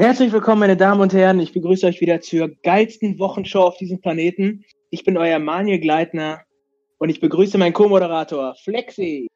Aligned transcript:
Herzlich 0.00 0.30
willkommen, 0.30 0.60
meine 0.60 0.76
Damen 0.76 1.00
und 1.00 1.12
Herren. 1.12 1.40
Ich 1.40 1.52
begrüße 1.52 1.84
euch 1.84 2.00
wieder 2.00 2.20
zur 2.20 2.50
geilsten 2.62 3.18
Wochenshow 3.18 3.62
auf 3.62 3.78
diesem 3.78 4.00
Planeten. 4.00 4.64
Ich 4.90 5.02
bin 5.02 5.16
euer 5.16 5.40
Manuel 5.40 5.80
Gleitner 5.80 6.42
und 6.98 7.08
ich 7.08 7.18
begrüße 7.20 7.58
meinen 7.58 7.72
Co-Moderator 7.72 8.54
Flexi. 8.62 9.26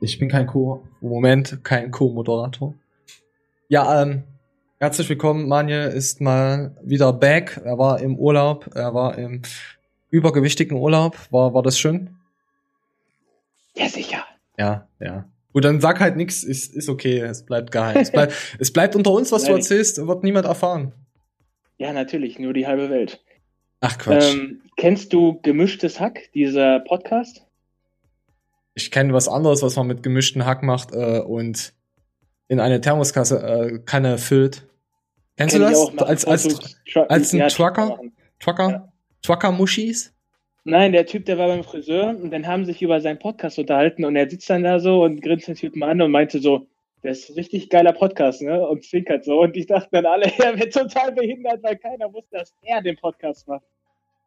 Ich 0.00 0.18
bin 0.18 0.30
kein 0.30 0.46
Co. 0.46 0.82
Moment, 1.02 1.62
kein 1.62 1.90
Co-Moderator. 1.90 2.72
Ja, 3.68 4.00
ähm, 4.00 4.22
herzlich 4.78 5.10
willkommen. 5.10 5.46
Manuel 5.46 5.90
ist 5.90 6.22
mal 6.22 6.74
wieder 6.82 7.12
back. 7.12 7.60
Er 7.62 7.76
war 7.76 8.00
im 8.00 8.16
Urlaub. 8.16 8.70
Er 8.74 8.94
war 8.94 9.18
im 9.18 9.42
übergewichtigen 10.08 10.78
Urlaub. 10.78 11.18
War, 11.30 11.52
war 11.52 11.62
das 11.62 11.78
schön? 11.78 12.16
Ja, 13.76 13.88
sicher. 13.88 14.24
Ja, 14.56 14.88
ja. 15.00 15.26
Gut, 15.52 15.64
dann 15.64 15.80
sag 15.80 16.00
halt 16.00 16.16
nichts, 16.16 16.42
ist, 16.42 16.74
ist 16.74 16.88
okay, 16.88 17.18
es 17.18 17.44
bleibt 17.44 17.70
geheim. 17.70 17.96
Es, 17.98 18.10
bleib, 18.10 18.32
es 18.58 18.72
bleibt 18.72 18.96
unter 18.96 19.12
uns, 19.12 19.32
was 19.32 19.44
du 19.44 19.52
erzählst, 19.52 20.04
wird 20.06 20.22
niemand 20.22 20.46
erfahren. 20.46 20.92
Ja, 21.78 21.92
natürlich, 21.92 22.38
nur 22.38 22.52
die 22.52 22.66
halbe 22.66 22.90
Welt. 22.90 23.22
Ach 23.80 23.98
Quatsch. 23.98 24.32
Ähm, 24.32 24.62
kennst 24.76 25.12
du 25.12 25.40
Gemischtes 25.42 26.00
Hack, 26.00 26.30
dieser 26.34 26.80
Podcast? 26.80 27.44
Ich 28.74 28.90
kenne 28.90 29.12
was 29.12 29.28
anderes, 29.28 29.62
was 29.62 29.76
man 29.76 29.88
mit 29.88 30.02
gemischten 30.02 30.46
Hack 30.46 30.62
macht 30.62 30.94
äh, 30.94 31.18
und 31.18 31.74
in 32.48 32.60
eine 32.60 32.80
Thermoskasse 32.80 33.42
äh, 33.42 33.78
Kanne 33.80 34.18
füllt. 34.18 34.66
Kennst 35.36 35.56
Kenn 35.56 35.62
du 35.62 35.68
das? 35.68 35.98
Als, 35.98 36.24
als, 36.24 36.76
als 37.08 37.32
ein 37.32 37.38
ja, 37.38 37.48
Trucker? 37.48 37.98
Trucker? 38.38 38.70
Ja. 38.70 38.92
Trucker-Muschis? 39.22 40.14
Nein, 40.64 40.92
der 40.92 41.06
Typ, 41.06 41.24
der 41.24 41.38
war 41.38 41.48
beim 41.48 41.64
Friseur 41.64 42.10
und 42.10 42.30
dann 42.30 42.46
haben 42.46 42.64
sich 42.64 42.82
über 42.82 43.00
seinen 43.00 43.18
Podcast 43.18 43.58
unterhalten 43.58 44.04
und 44.04 44.14
er 44.14 44.30
sitzt 44.30 44.48
dann 44.48 44.62
da 44.62 44.78
so 44.78 45.02
und 45.02 45.20
grinst 45.20 45.48
den 45.48 45.56
Typen 45.56 45.82
an 45.82 46.00
und 46.00 46.12
meinte 46.12 46.38
so, 46.38 46.66
das 47.02 47.18
ist 47.18 47.30
ein 47.30 47.34
richtig 47.34 47.68
geiler 47.68 47.92
Podcast, 47.92 48.42
ne? 48.42 48.64
Und 48.66 48.84
zwinkert 48.84 49.24
so. 49.24 49.42
Und 49.42 49.56
ich 49.56 49.66
dachte 49.66 49.88
dann 49.90 50.06
alle, 50.06 50.26
er 50.38 50.56
wird 50.58 50.72
total 50.72 51.12
behindert, 51.12 51.62
weil 51.62 51.76
keiner 51.76 52.12
wusste, 52.12 52.38
dass 52.38 52.54
er 52.62 52.80
den 52.80 52.96
Podcast 52.96 53.48
macht. 53.48 53.64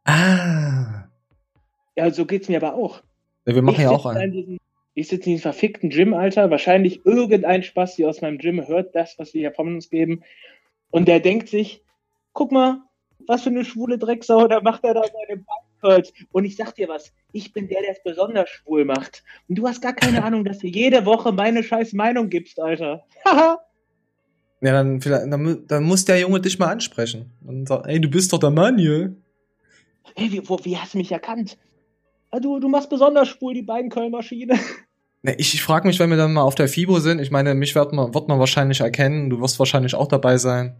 Ah. 0.03 1.05
Ja, 1.95 2.11
so 2.11 2.25
geht's 2.25 2.49
mir 2.49 2.57
aber 2.61 2.75
auch. 2.75 3.01
Ja, 3.45 3.55
wir 3.55 3.61
machen 3.61 3.75
ich 3.75 3.83
ja 3.83 3.91
auch 3.91 4.05
einen. 4.05 4.59
ich 4.93 5.07
sitze 5.07 5.29
in 5.29 5.35
diesem 5.35 5.43
verfickten 5.43 5.89
Gym, 5.89 6.13
Alter. 6.13 6.51
Wahrscheinlich 6.51 7.05
irgendein 7.05 7.63
Spaß 7.63 7.95
hier 7.95 8.09
aus 8.09 8.21
meinem 8.21 8.39
Gym 8.39 8.67
hört 8.67 8.93
das, 8.93 9.17
was 9.17 9.33
wir 9.33 9.39
hier 9.39 9.53
von 9.53 9.73
uns 9.73 9.89
geben. 9.89 10.23
Und 10.91 11.07
der 11.07 11.21
denkt 11.21 11.47
sich, 11.47 11.81
guck 12.33 12.51
mal, 12.51 12.81
was 13.25 13.43
für 13.43 13.49
eine 13.49 13.63
schwule 13.63 13.97
Drecksau, 13.97 14.47
da 14.47 14.59
macht 14.59 14.83
er 14.83 14.93
da 14.93 15.01
seine 15.01 15.37
Beine 15.37 15.64
Curls. 15.81 16.13
Und 16.31 16.45
ich 16.45 16.55
sag 16.55 16.73
dir 16.75 16.87
was, 16.87 17.11
ich 17.31 17.53
bin 17.53 17.67
der, 17.67 17.81
der 17.81 17.91
es 17.91 18.03
besonders 18.03 18.49
schwul 18.49 18.85
macht. 18.85 19.23
Und 19.47 19.55
du 19.55 19.67
hast 19.67 19.81
gar 19.81 19.93
keine 19.93 20.23
Ahnung, 20.23 20.45
dass 20.45 20.59
du 20.59 20.67
jede 20.67 21.05
Woche 21.05 21.31
meine 21.31 21.63
scheiß 21.63 21.93
Meinung 21.93 22.29
gibst, 22.29 22.59
Alter. 22.59 23.03
Haha. 23.25 23.59
ja, 24.61 24.71
dann, 24.71 25.01
vielleicht, 25.01 25.31
dann, 25.31 25.65
dann 25.67 25.83
muss 25.83 26.05
der 26.05 26.19
Junge 26.19 26.39
dich 26.39 26.59
mal 26.59 26.71
ansprechen. 26.71 27.31
Und 27.45 27.67
sagen, 27.67 27.87
ey, 27.89 27.99
du 27.99 28.09
bist 28.09 28.31
doch 28.33 28.39
der 28.39 28.51
Mann 28.51 28.77
hier. 28.77 29.15
Hey, 30.15 30.31
wie, 30.31 30.47
wo, 30.47 30.59
wie 30.63 30.77
hast 30.77 30.93
du 30.93 30.97
mich 30.97 31.11
erkannt? 31.11 31.57
Du, 32.41 32.59
du 32.59 32.67
machst 32.67 32.89
besonders 32.89 33.29
schwul 33.29 33.53
die 33.53 33.61
beiden 33.61 33.89
Köln-Maschine. 33.89 34.59
Ich, 35.37 35.55
ich 35.55 35.63
frage 35.63 35.87
mich, 35.87 35.99
wenn 35.99 36.09
wir 36.09 36.17
dann 36.17 36.33
mal 36.33 36.43
auf 36.43 36.55
der 36.55 36.67
FIBO 36.67 36.99
sind, 36.99 37.19
ich 37.19 37.31
meine, 37.31 37.55
mich 37.55 37.73
wird 37.73 37.93
man, 37.93 38.13
wird 38.13 38.27
man 38.27 38.39
wahrscheinlich 38.39 38.81
erkennen, 38.81 39.29
du 39.29 39.41
wirst 39.41 39.57
wahrscheinlich 39.57 39.95
auch 39.95 40.07
dabei 40.07 40.37
sein. 40.37 40.75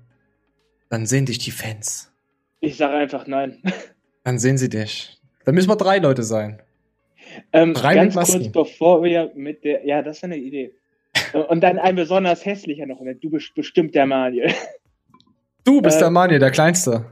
Dann 0.90 1.08
sehen 1.08 1.26
dich 1.26 1.40
die 1.40 1.52
Fans. 1.52 2.12
Ich 2.60 2.78
sage 2.78 2.96
einfach 2.96 3.26
nein. 3.28 3.62
Dann 4.26 4.40
sehen 4.40 4.58
sie 4.58 4.70
dich. 4.70 5.18
Dann 5.46 5.54
müssen 5.54 5.70
wir 5.70 5.76
drei 5.76 6.00
Leute 6.00 6.24
sein. 6.24 6.62
Ähm, 7.54 7.76
drei 7.76 7.94
ganz 7.94 8.16
kurz 8.16 8.52
bevor 8.52 9.04
wir 9.04 9.32
mit 9.36 9.64
der, 9.64 9.86
ja, 9.86 10.02
das 10.02 10.18
ist 10.18 10.24
eine 10.24 10.38
Idee. 10.38 10.74
Und 11.50 11.62
dann 11.62 11.78
ein 11.78 11.96
besonders 11.96 12.44
hässlicher 12.44 12.88
noch. 12.88 13.00
Du 13.22 13.30
bist 13.30 13.54
bestimmt 13.54 13.94
der 13.94 14.08
Maniel. 14.08 14.52
Du 15.64 15.80
bist 15.80 15.98
äh, 15.98 16.02
der 16.02 16.10
Maniel, 16.10 16.40
der 16.40 16.50
Kleinste. 16.50 17.06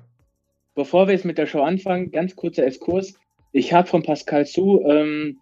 Bevor 0.74 1.08
wir 1.08 1.14
jetzt 1.14 1.24
mit 1.24 1.38
der 1.38 1.46
Show 1.46 1.62
anfangen, 1.62 2.12
ganz 2.12 2.36
kurzer 2.36 2.66
Exkurs. 2.66 3.14
Ich 3.52 3.74
habe 3.74 3.88
von 3.88 4.02
Pascal 4.02 4.48
Su 4.48 4.82
ähm, 4.82 5.40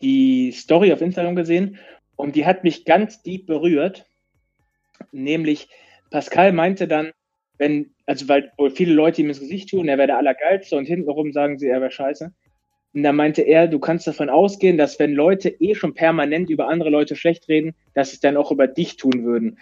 die 0.00 0.52
Story 0.52 0.90
auf 0.90 1.02
Instagram 1.02 1.36
gesehen 1.36 1.78
und 2.16 2.34
die 2.34 2.46
hat 2.46 2.64
mich 2.64 2.86
ganz 2.86 3.22
deep 3.22 3.46
berührt. 3.46 4.06
Nämlich, 5.12 5.68
Pascal 6.10 6.52
meinte 6.52 6.88
dann, 6.88 7.12
wenn, 7.60 7.90
also 8.06 8.26
weil 8.26 8.50
viele 8.74 8.94
Leute 8.94 9.20
ihm 9.20 9.28
ins 9.28 9.38
Gesicht 9.38 9.68
tun, 9.68 9.86
er 9.86 9.98
wäre 9.98 10.06
der 10.08 10.16
Allergeilste 10.16 10.76
und 10.76 10.86
hintenrum 10.86 11.32
sagen 11.32 11.58
sie, 11.58 11.68
er 11.68 11.82
wäre 11.82 11.90
scheiße. 11.90 12.32
Und 12.94 13.02
da 13.02 13.12
meinte 13.12 13.42
er, 13.42 13.68
du 13.68 13.78
kannst 13.78 14.06
davon 14.06 14.30
ausgehen, 14.30 14.78
dass 14.78 14.98
wenn 14.98 15.12
Leute 15.12 15.50
eh 15.50 15.74
schon 15.74 15.92
permanent 15.92 16.48
über 16.48 16.68
andere 16.68 16.88
Leute 16.88 17.16
schlecht 17.16 17.48
reden, 17.48 17.74
dass 17.92 18.12
sie 18.12 18.20
dann 18.20 18.38
auch 18.38 18.50
über 18.50 18.66
dich 18.66 18.96
tun 18.96 19.24
würden. 19.24 19.58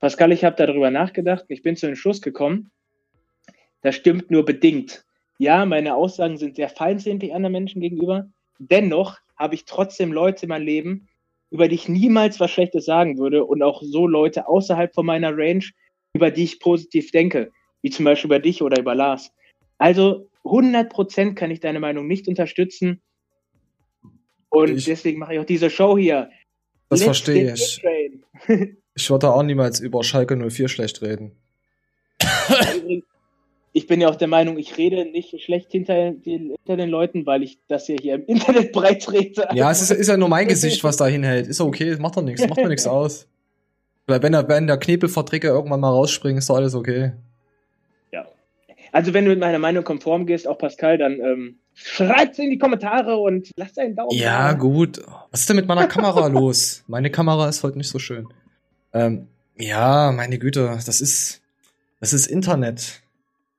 Pascal, 0.00 0.32
ich 0.32 0.44
habe 0.44 0.56
darüber 0.56 0.90
nachgedacht 0.90 1.42
und 1.48 1.52
ich 1.54 1.62
bin 1.62 1.76
zu 1.76 1.86
dem 1.86 1.94
Schluss 1.94 2.20
gekommen, 2.20 2.72
das 3.80 3.94
stimmt 3.94 4.28
nur 4.30 4.44
bedingt. 4.44 5.04
Ja, 5.38 5.64
meine 5.66 5.94
Aussagen 5.94 6.38
sind 6.38 6.56
sehr 6.56 6.68
feindselig 6.68 7.32
anderen 7.32 7.52
Menschen 7.52 7.80
gegenüber. 7.80 8.28
Dennoch 8.58 9.18
habe 9.36 9.54
ich 9.54 9.66
trotzdem 9.66 10.12
Leute 10.12 10.46
in 10.46 10.48
meinem 10.48 10.66
Leben, 10.66 11.08
über 11.50 11.68
die 11.68 11.76
ich 11.76 11.88
niemals 11.88 12.40
was 12.40 12.50
Schlechtes 12.50 12.86
sagen 12.86 13.18
würde 13.18 13.44
und 13.44 13.62
auch 13.62 13.82
so 13.82 14.08
Leute 14.08 14.48
außerhalb 14.48 14.92
von 14.92 15.06
meiner 15.06 15.36
Range, 15.36 15.64
über 16.16 16.30
die 16.30 16.44
ich 16.44 16.60
positiv 16.60 17.10
denke, 17.10 17.52
wie 17.82 17.90
zum 17.90 18.06
Beispiel 18.06 18.28
über 18.28 18.38
dich 18.38 18.62
oder 18.62 18.80
über 18.80 18.94
Lars. 18.94 19.32
Also 19.78 20.30
100% 20.44 21.34
kann 21.34 21.50
ich 21.50 21.60
deine 21.60 21.78
Meinung 21.78 22.06
nicht 22.06 22.26
unterstützen. 22.26 23.02
Und 24.48 24.70
ich, 24.70 24.86
deswegen 24.86 25.18
mache 25.18 25.34
ich 25.34 25.40
auch 25.40 25.44
diese 25.44 25.68
Show 25.68 25.98
hier. 25.98 26.30
Das 26.88 27.00
Let's 27.00 27.04
verstehe 27.04 27.52
ich. 27.52 27.82
ich 28.94 29.10
würde 29.10 29.30
auch 29.30 29.42
niemals 29.42 29.80
über 29.80 30.02
Schalke 30.02 30.36
04 30.36 30.68
schlecht 30.68 31.02
reden. 31.02 31.32
ich 33.74 33.86
bin 33.86 34.00
ja 34.00 34.08
auch 34.08 34.16
der 34.16 34.28
Meinung, 34.28 34.56
ich 34.56 34.78
rede 34.78 35.04
nicht 35.04 35.38
schlecht 35.42 35.72
hinter 35.72 36.12
den, 36.12 36.54
hinter 36.56 36.76
den 36.78 36.88
Leuten, 36.88 37.26
weil 37.26 37.42
ich 37.42 37.58
das 37.68 37.88
ja 37.88 37.96
hier 38.00 38.14
im 38.14 38.24
Internet 38.24 38.72
breit 38.72 39.02
trete. 39.02 39.46
Ja, 39.52 39.70
es 39.70 39.82
ist, 39.82 39.90
ist 39.90 40.08
ja 40.08 40.16
nur 40.16 40.30
mein 40.30 40.48
Gesicht, 40.48 40.82
was 40.82 40.96
da 40.96 41.06
hinhält. 41.06 41.46
Ist 41.48 41.60
okay, 41.60 41.96
macht 41.98 42.16
doch 42.16 42.22
nichts, 42.22 42.46
macht 42.48 42.58
doch 42.58 42.68
nichts 42.68 42.86
aus. 42.86 43.28
Weil 44.06 44.22
wenn 44.22 44.32
der, 44.32 44.48
wenn 44.48 44.66
der 44.66 44.78
Knebelverträger 44.78 45.48
irgendwann 45.48 45.80
mal 45.80 45.90
rausspringt, 45.90 46.38
ist 46.38 46.48
doch 46.48 46.56
alles 46.56 46.74
okay. 46.74 47.12
Ja. 48.12 48.26
Also 48.92 49.12
wenn 49.12 49.24
du 49.24 49.30
mit 49.30 49.40
meiner 49.40 49.58
Meinung 49.58 49.82
konform 49.82 50.26
gehst, 50.26 50.46
auch 50.46 50.58
Pascal, 50.58 50.98
dann 50.98 51.20
ähm, 51.20 51.58
schreibt's 51.74 52.38
in 52.38 52.50
die 52.50 52.58
Kommentare 52.58 53.16
und 53.16 53.50
lass 53.56 53.76
einen 53.78 53.96
Daumen. 53.96 54.16
Ja, 54.16 54.52
da. 54.52 54.58
gut. 54.58 55.02
Was 55.30 55.40
ist 55.40 55.48
denn 55.48 55.56
mit 55.56 55.66
meiner 55.66 55.88
Kamera 55.88 56.26
los? 56.28 56.84
Meine 56.86 57.10
Kamera 57.10 57.48
ist 57.48 57.64
heute 57.64 57.78
nicht 57.78 57.90
so 57.90 57.98
schön. 57.98 58.28
Ähm, 58.92 59.26
ja, 59.58 60.12
meine 60.12 60.38
Güte, 60.38 60.78
das 60.86 61.00
ist, 61.00 61.42
das 62.00 62.12
ist 62.12 62.26
Internet. 62.26 63.02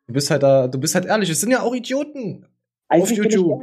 Du 0.07 0.13
bist 0.13 0.31
halt 0.31 0.43
da, 0.43 0.67
du 0.67 0.79
bist 0.79 0.95
halt 0.95 1.05
ehrlich. 1.05 1.29
Es 1.29 1.41
sind 1.41 1.51
ja 1.51 1.61
auch 1.61 1.75
Idioten 1.75 2.45
Eigentlich 2.87 3.19
auf 3.19 3.25
YouTube. 3.25 3.61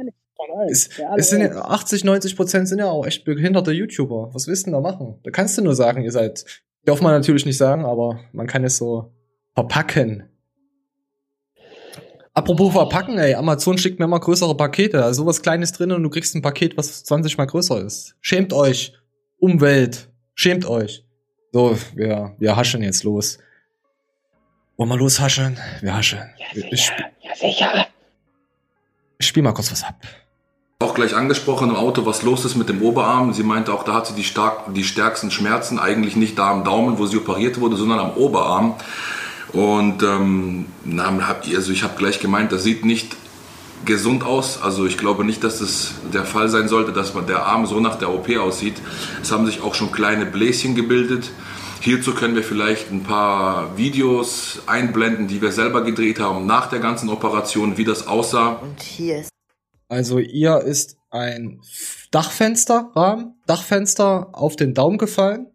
Es, 0.69 0.89
es 1.17 1.29
sind 1.29 1.41
ja 1.41 1.65
80, 1.65 2.03
90 2.03 2.35
Prozent 2.35 2.67
sind 2.67 2.79
ja 2.79 2.85
auch 2.85 3.05
echt 3.05 3.25
behinderte 3.25 3.71
YouTuber. 3.71 4.29
Was 4.33 4.47
willst 4.47 4.67
du 4.67 4.71
denn 4.71 4.73
da 4.73 4.81
machen? 4.81 5.15
Da 5.23 5.31
kannst 5.31 5.57
du 5.57 5.63
nur 5.63 5.75
sagen, 5.75 6.03
ihr 6.03 6.11
seid 6.11 6.45
Darf 6.85 7.01
man 7.01 7.13
natürlich 7.13 7.45
nicht 7.45 7.57
sagen, 7.57 7.83
aber 7.85 8.19
man 8.31 8.47
kann 8.47 8.63
es 8.63 8.77
so 8.77 9.11
verpacken. 9.53 10.29
Apropos 12.33 12.73
verpacken, 12.73 13.17
ey, 13.17 13.33
Amazon 13.33 13.77
schickt 13.77 13.97
mir 13.97 14.05
immer 14.05 14.19
größere 14.19 14.55
Pakete. 14.55 15.03
Also 15.03 15.23
sowas 15.23 15.41
Kleines 15.41 15.71
drin 15.71 15.91
und 15.91 16.03
du 16.03 16.09
kriegst 16.09 16.35
ein 16.35 16.41
Paket, 16.41 16.77
was 16.77 17.03
20 17.05 17.37
mal 17.37 17.45
größer 17.45 17.81
ist. 17.81 18.15
Schämt 18.21 18.53
euch. 18.53 18.93
Umwelt. 19.37 20.09
Schämt 20.35 20.65
euch. 20.65 21.05
So, 21.53 21.77
wir, 21.95 22.35
wir 22.37 22.55
haschen 22.55 22.83
jetzt 22.83 23.03
los. 23.03 23.39
Wollen 24.75 24.89
wir 24.89 24.97
loshaschen? 24.97 25.57
Wir 25.81 25.95
haschen. 25.95 26.19
Ja, 26.37 26.47
sicher. 26.53 26.69
Ich, 26.71 26.91
ja, 27.21 27.35
sicher. 27.35 27.87
Ich 29.17 29.27
spiel 29.27 29.41
mal 29.41 29.53
kurz 29.53 29.71
was 29.71 29.83
ab 29.83 29.95
auch 30.83 30.93
gleich 30.93 31.15
angesprochen 31.15 31.69
im 31.69 31.75
Auto, 31.75 32.05
was 32.05 32.21
los 32.23 32.43
ist 32.43 32.55
mit 32.55 32.67
dem 32.67 32.81
Oberarm. 32.81 33.33
Sie 33.33 33.43
meinte 33.43 33.73
auch, 33.73 33.83
da 33.83 33.93
hat 33.93 34.07
sie 34.07 34.13
die, 34.13 34.25
stark, 34.25 34.73
die 34.73 34.83
stärksten 34.83 35.31
Schmerzen, 35.31 35.79
eigentlich 35.79 36.17
nicht 36.17 36.37
da 36.37 36.51
am 36.51 36.65
Daumen, 36.65 36.97
wo 36.97 37.05
sie 37.05 37.17
operiert 37.17 37.61
wurde, 37.61 37.77
sondern 37.77 37.99
am 37.99 38.11
Oberarm. 38.11 38.75
Und 39.53 40.03
ähm, 40.03 40.65
na, 40.83 41.17
also 41.55 41.71
ich 41.71 41.83
habe 41.83 41.95
gleich 41.97 42.19
gemeint, 42.19 42.51
das 42.51 42.63
sieht 42.63 42.83
nicht 42.83 43.15
gesund 43.85 44.25
aus. 44.25 44.61
Also 44.61 44.85
ich 44.85 44.97
glaube 44.97 45.23
nicht, 45.23 45.45
dass 45.45 45.59
das 45.59 45.93
der 46.13 46.25
Fall 46.25 46.49
sein 46.49 46.67
sollte, 46.67 46.91
dass 46.91 47.13
man 47.13 47.25
der 47.25 47.45
Arm 47.45 47.65
so 47.65 47.79
nach 47.79 47.95
der 47.95 48.13
OP 48.13 48.29
aussieht. 48.37 48.75
Es 49.21 49.31
haben 49.31 49.45
sich 49.45 49.61
auch 49.61 49.75
schon 49.75 49.93
kleine 49.93 50.25
Bläschen 50.25 50.75
gebildet. 50.75 51.31
Hierzu 51.79 52.13
können 52.13 52.35
wir 52.35 52.43
vielleicht 52.43 52.91
ein 52.91 53.03
paar 53.03 53.77
Videos 53.77 54.59
einblenden, 54.65 55.27
die 55.27 55.41
wir 55.41 55.53
selber 55.53 55.83
gedreht 55.83 56.19
haben 56.19 56.45
nach 56.45 56.67
der 56.67 56.79
ganzen 56.79 57.09
Operation, 57.09 57.77
wie 57.77 57.85
das 57.85 58.07
aussah. 58.07 58.59
Und 58.61 58.81
hier 58.81 59.19
ist 59.19 59.34
also 59.87 60.19
ihr 60.19 60.59
ist 60.59 60.97
ein 61.09 61.61
Dachfensterrahmen, 62.11 63.35
Dachfenster 63.45 64.29
auf 64.33 64.55
den 64.55 64.73
Daumen 64.73 64.97
gefallen. 64.97 65.47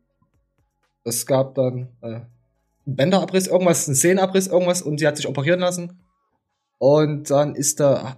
Es 1.05 1.27
gab 1.27 1.55
dann 1.55 1.89
äh, 2.03 2.21
Bänderabriss, 2.87 3.47
irgendwas, 3.47 3.87
einen 3.87 3.95
Sehnenabriss, 3.95 4.47
irgendwas 4.47 4.83
und 4.83 4.99
sie 4.99 5.07
hat 5.07 5.17
sich 5.17 5.29
operieren 5.29 5.61
lassen. 5.61 6.01
Und 6.79 7.31
dann 7.31 7.55
ist 7.55 7.81
der, 7.81 8.17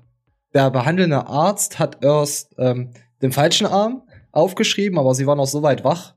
der 0.55 0.71
behandelnde 0.71 1.27
Arzt 1.27 1.79
hat 1.79 2.05
erst 2.05 2.55
ähm, 2.59 2.91
den 3.23 3.33
falschen 3.33 3.67
Arm 3.67 4.03
aufgeschrieben, 4.31 4.99
aber 4.99 5.15
sie 5.15 5.27
war 5.27 5.37
noch 5.37 5.47
so 5.47 5.63
weit 5.63 5.85
wach. 5.85 6.15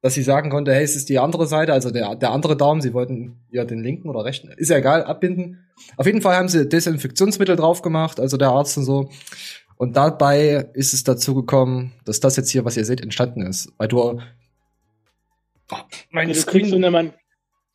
Dass 0.00 0.14
sie 0.14 0.22
sagen 0.22 0.50
konnte, 0.50 0.72
hey, 0.72 0.84
es 0.84 0.94
ist 0.94 1.08
die 1.08 1.18
andere 1.18 1.46
Seite, 1.46 1.72
also 1.72 1.90
der, 1.90 2.14
der 2.14 2.30
andere 2.30 2.56
Daumen, 2.56 2.80
sie 2.80 2.94
wollten 2.94 3.36
ja 3.50 3.64
den 3.64 3.82
linken 3.82 4.08
oder 4.08 4.24
rechten, 4.24 4.48
ist 4.56 4.70
ja 4.70 4.76
egal, 4.76 5.02
abbinden. 5.02 5.66
Auf 5.96 6.06
jeden 6.06 6.22
Fall 6.22 6.36
haben 6.36 6.48
sie 6.48 6.68
Desinfektionsmittel 6.68 7.56
drauf 7.56 7.82
gemacht, 7.82 8.20
also 8.20 8.36
der 8.36 8.50
Arzt 8.50 8.78
und 8.78 8.84
so. 8.84 9.10
Und 9.76 9.96
dabei 9.96 10.68
ist 10.74 10.92
es 10.92 11.04
dazu 11.04 11.34
gekommen, 11.34 11.92
dass 12.04 12.20
das 12.20 12.36
jetzt 12.36 12.50
hier, 12.50 12.64
was 12.64 12.76
ihr 12.76 12.84
seht, 12.84 13.00
entstanden 13.00 13.42
ist. 13.42 13.72
Weil 13.78 13.88
du. 13.88 14.00
Oh, 14.00 14.20
mein 16.10 16.28
du 16.28 16.42
kriegst 16.42 16.70
so 16.70 16.76
eine, 16.76 16.90
man, 16.90 17.12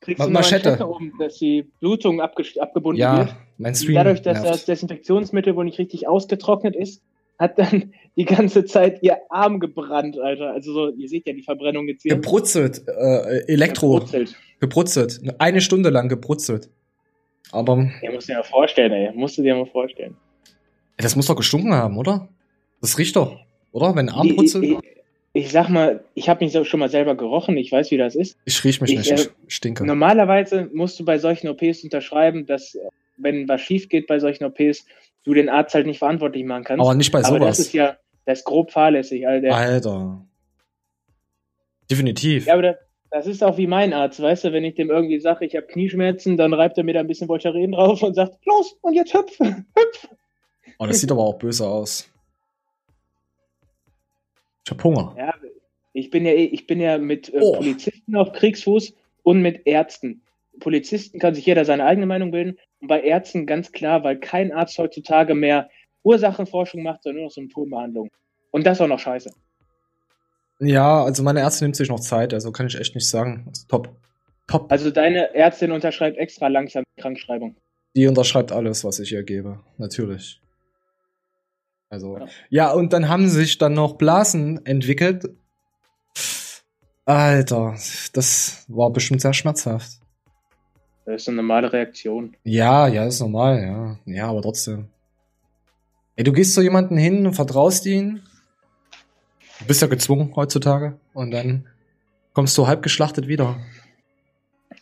kriegst 0.02 0.20
Ma 0.20 0.26
eine 0.26 0.34
Manschette. 0.34 0.70
Manschette 0.70 0.88
um, 0.88 1.14
dass 1.18 1.38
die 1.38 1.64
Blutung 1.80 2.20
abge 2.20 2.44
abgebunden 2.60 3.00
ja, 3.00 3.20
wird. 3.20 3.36
mein 3.58 3.74
Stream. 3.74 3.96
Dadurch, 3.96 4.22
dass 4.22 4.42
nervt. 4.42 4.54
das 4.54 4.66
Desinfektionsmittel 4.66 5.56
wohl 5.56 5.64
nicht 5.64 5.80
richtig 5.80 6.08
ausgetrocknet 6.08 6.76
ist, 6.76 7.02
hat 7.40 7.58
dann 7.60 7.94
die 8.16 8.26
ganze 8.26 8.66
Zeit 8.66 9.00
ihr 9.02 9.18
Arm 9.30 9.60
gebrannt, 9.60 10.18
Alter. 10.20 10.52
Also 10.54 10.74
so, 10.74 10.90
ihr 10.90 11.10
seht 11.10 11.26
ja 11.28 11.34
die 11.34 11.42
Verbrennung 11.44 11.88
jetzt 11.88 12.04
hier. 12.04 12.16
gebrutzelt, 12.16 12.84
äh, 12.88 13.44
Elektro, 13.52 13.94
Gebrutzelt. 13.96 14.36
gebrutzelt. 14.60 15.22
Eine 15.40 15.62
Stunde 15.62 15.90
lang 15.90 16.10
gebrutzelt. 16.10 16.70
Aber 17.52 17.90
Ja, 18.02 18.12
musst 18.12 18.28
du 18.30 18.34
dir 18.34 18.38
mal 18.40 18.44
vorstellen, 18.44 18.92
ey. 18.92 19.12
Musst 19.14 19.38
du 19.38 19.42
dir 19.44 19.56
mal 19.56 19.66
vorstellen. 19.66 20.16
das 20.98 21.16
muss 21.16 21.28
doch 21.28 21.36
gestunken 21.36 21.74
haben, 21.74 21.98
oder? 21.98 22.28
Das 22.82 22.98
riecht 22.98 23.16
doch, 23.16 23.38
oder? 23.72 23.96
Wenn 23.96 24.10
Arm 24.10 24.28
Ich, 24.28 24.36
brutzelt. 24.36 24.64
ich, 24.64 24.78
ich 25.34 25.52
sag 25.52 25.70
mal, 25.70 26.04
ich 26.14 26.30
habe 26.30 26.44
mich 26.46 26.68
schon 26.68 26.80
mal 26.80 26.90
selber 26.90 27.16
gerochen, 27.16 27.58
ich 27.58 27.72
weiß, 27.72 27.92
wie 27.92 27.98
das 27.98 28.16
ist. 28.16 28.38
Ich 28.46 28.64
riech 28.64 28.82
mich 28.82 28.92
ich, 28.92 28.98
nicht, 29.00 29.12
äh, 29.12 29.30
ich 29.48 29.56
stinke. 29.56 29.86
Normalerweise 29.86 30.70
musst 30.74 31.00
du 31.00 31.06
bei 31.06 31.18
solchen 31.18 31.48
OPs 31.48 31.84
unterschreiben, 31.84 32.46
dass, 32.46 32.76
äh, 32.76 32.80
wenn 33.18 33.48
was 33.48 33.62
schief 33.62 33.90
geht 33.90 34.08
bei 34.08 34.20
solchen 34.20 34.46
OPs, 34.46 34.86
du 35.24 35.34
den 35.34 35.50
Arzt 35.50 35.74
halt 35.76 35.86
nicht 35.86 36.00
verantwortlich 36.00 36.44
machen 36.46 36.64
kannst. 36.64 36.82
Aber 36.82 36.96
nicht 36.96 37.12
bei 37.12 37.20
Aber 37.24 37.40
das 37.40 37.58
sowas. 37.58 37.60
ist 37.60 37.74
ja, 37.74 37.98
das 38.26 38.40
ist 38.40 38.46
grob 38.46 38.72
fahrlässig, 38.72 39.28
Alter. 39.28 39.56
Alter. 39.56 40.26
Definitiv. 41.90 42.46
Ja, 42.48 42.54
aber 42.54 42.62
das, 42.64 42.76
das 43.12 43.28
ist 43.28 43.44
auch 43.44 43.58
wie 43.58 43.68
mein 43.68 43.94
Arzt, 43.94 44.22
weißt 44.22 44.46
du, 44.46 44.54
wenn 44.54 44.64
ich 44.64 44.76
dem 44.76 44.90
irgendwie 44.90 45.20
sage, 45.20 45.46
ich 45.46 45.56
habe 45.56 45.68
Knieschmerzen, 45.68 46.38
dann 46.38 46.54
reibt 46.54 46.78
er 46.78 46.84
mir 46.84 46.94
da 46.94 47.00
ein 47.02 47.08
bisschen 47.08 47.28
Voltaren 47.28 47.72
drauf 47.74 48.02
und 48.02 48.16
sagt, 48.16 48.46
los, 48.46 48.78
und 48.82 48.94
jetzt 48.94 49.14
hüpf, 49.14 49.40
hüpf. 49.40 50.08
Oh, 50.80 50.88
das 50.88 51.00
sieht 51.00 51.12
aber 51.12 51.22
auch 51.22 51.38
böse 51.38 51.68
aus. 51.68 52.10
Ich 54.66 54.72
hab 54.72 54.84
Hunger. 54.84 55.14
Ja, 55.18 55.34
ich 55.92 56.10
bin 56.10 56.26
ja, 56.26 56.34
ich 56.34 56.66
bin 56.66 56.80
ja 56.80 56.98
mit 56.98 57.32
äh, 57.34 57.40
Oh. 57.42 57.54
Polizisten 57.58 58.16
auf 58.16 58.32
Kriegsfuß 58.32 58.94
und 59.24 59.42
mit 59.42 59.68
Ärzten. 59.68 60.22
Polizisten 60.60 61.20
kann 61.20 61.36
sich 61.36 61.46
jeder 61.46 61.66
seine 61.66 61.86
eigene 61.86 62.06
Meinung 62.06 62.32
bilden 62.32 62.58
und 62.84 62.90
bei 62.90 63.02
Ärzten 63.02 63.46
ganz 63.48 63.72
klar, 63.72 64.04
weil 64.04 64.20
kein 64.20 64.52
Arzt 64.52 64.78
heutzutage 64.78 65.36
mehr 65.36 65.70
Ursachenforschung 66.04 66.84
macht, 66.84 67.04
sondern 67.04 67.22
nur 67.22 67.26
noch 67.28 67.34
Symptombehandlung. 67.34 68.10
Und 68.52 68.66
das 68.66 68.82
auch 68.82 68.88
noch 68.88 69.00
scheiße. 69.00 69.32
Ja, 70.60 71.02
also 71.02 71.24
meine 71.24 71.40
Ärztin 71.40 71.68
nimmt 71.68 71.78
sich 71.78 71.88
noch 71.88 72.02
Zeit, 72.02 72.34
also 72.34 72.52
kann 72.52 72.68
ich 72.68 72.78
echt 72.78 72.94
nicht 72.94 73.08
sagen. 73.10 73.48
Ist 73.50 73.70
top. 73.70 73.96
Top. 74.48 74.70
Also 74.70 74.92
deine 74.92 75.34
Ärztin 75.34 75.72
unterschreibt 75.72 76.18
extra 76.18 76.50
langsam 76.50 76.84
die 76.98 77.02
Krankschreibung. 77.02 77.56
Die 77.96 78.06
unterschreibt 78.06 78.52
alles, 78.52 78.84
was 78.84 79.00
ich 79.00 79.14
ihr 79.14 79.24
gebe. 79.24 79.62
Natürlich. 79.78 80.42
Also. 81.90 82.18
Ja. 82.18 82.28
Ja, 82.50 82.72
und 82.74 82.92
dann 82.92 83.08
haben 83.08 83.30
sich 83.30 83.58
dann 83.60 83.76
noch 83.76 83.94
Blasen 83.94 84.66
entwickelt. 84.66 85.30
Alter, 87.06 87.76
das 88.12 88.66
war 88.68 88.92
bestimmt 88.92 89.22
sehr 89.22 89.34
schmerzhaft. 89.34 90.03
Das 91.06 91.22
ist 91.24 91.28
eine 91.28 91.38
normale 91.38 91.72
Reaktion. 91.74 92.36
Ja, 92.44 92.88
ja, 92.88 93.06
ist 93.06 93.20
normal, 93.20 93.62
ja. 93.62 94.14
Ja, 94.14 94.28
aber 94.30 94.42
trotzdem. 94.42 94.88
Ey, 96.16 96.24
du 96.24 96.32
gehst 96.32 96.54
zu 96.54 96.62
jemanden 96.62 96.98
hin 96.98 97.26
und 97.26 97.34
vertraust 97.34 97.86
ihn. 97.86 98.22
Du 99.60 99.66
bist 99.66 99.82
ja 99.82 99.88
gezwungen 99.88 100.34
heutzutage. 100.36 100.98
Und 101.14 101.32
dann 101.32 101.68
kommst 102.34 102.58
du 102.58 102.68
halb 102.68 102.84
geschlachtet 102.84 103.28
wieder. 103.28 103.58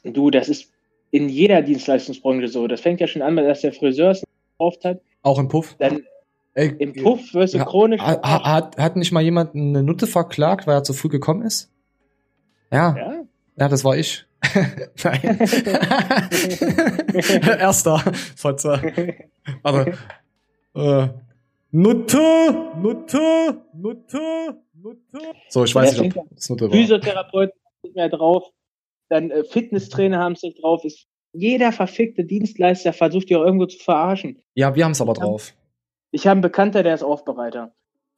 Du, 0.03 0.29
das 0.29 0.49
ist 0.49 0.71
in 1.11 1.29
jeder 1.29 1.61
Dienstleistungsbranche 1.61 2.47
so. 2.47 2.67
Das 2.67 2.81
fängt 2.81 2.99
ja 3.01 3.07
schon 3.07 3.21
an, 3.21 3.35
dass 3.35 3.61
der 3.61 3.73
Friseur 3.73 4.11
es 4.11 4.23
gekauft 4.57 4.85
hat. 4.85 5.01
Auch 5.23 5.39
im 5.39 5.47
Puff. 5.47 5.75
Dann 5.79 6.01
Ey, 6.53 6.75
im 6.79 6.93
Puff 6.93 7.33
wirst 7.33 7.53
du 7.53 7.59
Ja, 7.59 7.65
chronisch. 7.65 8.01
ha- 8.01 8.19
ha- 8.21 8.43
hat, 8.51 8.77
hat 8.77 8.95
nicht 8.97 9.11
mal 9.13 9.21
jemand 9.23 9.55
eine 9.55 9.83
Nutte 9.83 10.05
verklagt, 10.05 10.67
weil 10.67 10.75
er 10.75 10.83
zu 10.83 10.93
früh 10.93 11.07
gekommen 11.07 11.43
ist? 11.43 11.69
Ja, 12.71 12.95
ja, 12.97 13.13
ja? 13.57 13.67
das 13.69 13.83
war 13.85 13.95
ich. 13.95 14.25
Nein. 15.03 15.21
Erster. 17.59 17.99
Fotze. 18.35 18.81
Aber 19.63 19.87
äh, 20.75 21.07
Nutte, 21.71 22.71
Nutte, 22.81 23.61
Nutte, 23.73 24.57
Nutte. 24.73 25.19
So, 25.49 25.63
ich 25.63 25.73
weiß 25.73 25.99
nicht, 25.99 26.17
ob 26.17 26.29
das 26.29 26.49
Nutte 26.49 26.65
war. 26.65 26.71
Physiotherapeuten 26.71 27.61
nicht 27.83 27.95
mehr 27.95 28.09
drauf. 28.09 28.49
Dann 29.09 29.31
äh, 29.31 29.43
Fitnesstrainer 29.43 30.19
haben 30.19 30.33
es 30.33 30.43
nicht 30.43 30.61
drauf. 30.61 30.83
Ist, 30.83 31.07
jeder 31.33 31.71
verfickte 31.71 32.25
Dienstleister 32.25 32.93
versucht 32.93 33.29
ja 33.29 33.43
irgendwo 33.43 33.65
zu 33.65 33.79
verarschen. 33.79 34.41
Ja, 34.55 34.75
wir 34.75 34.85
haben 34.85 34.91
es 34.91 35.01
aber 35.01 35.13
drauf. 35.13 35.53
Ich 36.11 36.27
habe 36.27 36.33
einen 36.33 36.41
Bekannter, 36.41 36.83
der 36.83 36.95
ist 36.95 37.03
Aufbereiter. 37.03 37.73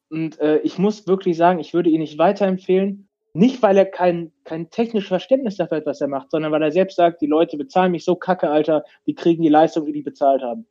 Und 0.09 0.39
äh, 0.39 0.57
ich 0.59 0.77
muss 0.77 1.07
wirklich 1.07 1.37
sagen, 1.37 1.59
ich 1.59 1.73
würde 1.73 1.89
ihn 1.89 2.01
nicht 2.01 2.17
weiterempfehlen. 2.17 3.07
Nicht, 3.35 3.61
weil 3.63 3.77
er 3.77 3.85
kein, 3.85 4.31
kein 4.43 4.69
technisches 4.69 5.07
Verständnis 5.07 5.57
dafür 5.57 5.77
hat, 5.77 5.85
was 5.87 6.01
er 6.01 6.07
macht, 6.07 6.29
sondern 6.29 6.51
weil 6.51 6.61
er 6.61 6.71
selbst 6.71 6.95
sagt, 6.97 7.19
die 7.21 7.25
Leute 7.27 7.57
bezahlen 7.57 7.91
mich 7.91 8.05
so 8.05 8.15
kacke, 8.15 8.49
Alter, 8.49 8.85
die 9.07 9.15
kriegen 9.15 9.41
die 9.41 9.49
Leistung, 9.49 9.87
wie 9.87 9.91
die 9.93 10.03
bezahlt 10.03 10.43
haben. 10.43 10.65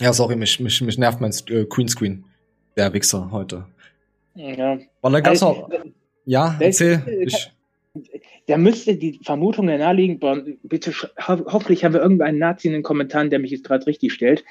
Ja, 0.00 0.12
sorry, 0.12 0.36
mich, 0.36 0.60
mich, 0.60 0.80
mich 0.80 0.98
nervt 0.98 1.20
mein 1.20 1.32
äh, 1.48 1.64
Queenscreen. 1.64 2.24
Der 2.76 2.92
Wichser 2.92 3.30
heute. 3.30 3.66
Ja. 4.34 4.78
Weil 5.00 5.12
da 5.12 5.20
gab's 5.20 5.42
Also, 5.42 5.60
noch. 5.62 5.70
Ja, 6.24 6.56
der- 6.58 6.66
erzähl. 6.68 6.98
der- 6.98 7.20
Ich, 7.22 7.50
Da 8.46 8.56
müsste 8.56 8.96
die 8.96 9.20
Vermutung 9.22 9.68
ja 9.68 9.78
naheliegen, 9.78 10.18
bitte, 10.64 10.92
ho 10.92 11.44
hoffentlich 11.46 11.84
haben 11.84 11.94
wir 11.94 12.02
irgendeinen 12.02 12.38
Nazi 12.38 12.66
in 12.66 12.74
den 12.74 12.82
Kommentaren, 12.82 13.30
der 13.30 13.38
mich 13.38 13.52
jetzt 13.52 13.64
gerade 13.64 13.86
richtig 13.86 14.12
stellt, 14.12 14.44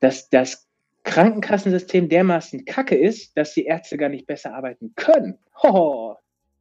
dass 0.00 0.30
das 0.30 0.68
Krankenkassensystem 1.02 2.08
dermaßen 2.08 2.64
kacke 2.64 2.96
ist, 2.96 3.36
dass 3.36 3.54
die 3.54 3.64
Ärzte 3.64 3.96
gar 3.96 4.08
nicht 4.08 4.26
besser 4.26 4.54
arbeiten 4.54 4.92
können. 4.96 5.38
Hoho. 5.62 6.16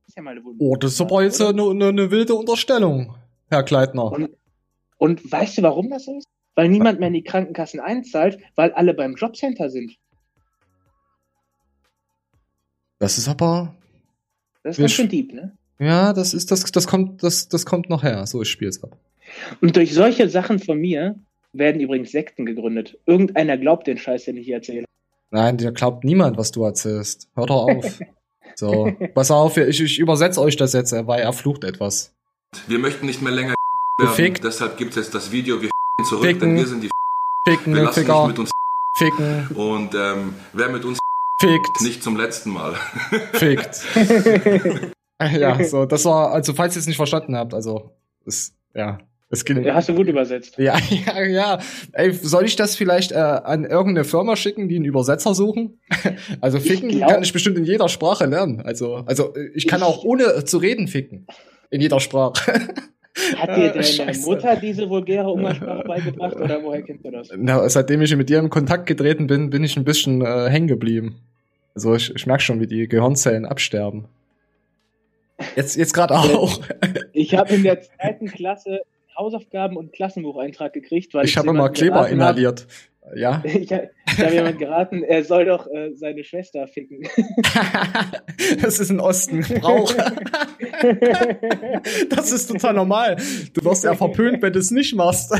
Ist 0.08 0.16
ja 0.18 0.24
mal 0.24 0.32
eine 0.32 0.44
Wunder. 0.44 0.64
oh, 0.66 0.76
das 0.76 0.94
ist 0.94 1.02
aber 1.02 1.24
jetzt 1.24 1.42
eine, 1.42 1.70
eine, 1.70 1.88
eine 1.88 2.10
wilde 2.12 2.34
Unterstellung, 2.36 3.16
Herr 3.50 3.64
Kleitner. 3.64 4.12
Und, 4.12 4.30
und 4.98 5.32
weißt 5.32 5.58
du, 5.58 5.62
warum 5.62 5.90
das 5.90 6.06
so 6.06 6.18
ist? 6.18 6.28
Weil 6.56 6.70
niemand 6.70 7.00
mehr 7.00 7.08
in 7.10 7.14
die 7.14 7.24
Krankenkassen 7.24 7.80
einzahlt, 7.80 8.40
weil 8.56 8.72
alle 8.74 8.94
beim 8.94 9.16
Jobcenter 9.16 9.70
sind. 9.70 9.96
Das 12.98 13.18
ist 13.18 13.28
aber. 13.28 13.76
Das 14.64 14.78
ist 14.78 14.80
ganz 14.80 14.92
sch- 14.92 14.96
schön 14.96 15.10
deep, 15.10 15.34
ne? 15.34 15.56
Ja, 15.80 16.12
das 16.12 16.34
ist, 16.34 16.52
das, 16.52 16.64
das 16.66 16.88
kommt, 16.88 17.24
das, 17.24 17.48
das 17.48 17.66
kommt 17.66 17.90
noch 17.90 18.04
her. 18.04 18.26
So, 18.28 18.42
ich 18.42 18.50
spiel's 18.50 18.84
ab. 18.84 18.98
Und 19.62 19.76
durch 19.78 19.94
solche 19.94 20.28
Sachen 20.28 20.60
von 20.60 20.78
mir 20.80 21.16
werden 21.54 21.82
übrigens 21.82 22.12
Sekten 22.12 22.46
gegründet. 22.46 22.98
Irgendeiner 23.06 23.58
glaubt 23.58 23.88
den 23.88 23.98
Scheiß, 23.98 24.26
den 24.26 24.38
ich 24.38 24.46
hier 24.46 24.56
erzähle. 24.56 24.86
Nein, 25.32 25.58
dir 25.58 25.72
glaubt 25.72 26.04
niemand, 26.04 26.38
was 26.38 26.52
du 26.52 26.64
erzählst. 26.64 27.30
Hör 27.36 27.46
doch 27.46 27.68
auf. 27.68 28.00
so, 28.56 28.92
pass 29.14 29.32
auf, 29.32 29.58
ich, 29.58 29.82
ich 29.82 30.00
übersetze 30.00 30.42
euch 30.42 30.58
das 30.58 30.74
jetzt, 30.74 30.92
weil 30.92 31.22
er 31.22 31.34
flucht 31.34 31.64
etwas. 31.64 32.16
Wir 32.68 32.80
möchten 32.80 33.06
nicht 33.06 33.22
mehr 33.22 33.32
länger 33.32 33.54
werden. 34.00 34.10
Gefickt. 34.10 34.44
Deshalb 34.44 34.78
gibt 34.78 34.92
es 34.92 34.96
jetzt 34.98 35.14
das 35.14 35.32
Video, 35.32 35.62
wir 35.62 35.70
zurück, 36.08 36.26
Ficken. 36.26 36.40
denn 36.42 36.56
wir 36.56 36.68
sind 36.68 36.84
die 36.84 36.90
Ficken, 37.48 37.76
Wir 37.76 37.84
lassen 37.84 38.02
Ficker, 38.02 38.20
nicht 38.20 38.28
mit 38.30 38.40
uns 38.40 38.52
ficken, 38.98 39.48
und 39.56 39.96
ähm, 39.96 40.34
wer 40.54 40.70
mit 40.70 40.84
uns 40.84 41.00
fickt, 41.42 41.82
nicht 41.82 42.04
zum 42.04 42.18
letzten 42.18 42.52
Mal. 42.52 42.76
fickt. 43.34 43.84
ja, 45.22 45.64
so, 45.64 45.86
das 45.86 46.06
war, 46.06 46.32
also 46.32 46.54
falls 46.54 46.76
ihr 46.76 46.80
es 46.80 46.88
nicht 46.88 46.98
verstanden 46.98 47.36
habt, 47.36 47.54
also, 47.54 47.92
ist, 48.26 48.56
ja, 48.74 49.00
es 49.32 49.46
geht. 49.46 49.64
Ja, 49.64 49.76
Hast 49.76 49.90
du 49.90 49.94
gut 49.96 50.08
übersetzt. 50.08 50.58
Ja, 50.58 50.78
ja, 51.06 51.24
ja. 51.24 51.60
Ey, 51.94 52.12
soll 52.14 52.46
ich 52.46 52.56
das 52.56 52.76
vielleicht 52.76 53.12
äh, 53.12 53.16
an 53.16 53.64
irgendeine 53.64 54.04
Firma 54.06 54.36
schicken, 54.36 54.68
die 54.70 54.76
einen 54.76 54.86
Übersetzer 54.86 55.34
suchen? 55.36 55.80
also 56.42 56.60
ficken 56.60 56.90
glaub- 56.90 57.10
kann 57.12 57.24
ich 57.24 57.32
bestimmt 57.34 57.58
in 57.58 57.64
jeder 57.66 57.90
Sprache 57.90 58.26
lernen. 58.26 58.62
Also, 58.62 58.96
also 59.06 59.34
äh, 59.36 59.50
ich 59.54 59.68
kann 59.68 59.80
Ich- 59.82 59.86
auch 59.86 60.04
ohne 60.04 60.44
zu 60.46 60.58
reden 60.58 60.88
ficken. 60.88 61.28
In 61.70 61.82
jeder 61.82 62.00
Sprache. 62.00 62.52
Hat 63.38 63.50
dir 63.50 63.66
Äh, 63.66 63.70
deine 63.70 63.84
Scheiße. 63.84 64.26
Mutter 64.30 64.56
diese 64.56 64.90
vulgäre 64.90 65.30
Umgangssprache 65.30 65.84
beigebracht 65.88 66.36
oder 66.38 66.64
woher 66.64 66.82
kennst 66.84 67.04
du 67.06 67.12
das? 67.12 67.30
Na, 67.38 67.68
seitdem 67.70 68.02
ich 68.02 68.16
mit 68.16 68.30
dir 68.30 68.40
in 68.40 68.50
Kontakt 68.50 68.86
getreten 68.86 69.28
bin, 69.28 69.50
bin 69.50 69.64
ich 69.64 69.76
ein 69.78 69.84
bisschen 69.84 70.22
äh, 70.22 70.50
hängen 70.50 70.68
geblieben. 70.68 71.20
Also 71.76 71.94
ich, 71.96 72.16
ich 72.16 72.26
merke 72.26 72.42
schon, 72.44 72.60
wie 72.62 72.68
die 72.68 72.88
Gehirnzellen 72.88 73.46
absterben. 73.46 74.06
Jetzt, 75.56 75.76
jetzt 75.76 75.94
gerade 75.94 76.16
auch. 76.18 76.60
Ich 77.14 77.36
habe 77.36 77.54
in 77.56 77.64
der 77.64 77.82
zweiten 77.82 78.28
Klasse 78.28 78.82
Hausaufgaben 79.20 79.78
und 79.78 79.92
Klassenbucheintrag 79.94 80.74
gekriegt, 80.74 81.14
weil 81.14 81.26
Ich 81.26 81.38
habe 81.38 81.48
jemandem 81.48 81.66
immer 81.66 81.74
Kleber 81.74 81.94
geraten 81.96 82.10
hab- 82.10 82.16
inhaliert. 82.16 82.68
Ja. 83.16 83.44
Ich 83.46 83.72
habe 83.74 83.90
hab 84.18 84.32
jemand 84.34 84.60
geraten, 84.60 85.04
er 85.04 85.24
soll 85.24 85.46
doch 85.46 85.68
äh, 85.68 85.92
seine 85.96 86.24
Schwester 86.24 86.68
ficken. 86.68 87.02
das 88.62 88.80
ist 88.80 88.90
ein 88.92 89.00
Osten-Brauch. 89.00 89.94
Das 92.10 92.32
ist 92.32 92.48
total 92.48 92.74
normal. 92.74 93.16
Du 93.54 93.64
wirst 93.66 93.84
ja 93.84 93.94
verpönt, 93.96 94.42
wenn 94.42 94.54
du 94.54 94.60
es 94.60 94.72
nicht 94.72 94.96
machst. 94.96 95.32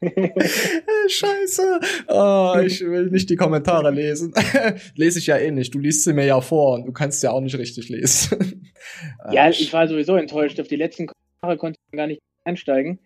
Scheiße. 1.08 1.80
Oh, 2.08 2.54
ich 2.64 2.80
will 2.80 3.10
nicht 3.10 3.28
die 3.30 3.36
Kommentare 3.36 3.90
lesen. 3.90 4.32
Lese 4.94 5.18
ich 5.18 5.26
ja 5.26 5.36
eh 5.36 5.50
nicht. 5.50 5.74
Du 5.74 5.78
liest 5.78 6.04
sie 6.04 6.12
mir 6.12 6.26
ja 6.26 6.40
vor 6.40 6.74
und 6.74 6.86
du 6.86 6.92
kannst 6.92 7.22
ja 7.22 7.30
auch 7.30 7.40
nicht 7.40 7.58
richtig 7.58 7.88
lesen. 7.88 8.70
ja, 9.30 9.48
ich 9.48 9.72
war 9.72 9.88
sowieso 9.88 10.16
enttäuscht. 10.16 10.60
Auf 10.60 10.68
die 10.68 10.76
letzten 10.76 11.06
Kommentare 11.06 11.58
konnte 11.58 11.78
ich 11.90 11.96
gar 11.96 12.06
nicht 12.06 12.20
einsteigen. 12.44 13.00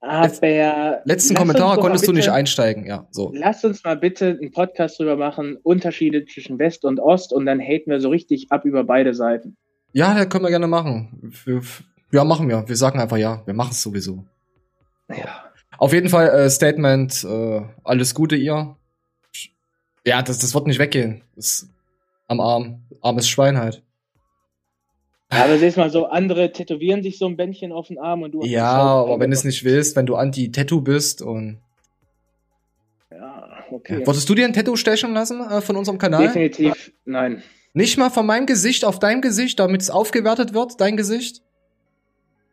Aber 0.00 1.02
letzten 1.04 1.34
Kommentare 1.34 1.80
konntest 1.80 2.02
bitte, 2.02 2.12
du 2.12 2.16
nicht 2.18 2.30
einsteigen, 2.30 2.86
ja. 2.86 3.08
So. 3.10 3.32
Lass 3.34 3.64
uns 3.64 3.82
mal 3.82 3.96
bitte 3.96 4.38
einen 4.40 4.52
Podcast 4.52 5.00
drüber 5.00 5.16
machen, 5.16 5.56
Unterschiede 5.62 6.24
zwischen 6.24 6.58
West 6.60 6.84
und 6.84 7.00
Ost 7.00 7.32
und 7.32 7.46
dann 7.46 7.58
haten 7.60 7.90
wir 7.90 8.00
so 8.00 8.08
richtig 8.08 8.52
ab 8.52 8.64
über 8.64 8.84
beide 8.84 9.12
Seiten. 9.12 9.56
Ja, 9.92 10.14
das 10.14 10.28
können 10.28 10.44
wir 10.44 10.50
gerne 10.50 10.68
machen. 10.68 11.32
Ja, 12.12 12.24
machen 12.24 12.48
wir. 12.48 12.68
Wir 12.68 12.76
sagen 12.76 13.00
einfach 13.00 13.16
ja, 13.16 13.42
wir 13.44 13.54
machen 13.54 13.72
es 13.72 13.82
sowieso. 13.82 14.24
Ja. 15.08 15.47
Auf 15.78 15.92
jeden 15.92 16.08
Fall 16.08 16.28
äh, 16.28 16.50
Statement, 16.50 17.24
äh, 17.24 17.62
alles 17.84 18.14
Gute 18.14 18.36
ihr. 18.36 18.76
Ja, 20.04 20.22
das, 20.22 20.38
das 20.38 20.54
wird 20.54 20.66
nicht 20.66 20.78
weggehen. 20.78 21.22
Das, 21.36 21.68
am 22.26 22.40
Arm. 22.40 22.82
Armes 23.00 23.28
Schwein 23.28 23.58
halt. 23.58 23.82
Ja, 25.32 25.44
aber 25.44 25.58
siehst 25.58 25.76
mal 25.76 25.90
so, 25.90 26.06
andere 26.06 26.52
tätowieren 26.52 27.02
sich 27.02 27.18
so 27.18 27.26
ein 27.26 27.36
Bändchen 27.36 27.70
auf 27.70 27.88
den 27.88 27.98
Arm 27.98 28.22
und 28.22 28.32
du. 28.32 28.42
Ja, 28.44 28.72
aber 28.72 29.20
wenn 29.20 29.30
du 29.30 29.36
es 29.36 29.44
nicht 29.44 29.62
willst, 29.62 29.94
wenn 29.94 30.06
du 30.06 30.16
anti-Tattoo 30.16 30.80
bist 30.80 31.22
und. 31.22 31.58
Ja, 33.10 33.64
okay. 33.70 34.06
Wolltest 34.06 34.28
du 34.28 34.34
dir 34.34 34.46
ein 34.46 34.54
Tattoo 34.54 34.76
stechen 34.76 35.12
lassen 35.12 35.40
äh, 35.40 35.60
von 35.60 35.76
unserem 35.76 35.98
Kanal? 35.98 36.22
Definitiv, 36.22 36.92
nein. 37.04 37.42
Nicht 37.74 37.98
mal 37.98 38.10
von 38.10 38.26
meinem 38.26 38.46
Gesicht 38.46 38.84
auf 38.84 38.98
deinem 38.98 39.20
Gesicht, 39.20 39.60
damit 39.60 39.82
es 39.82 39.90
aufgewertet 39.90 40.54
wird, 40.54 40.80
dein 40.80 40.96
Gesicht? 40.96 41.42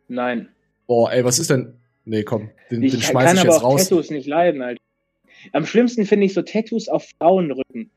Nein. 0.08 0.50
Boah, 0.86 1.10
ey, 1.10 1.24
was 1.24 1.38
ist 1.38 1.50
denn? 1.50 1.74
Nee, 2.06 2.22
komm, 2.22 2.50
den, 2.70 2.82
ich 2.82 2.92
den 2.92 3.02
schmeiß 3.02 3.34
ich 3.34 3.42
jetzt 3.42 3.46
raus. 3.46 3.56
Ich 3.56 3.60
kann 3.60 3.64
aber 3.64 3.66
auch 3.66 3.78
Tattoos 3.78 4.10
nicht 4.10 4.26
leiden, 4.26 4.62
Alter. 4.62 4.80
Am 5.52 5.66
schlimmsten 5.66 6.06
finde 6.06 6.26
ich 6.26 6.34
so 6.34 6.42
Tattoos 6.42 6.88
auf 6.88 7.06
Frauenrücken. 7.18 7.90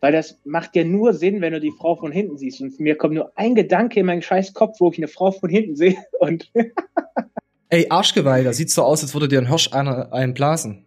Weil 0.00 0.12
das 0.12 0.38
macht 0.44 0.76
ja 0.76 0.84
nur 0.84 1.14
Sinn, 1.14 1.40
wenn 1.40 1.52
du 1.52 1.60
die 1.60 1.72
Frau 1.72 1.96
von 1.96 2.12
hinten 2.12 2.36
siehst. 2.36 2.60
Und 2.60 2.78
mir 2.78 2.96
kommt 2.96 3.14
nur 3.14 3.32
ein 3.34 3.54
Gedanke 3.54 4.00
in 4.00 4.06
meinen 4.06 4.22
scheiß 4.22 4.54
Kopf, 4.54 4.76
wo 4.78 4.90
ich 4.90 4.98
eine 4.98 5.08
Frau 5.08 5.32
von 5.32 5.50
hinten 5.50 5.74
sehe. 5.74 5.96
Und 6.20 6.50
Ey, 7.68 7.86
Arschgeweih, 7.90 8.44
das 8.44 8.58
sieht 8.58 8.70
so 8.70 8.82
aus, 8.84 9.02
als 9.02 9.14
würde 9.14 9.26
dir 9.26 9.40
ein 9.40 9.48
Hirsch 9.48 9.72
einblasen. 9.72 10.84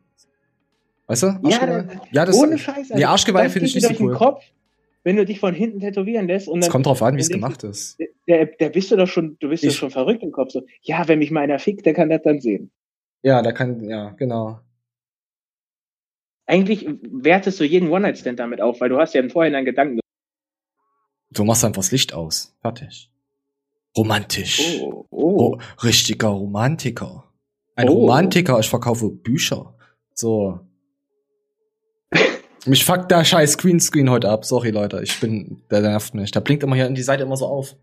Weißt 1.07 1.23
du? 1.23 1.27
Ja, 1.43 1.65
das, 1.65 1.85
ja, 2.11 2.25
das, 2.25 2.35
ohne 2.37 2.57
Scheiß. 2.57 2.91
Nee, 2.93 3.03
Arschgeweih 3.03 3.49
finde 3.49 3.67
ich 3.67 3.75
nicht 3.75 3.87
so 3.87 4.03
cool. 4.03 4.13
Kopf, 4.13 4.43
wenn 5.03 5.15
du 5.15 5.25
dich 5.25 5.39
von 5.39 5.53
hinten 5.53 5.79
tätowieren 5.79 6.27
lässt. 6.27 6.47
Und 6.47 6.59
es 6.59 6.69
kommt 6.69 6.85
drauf 6.85 7.01
an, 7.01 7.15
wie 7.15 7.21
es 7.21 7.29
gemacht 7.29 7.63
ist. 7.63 7.99
Der, 8.27 8.45
der 8.45 8.69
bist 8.69 8.91
du 8.91 8.95
doch 8.95 9.07
schon, 9.07 9.37
du 9.39 9.49
bist 9.49 9.65
doch 9.65 9.71
schon 9.71 9.91
verrückt 9.91 10.23
im 10.23 10.31
Kopf. 10.31 10.51
So, 10.51 10.63
ja, 10.81 11.07
wenn 11.07 11.19
mich 11.19 11.31
mal 11.31 11.41
einer 11.41 11.59
fickt, 11.59 11.85
der 11.85 11.93
kann 11.93 12.09
das 12.09 12.21
dann 12.23 12.41
sehen. 12.41 12.71
Ja, 13.23 13.41
da 13.41 13.51
kann, 13.51 13.83
ja, 13.89 14.11
genau. 14.11 14.59
Eigentlich 16.45 16.87
wertest 17.03 17.59
du 17.59 17.63
jeden 17.63 17.89
One-Night-Stand 17.89 18.39
damit 18.39 18.61
auf, 18.61 18.81
weil 18.81 18.89
du 18.89 18.97
hast 18.97 19.13
ja 19.13 19.21
im 19.21 19.29
Vorhinein 19.29 19.65
Gedanken. 19.65 19.99
Du 21.31 21.43
machst 21.43 21.63
einfach 21.63 21.81
das 21.81 21.91
Licht 21.91 22.13
aus. 22.13 22.55
Fertig. 22.61 23.11
Romantisch. 23.95 24.81
Oh, 24.81 25.05
oh. 25.09 25.55
oh 25.55 25.57
richtiger 25.83 26.29
Romantiker. 26.29 27.25
Ein 27.75 27.89
oh. 27.89 27.93
Romantiker, 27.93 28.59
ich 28.59 28.69
verkaufe 28.69 29.09
Bücher. 29.09 29.75
So. 30.13 30.59
Mich 32.65 32.85
fuckt 32.85 33.11
der 33.11 33.23
scheiß 33.23 33.57
Greenscreen 33.57 34.09
heute 34.09 34.29
ab. 34.29 34.45
Sorry, 34.45 34.71
Leute. 34.71 35.01
Ich 35.01 35.19
bin, 35.19 35.61
der 35.71 35.81
nervt 35.81 36.13
mich. 36.13 36.31
Da 36.31 36.39
blinkt 36.39 36.63
immer 36.63 36.75
hier 36.75 36.87
in 36.87 36.95
die 36.95 37.01
Seite 37.01 37.23
immer 37.23 37.37
so 37.37 37.47
auf. 37.47 37.75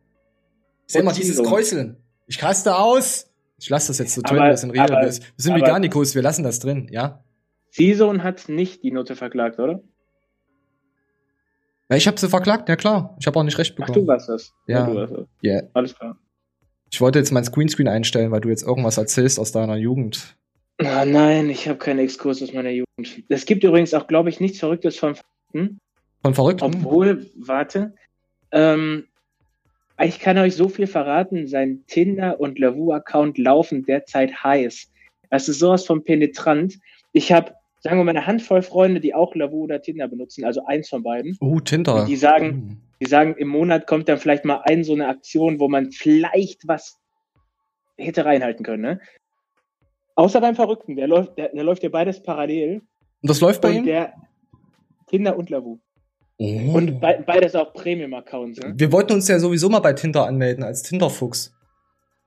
Ich 0.87 0.93
sehe 0.93 1.03
immer 1.03 1.13
dieses 1.13 1.43
Kräuseln. 1.43 1.97
Ich 2.27 2.43
raste 2.43 2.77
aus. 2.77 3.31
Ich 3.59 3.71
lasse 3.71 3.89
das 3.89 3.99
jetzt 3.99 4.15
so 4.15 4.23
drin, 4.23 4.39
das 4.39 4.65
in 4.65 4.71
Real 4.71 4.89
Wir 4.89 5.13
sind 5.13 5.53
aber, 5.53 5.63
Veganikos, 5.63 6.15
wir 6.15 6.23
lassen 6.23 6.45
das 6.45 6.59
drin, 6.59 6.89
ja? 6.91 7.25
Season 7.71 8.23
hat 8.23 8.49
nicht 8.49 8.83
die 8.83 8.91
Note 8.91 9.17
verklagt, 9.17 9.59
oder? 9.59 9.83
Ja, 11.89 11.97
ich 11.97 12.07
habe 12.07 12.19
sie 12.19 12.29
verklagt, 12.29 12.69
ja 12.69 12.77
klar. 12.77 13.17
Ich 13.19 13.27
habe 13.27 13.39
auch 13.39 13.45
nicht 13.45 13.59
recht 13.59 13.77
bekommen. 13.77 13.97
Ach, 13.97 14.03
du 14.03 14.07
warst 14.07 14.29
das. 14.29 14.53
Ja. 14.67 14.81
ja 14.81 14.87
du 14.87 14.95
warst 14.95 15.13
das. 15.15 15.27
Yeah. 15.43 15.63
Alles 15.73 15.95
klar. 15.95 16.19
Ich 16.91 17.01
wollte 17.01 17.19
jetzt 17.19 17.33
mein 17.33 17.45
Screenscreen 17.45 17.89
einstellen, 17.89 18.31
weil 18.31 18.41
du 18.41 18.49
jetzt 18.49 18.63
irgendwas 18.63 18.97
erzählst 18.99 19.39
aus 19.39 19.53
deiner 19.53 19.77
Jugend. 19.77 20.37
Ah, 20.79 21.05
nein, 21.05 21.49
ich 21.49 21.69
habe 21.69 21.79
keinen 21.79 22.01
Exkurs 22.01 22.43
aus 22.43 22.53
meiner 22.53 22.71
Jugend. 22.71 23.23
Es 23.29 23.47
gibt 23.47 23.65
übrigens 23.65 23.95
auch, 23.95 24.07
glaube 24.07 24.29
ich, 24.29 24.41
nichts 24.41 24.59
Verrücktes 24.59 24.99
von 24.99 25.15
Verrückten. 25.15 25.81
Von 26.23 26.35
Verrückten? 26.35 26.65
Obwohl, 26.65 27.31
warte. 27.37 27.95
Ähm, 28.53 29.07
ich 29.99 30.21
kann 30.21 30.37
euch 30.37 30.55
so 30.55 30.69
viel 30.69 30.87
verraten, 30.87 31.47
sein 31.47 31.85
Tinder- 31.87 32.39
und 32.39 32.59
Lavu-Account 32.59 33.39
laufen 33.39 33.87
derzeit 33.87 34.45
heiß. 34.45 34.91
Das 35.31 35.49
ist 35.49 35.59
sowas 35.59 35.87
von 35.87 36.05
penetrant. 36.05 36.79
Ich 37.13 37.33
habe, 37.33 37.55
sagen 37.81 37.99
wir 37.99 38.05
mal, 38.05 38.11
eine 38.11 38.27
Handvoll 38.27 38.63
Freunde, 38.63 39.01
die 39.01 39.15
auch 39.15 39.35
Lavu 39.35 39.65
oder 39.65 39.81
Tinder 39.81 40.09
benutzen, 40.09 40.45
also 40.45 40.67
eins 40.67 40.89
von 40.89 41.03
beiden. 41.03 41.37
Oh, 41.41 41.47
uh, 41.47 41.61
Tinder. 41.61 42.05
Die 42.05 42.17
sagen, 42.17 42.47
mhm. 42.47 42.77
die 43.01 43.07
sagen, 43.07 43.35
im 43.39 43.49
Monat 43.49 43.87
kommt 43.87 44.09
dann 44.09 44.19
vielleicht 44.19 44.45
mal 44.45 44.61
ein 44.65 44.85
so 44.85 44.93
eine 44.93 45.09
Aktion, 45.09 45.59
wo 45.59 45.69
man 45.69 45.91
vielleicht 45.93 46.69
was 46.69 46.99
hätte 47.97 48.27
reinhalten 48.27 48.65
können. 48.65 48.83
Ne? 48.83 49.01
Außer 50.17 50.41
beim 50.41 50.57
Verrückten, 50.57 50.97
der 50.97 51.07
läuft, 51.07 51.37
der, 51.39 51.51
der 51.51 51.63
läuft 51.63 51.83
ja 51.83 51.89
beides 51.91 52.23
parallel. 52.23 52.81
Und 53.23 53.31
das 53.31 53.41
läuft 53.41 53.61
bei 53.61 53.69
und 53.69 53.77
ihm? 53.77 53.85
Der 53.85 54.15
Tinder 55.07 55.37
und 55.37 55.51
Lavu. 55.51 55.79
Oh. 56.39 56.73
Und 56.75 57.01
be 57.01 57.23
beides 57.25 57.55
auch 57.55 57.73
Premium-Accounts. 57.73 58.61
Ne? 58.61 58.75
Wir 58.77 58.93
wollten 58.93 59.13
uns 59.13 59.29
ja 59.29 59.39
sowieso 59.39 59.69
mal 59.69 59.81
bei 59.81 59.93
Tinder 59.93 60.27
anmelden, 60.27 60.65
als 60.65 60.83
Tinderfuchs. 60.83 61.55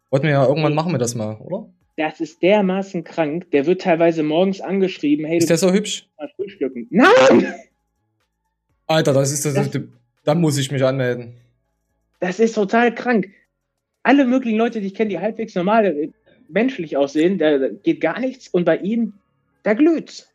Wollten 0.10 0.28
wir 0.28 0.34
ja 0.34 0.46
irgendwann 0.48 0.74
machen 0.74 0.92
wir 0.92 0.98
das 0.98 1.14
mal, 1.14 1.38
oder? 1.38 1.70
Das 1.98 2.20
ist 2.20 2.42
dermaßen 2.42 3.04
krank. 3.04 3.52
Der 3.52 3.66
wird 3.66 3.82
teilweise 3.82 4.24
morgens 4.24 4.62
angeschrieben. 4.62 5.26
Hey, 5.26 5.38
ist 5.38 5.50
der 5.50 5.58
so 5.58 5.72
hübsch? 5.72 6.08
Frühstücken. 6.36 6.88
Nein! 6.90 7.54
Alter, 8.88 9.14
das 9.14 9.32
ist 9.32 9.46
das. 9.46 9.54
das 9.54 9.70
dann 10.24 10.42
muss 10.42 10.58
ich 10.58 10.72
mich 10.72 10.84
anmelden. 10.84 11.36
Das 12.20 12.40
ist 12.40 12.54
total 12.54 12.94
krank. 12.94 13.30
Alle 14.04 14.26
möglichen 14.26 14.58
Leute, 14.58 14.80
die 14.80 14.88
ich 14.88 14.96
kenne, 14.96 15.10
die 15.10 15.20
halbwegs 15.20 15.56
normal 15.56 16.10
menschlich 16.50 16.98
aussehen, 16.98 17.38
da 17.38 17.70
geht 17.70 18.02
gar 18.02 18.20
nichts. 18.20 18.48
Und 18.48 18.66
bei 18.66 18.78
ihm, 18.78 19.14
da 19.64 19.74
glüht's. 19.74 20.30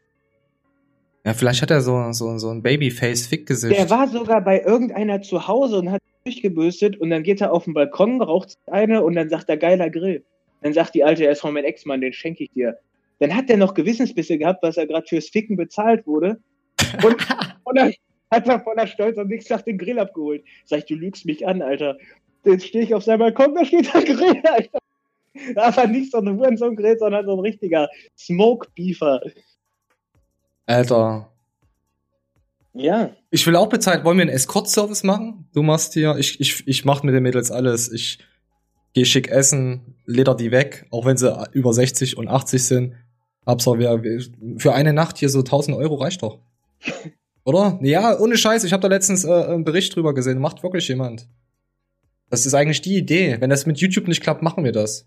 Ja, 1.25 1.33
vielleicht 1.33 1.63
hat 1.63 1.71
er 1.71 1.81
so, 1.81 2.13
so, 2.13 2.37
so 2.39 2.51
ein 2.51 2.63
Babyface-Fick-Gesicht. 2.63 3.77
Der 3.77 3.89
war 3.89 4.09
sogar 4.09 4.43
bei 4.43 4.61
irgendeiner 4.61 5.23
zu 5.23 5.49
Hause 5.49 5.79
und 5.79 5.91
hat 5.91 6.03
durchgebürstet 6.25 7.01
und 7.01 7.11
dann 7.11 7.23
geht 7.23 7.41
er 7.41 7.53
auf 7.53 7.65
den 7.65 7.75
Balkon, 7.75 8.21
raucht 8.21 8.59
eine 8.67 9.03
und 9.03 9.15
dann 9.15 9.29
sagt 9.29 9.49
er, 9.49 9.57
geiler 9.57 9.91
Grill. 9.91 10.23
Dann 10.63 10.73
sagt 10.73 10.95
die 10.95 11.05
Alte, 11.05 11.25
er 11.25 11.33
ist 11.33 11.41
von 11.41 11.55
meinem 11.55 11.65
Ex-Mann, 11.65 12.01
den 12.01 12.13
schenke 12.13 12.45
ich 12.45 12.51
dir. 12.51 12.79
Dann 13.21 13.35
hat 13.35 13.49
er 13.49 13.57
noch 13.57 13.75
Gewissensbisse 13.75 14.39
gehabt, 14.39 14.63
was 14.63 14.77
er 14.77 14.87
gerade 14.87 15.07
fürs 15.07 15.29
Ficken 15.29 15.57
bezahlt 15.57 16.07
wurde. 16.07 16.39
Und, 17.03 17.17
und 17.65 17.79
dann 17.79 17.93
hat 18.31 18.49
er 18.49 18.61
voller 18.61 18.87
Stolz 18.87 19.17
am 19.19 19.29
nächsten 19.29 19.55
Tag 19.55 19.65
den 19.65 19.79
Grill 19.79 19.99
abgeholt. 19.99 20.45
Sag 20.65 20.81
ich, 20.81 20.85
du 20.87 20.95
lügst 20.95 21.25
mich 21.25 21.47
an, 21.47 21.63
Alter. 21.63 21.97
Jetzt 22.45 22.67
stehe 22.67 22.85
ich 22.85 22.95
auf 22.95 23.05
seinem 23.05 23.21
Balkon, 23.21 23.55
da 23.55 23.65
steht 23.65 23.93
der 23.93 24.03
Grill, 24.03 24.43
Alter. 24.45 24.79
Aber 25.57 25.87
nicht 25.87 26.13
so 26.13 26.19
ein 26.19 26.29
Hurensohn-Grill, 26.29 26.99
sondern 26.99 27.27
so 27.27 27.33
ein 27.33 27.41
richtiger 27.41 27.89
Smoke-Beefer. 28.17 29.21
Alter. 30.67 31.31
Ja. 32.73 33.11
Ich 33.31 33.47
will 33.47 33.57
auch 33.57 33.69
bezahlt. 33.69 34.05
Wollen 34.05 34.19
wir 34.19 34.23
einen 34.23 34.35
Escort-Service 34.35 35.05
machen? 35.05 35.49
Du 35.53 35.63
machst 35.63 35.95
hier, 35.95 36.17
ich, 36.19 36.41
ich, 36.41 36.67
ich 36.67 36.85
mach 36.85 37.03
mit 37.03 37.15
den 37.15 37.23
Mädels 37.23 37.51
alles. 37.51 37.91
Ich 37.91 38.19
geh 38.95 39.05
schick 39.05 39.29
essen, 39.29 39.97
leder 40.07 40.35
die 40.35 40.51
weg, 40.51 40.87
auch 40.91 41.05
wenn 41.05 41.17
sie 41.17 41.33
über 41.53 41.73
60 41.73 42.17
und 42.17 42.29
80 42.29 42.65
sind. 42.65 42.95
Absolvier, 43.45 44.03
für 44.59 44.75
eine 44.75 44.93
Nacht 44.93 45.19
hier 45.19 45.29
so 45.29 45.41
1000 45.41 45.77
Euro 45.77 45.97
reicht 45.97 46.23
doch. 46.23 46.41
Oder? 47.45 47.79
Ja, 47.83 48.19
ohne 48.19 48.39
Scheiß. 48.39 48.65
Ich 48.65 48.73
habe 48.73 48.81
da 48.81 48.89
letztens 48.89 49.25
äh, 49.25 49.31
einen 49.31 49.65
Bericht 49.65 49.95
drüber 49.95 50.15
gesehen. 50.15 50.39
Macht 50.39 50.63
wirklich 50.63 50.89
jemand. 50.89 51.29
Das 52.31 52.47
ist 52.47 52.55
eigentlich 52.55 52.81
die 52.81 52.97
Idee. 52.97 53.37
Wenn 53.39 53.51
das 53.51 53.67
mit 53.67 53.79
YouTube 53.79 54.09
nicht 54.09 54.23
klappt, 54.23 54.43
machen 54.43 54.65
wir 54.65 54.73
das. 54.73 55.07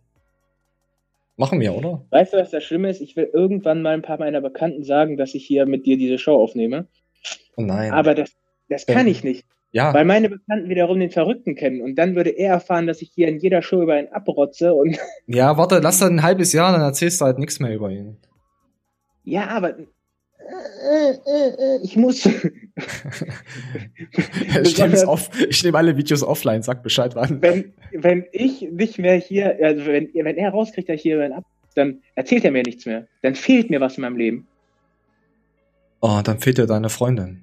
Machen 1.37 1.59
wir, 1.59 1.75
oder? 1.75 2.03
Weißt 2.09 2.33
du, 2.33 2.37
was 2.37 2.49
das 2.49 2.63
Schlimme 2.63 2.89
ist? 2.89 2.99
Ich 2.99 3.15
will 3.15 3.29
irgendwann 3.31 3.83
mal 3.83 3.93
ein 3.93 4.01
paar 4.01 4.17
meiner 4.17 4.41
Bekannten 4.41 4.83
sagen, 4.83 5.17
dass 5.17 5.35
ich 5.35 5.45
hier 5.45 5.67
mit 5.67 5.85
dir 5.85 5.97
diese 5.97 6.17
Show 6.17 6.35
aufnehme. 6.35 6.87
Oh 7.55 7.61
nein. 7.61 7.91
Aber 7.91 8.15
das, 8.15 8.31
das 8.69 8.87
kann 8.87 9.07
ich 9.07 9.23
nicht. 9.23 9.45
Ja. 9.71 9.93
Weil 9.93 10.05
meine 10.05 10.29
Bekannten 10.29 10.69
wiederum 10.69 10.99
den 10.99 11.11
Verrückten 11.11 11.55
kennen. 11.55 11.81
Und 11.81 11.95
dann 11.95 12.15
würde 12.15 12.31
er 12.31 12.53
erfahren, 12.53 12.87
dass 12.87 13.03
ich 13.03 13.11
hier 13.13 13.27
in 13.27 13.37
jeder 13.37 13.61
Show 13.61 13.83
über 13.83 13.99
ihn 13.99 14.07
abrotze 14.07 14.73
und. 14.73 14.97
Ja, 15.27 15.57
warte, 15.57 15.79
lass 15.79 15.99
dann 15.99 16.15
ein 16.15 16.23
halbes 16.23 16.53
Jahr, 16.53 16.71
dann 16.71 16.81
erzählst 16.81 17.21
du 17.21 17.25
halt 17.25 17.37
nichts 17.37 17.59
mehr 17.59 17.75
über 17.75 17.91
ihn. 17.91 18.17
Ja, 19.23 19.47
aber 19.49 19.75
ich 21.83 21.97
muss. 21.97 22.25
ich 24.63 24.77
nehme 24.77 25.07
off, 25.07 25.29
ich 25.49 25.63
nehme 25.63 25.77
alle 25.77 25.97
Videos 25.97 26.23
offline, 26.23 26.63
sag 26.63 26.83
Bescheid 26.83 27.15
wann. 27.15 27.41
Wenn, 27.41 27.73
wenn 27.91 28.25
ich 28.31 28.61
nicht 28.61 28.97
mehr 28.97 29.15
hier, 29.15 29.57
also 29.61 29.85
wenn, 29.85 30.09
wenn 30.13 30.37
er 30.37 30.51
rauskriegt, 30.51 30.89
dass 30.89 30.95
ich 30.95 31.01
hier 31.01 31.35
ab, 31.35 31.43
dann 31.75 32.01
erzählt 32.15 32.45
er 32.45 32.51
mir 32.51 32.63
nichts 32.63 32.85
mehr. 32.85 33.07
Dann 33.21 33.35
fehlt 33.35 33.69
mir 33.69 33.79
was 33.81 33.97
in 33.97 34.01
meinem 34.01 34.17
Leben. 34.17 34.47
Oh, 36.01 36.21
dann 36.23 36.39
fehlt 36.39 36.57
dir 36.57 36.65
deine 36.65 36.89
Freundin. 36.89 37.41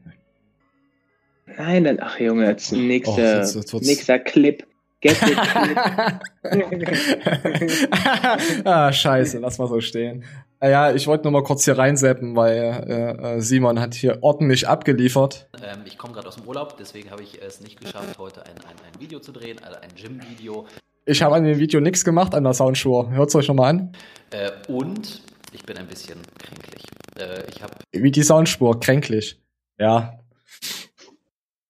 Nein, 1.56 1.84
dann, 1.84 1.98
ach 2.00 2.18
Junge, 2.18 2.46
jetzt 2.46 2.72
nächster, 2.72 3.12
oh, 3.14 3.38
jetzt, 3.38 3.54
jetzt 3.54 3.74
nächster 3.82 4.18
Clip. 4.18 4.66
Gag 5.04 5.12
ah, 8.64 8.90
scheiße, 8.90 9.38
lass 9.38 9.58
mal 9.58 9.68
so 9.68 9.80
stehen. 9.80 10.24
Äh, 10.60 10.70
Ja, 10.70 10.94
ich 10.94 11.06
wollte 11.06 11.24
nur 11.24 11.32
mal 11.32 11.42
kurz 11.42 11.64
hier 11.66 11.76
reinseppen, 11.76 12.34
weil 12.36 12.84
äh, 12.88 13.36
äh, 13.36 13.40
Simon 13.40 13.80
hat 13.80 13.94
hier 13.94 14.18
ordentlich 14.22 14.66
abgeliefert. 14.66 15.46
Ähm, 15.62 15.80
ich 15.84 15.98
komme 15.98 16.14
gerade 16.14 16.28
aus 16.28 16.36
dem 16.36 16.48
Urlaub, 16.48 16.78
deswegen 16.78 17.10
habe 17.10 17.22
ich 17.22 17.42
es 17.42 17.60
nicht 17.60 17.78
geschafft, 17.80 18.16
heute 18.18 18.46
ein, 18.46 18.52
ein, 18.52 18.76
ein 18.94 19.00
Video 19.00 19.18
zu 19.20 19.32
drehen, 19.32 19.58
also 19.62 19.78
ein 19.78 19.90
Gym-Video. 19.94 20.66
Ich 21.04 21.22
habe 21.22 21.34
an 21.34 21.44
dem 21.44 21.58
Video 21.58 21.80
nichts 21.80 22.02
gemacht 22.02 22.34
an 22.34 22.44
der 22.44 22.54
Soundspur. 22.54 23.10
Hört's 23.10 23.34
euch 23.34 23.48
nochmal 23.48 23.70
an. 23.70 23.92
Äh, 24.30 24.50
und 24.68 25.20
ich 25.52 25.62
bin 25.64 25.76
ein 25.76 25.86
bisschen 25.86 26.18
kränklich. 26.38 26.84
Äh, 27.18 27.42
ich 27.54 27.62
habe 27.62 27.74
Wie 27.92 28.10
die 28.10 28.22
Soundspur, 28.22 28.80
kränklich. 28.80 29.38
Ja. 29.78 30.18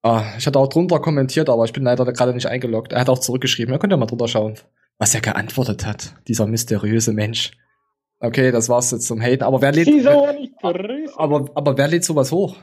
Ah, 0.04 0.34
ich 0.36 0.46
hatte 0.46 0.58
auch 0.58 0.68
drunter 0.68 1.00
kommentiert, 1.00 1.48
aber 1.48 1.64
ich 1.64 1.72
bin 1.72 1.82
leider 1.82 2.04
gerade 2.12 2.34
nicht 2.34 2.44
eingeloggt. 2.44 2.92
Er 2.92 3.00
hat 3.00 3.08
auch 3.08 3.20
zurückgeschrieben. 3.20 3.72
Ihr 3.72 3.78
könnt 3.78 3.90
ja 3.90 3.96
mal 3.96 4.04
drunter 4.04 4.28
schauen, 4.28 4.58
was 4.98 5.14
er 5.14 5.22
geantwortet 5.22 5.86
hat. 5.86 6.14
Dieser 6.28 6.46
mysteriöse 6.46 7.14
Mensch. 7.14 7.52
Okay, 8.20 8.52
das 8.52 8.68
war's 8.68 8.90
jetzt 8.90 9.06
zum 9.06 9.22
Haten. 9.22 9.42
Aber 9.44 9.62
wer 9.62 9.72
lädt, 9.72 9.88
aber, 11.16 11.48
aber 11.54 11.78
wer 11.78 11.88
lädt 11.88 12.04
sowas 12.04 12.32
hoch? 12.32 12.56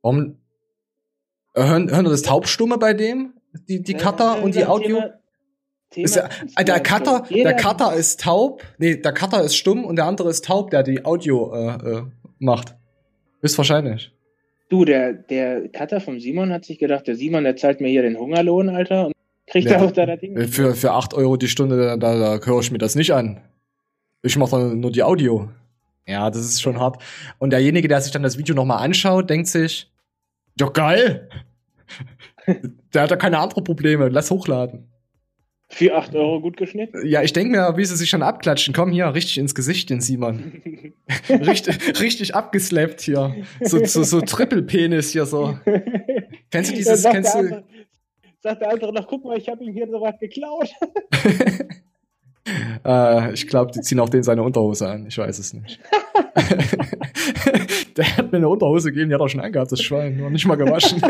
Warum? 0.00 0.38
Hören, 1.54 1.90
hören 1.90 2.06
wir 2.06 2.10
das 2.10 2.22
Taubstumme 2.22 2.78
bei 2.78 2.94
dem? 2.94 3.34
Die, 3.68 3.82
die 3.82 3.92
Cutter 3.92 4.42
und 4.42 4.54
die 4.54 4.64
Audio? 4.64 5.00
Thema, 5.00 5.20
Thema 5.90 6.04
Ist 6.06 6.16
der, 6.16 6.30
äh, 6.56 6.64
der 6.64 6.80
Cutter, 6.80 7.26
der 7.28 7.56
Cutter 7.56 7.92
ist 7.92 8.20
taub. 8.20 8.62
Nee, 8.78 8.96
der 8.96 9.12
Cutter 9.12 9.42
ist 9.42 9.54
stumm 9.54 9.84
und 9.84 9.96
der 9.96 10.06
andere 10.06 10.30
ist 10.30 10.46
taub, 10.46 10.70
der 10.70 10.82
die 10.82 11.04
Audio 11.04 11.52
äh, 11.52 11.98
äh, 11.98 12.02
macht. 12.38 12.74
Ist 13.42 13.58
wahrscheinlich. 13.58 14.14
Du, 14.70 14.84
der, 14.84 15.12
der 15.12 15.68
Cutter 15.68 16.00
vom 16.00 16.20
Simon 16.20 16.52
hat 16.52 16.64
sich 16.64 16.78
gedacht, 16.78 17.06
der 17.08 17.16
Simon, 17.16 17.44
der 17.44 17.56
zahlt 17.56 17.80
mir 17.80 17.88
hier 17.88 18.02
den 18.02 18.16
Hungerlohn, 18.16 18.68
Alter, 18.68 19.06
und 19.06 19.12
kriegt 19.46 19.68
Ja. 19.68 19.76
er 19.78 19.82
auch 19.84 19.90
da 19.90 20.06
das 20.06 20.20
Ding. 20.20 20.36
Äh, 20.36 20.46
Für, 20.46 20.74
für 20.74 20.92
8 20.92 21.12
Euro 21.12 21.36
die 21.36 21.48
Stunde, 21.48 21.76
da, 21.76 21.96
da, 21.96 22.38
da 22.38 22.46
höre 22.46 22.60
ich 22.60 22.70
mir 22.70 22.78
das 22.78 22.94
nicht 22.94 23.12
an. 23.12 23.40
Ich 24.22 24.36
mache 24.36 24.52
dann 24.52 24.80
nur 24.80 24.92
die 24.92 25.02
Audio. 25.02 25.48
Ja, 26.06 26.30
das 26.30 26.40
ist 26.42 26.62
schon 26.62 26.78
hart. 26.78 27.02
Und 27.38 27.50
derjenige, 27.50 27.88
der 27.88 28.00
sich 28.00 28.12
dann 28.12 28.22
das 28.22 28.38
Video 28.38 28.54
nochmal 28.54 28.84
anschaut, 28.84 29.28
denkt 29.28 29.48
sich, 29.48 29.90
ja 30.58 30.68
geil. 30.68 31.28
der 32.94 33.02
hat 33.02 33.10
ja 33.10 33.16
keine 33.16 33.38
anderen 33.38 33.64
Probleme. 33.64 34.08
Lass 34.08 34.30
hochladen. 34.30 34.86
Für 35.72 35.94
8 35.96 36.14
Euro 36.16 36.40
gut 36.40 36.56
geschnitten. 36.56 37.06
Ja, 37.06 37.22
ich 37.22 37.32
denke 37.32 37.52
mir, 37.56 37.76
wie 37.76 37.84
sie 37.84 37.96
sich 37.96 38.10
schon 38.10 38.22
abklatschen. 38.24 38.74
Komm 38.74 38.90
hier, 38.90 39.14
richtig 39.14 39.38
ins 39.38 39.54
Gesicht, 39.54 39.88
den 39.88 40.00
Simon. 40.00 40.60
richtig, 41.28 42.00
richtig 42.00 42.34
abgeslappt 42.34 43.00
hier. 43.02 43.36
So, 43.60 43.82
so, 43.84 44.02
so 44.02 44.20
Triple-Penis 44.20 45.12
hier 45.12 45.26
so. 45.26 45.56
Kennst 46.50 46.72
du 46.72 46.74
dieses, 46.74 47.02
sagt 47.02 47.14
kennst 47.14 47.34
der 47.34 47.42
du, 47.42 47.48
andere- 47.48 47.64
Sagt 48.42 48.62
der 48.62 48.70
andere 48.72 48.92
noch, 48.92 49.06
guck 49.06 49.24
mal, 49.24 49.38
ich 49.38 49.48
habe 49.48 49.62
ihm 49.62 49.72
hier 49.72 49.86
so 49.86 50.00
was 50.00 50.18
geklaut. 50.18 50.68
Äh, 52.84 53.34
ich 53.34 53.46
glaube, 53.46 53.70
die 53.70 53.80
ziehen 53.80 54.00
auch 54.00 54.08
den 54.08 54.22
seine 54.22 54.42
Unterhose 54.42 54.88
an. 54.88 55.06
Ich 55.06 55.18
weiß 55.18 55.38
es 55.38 55.52
nicht. 55.52 55.78
Der 57.96 58.16
hat 58.16 58.32
mir 58.32 58.38
eine 58.38 58.48
Unterhose 58.48 58.90
gegeben, 58.90 59.10
die 59.10 59.14
hat 59.14 59.20
er 59.20 59.28
schon 59.28 59.40
angehabt, 59.42 59.70
das 59.70 59.82
Schwein. 59.82 60.16
Noch 60.16 60.30
nicht 60.30 60.46
mal 60.46 60.56
gewaschen. 60.56 61.00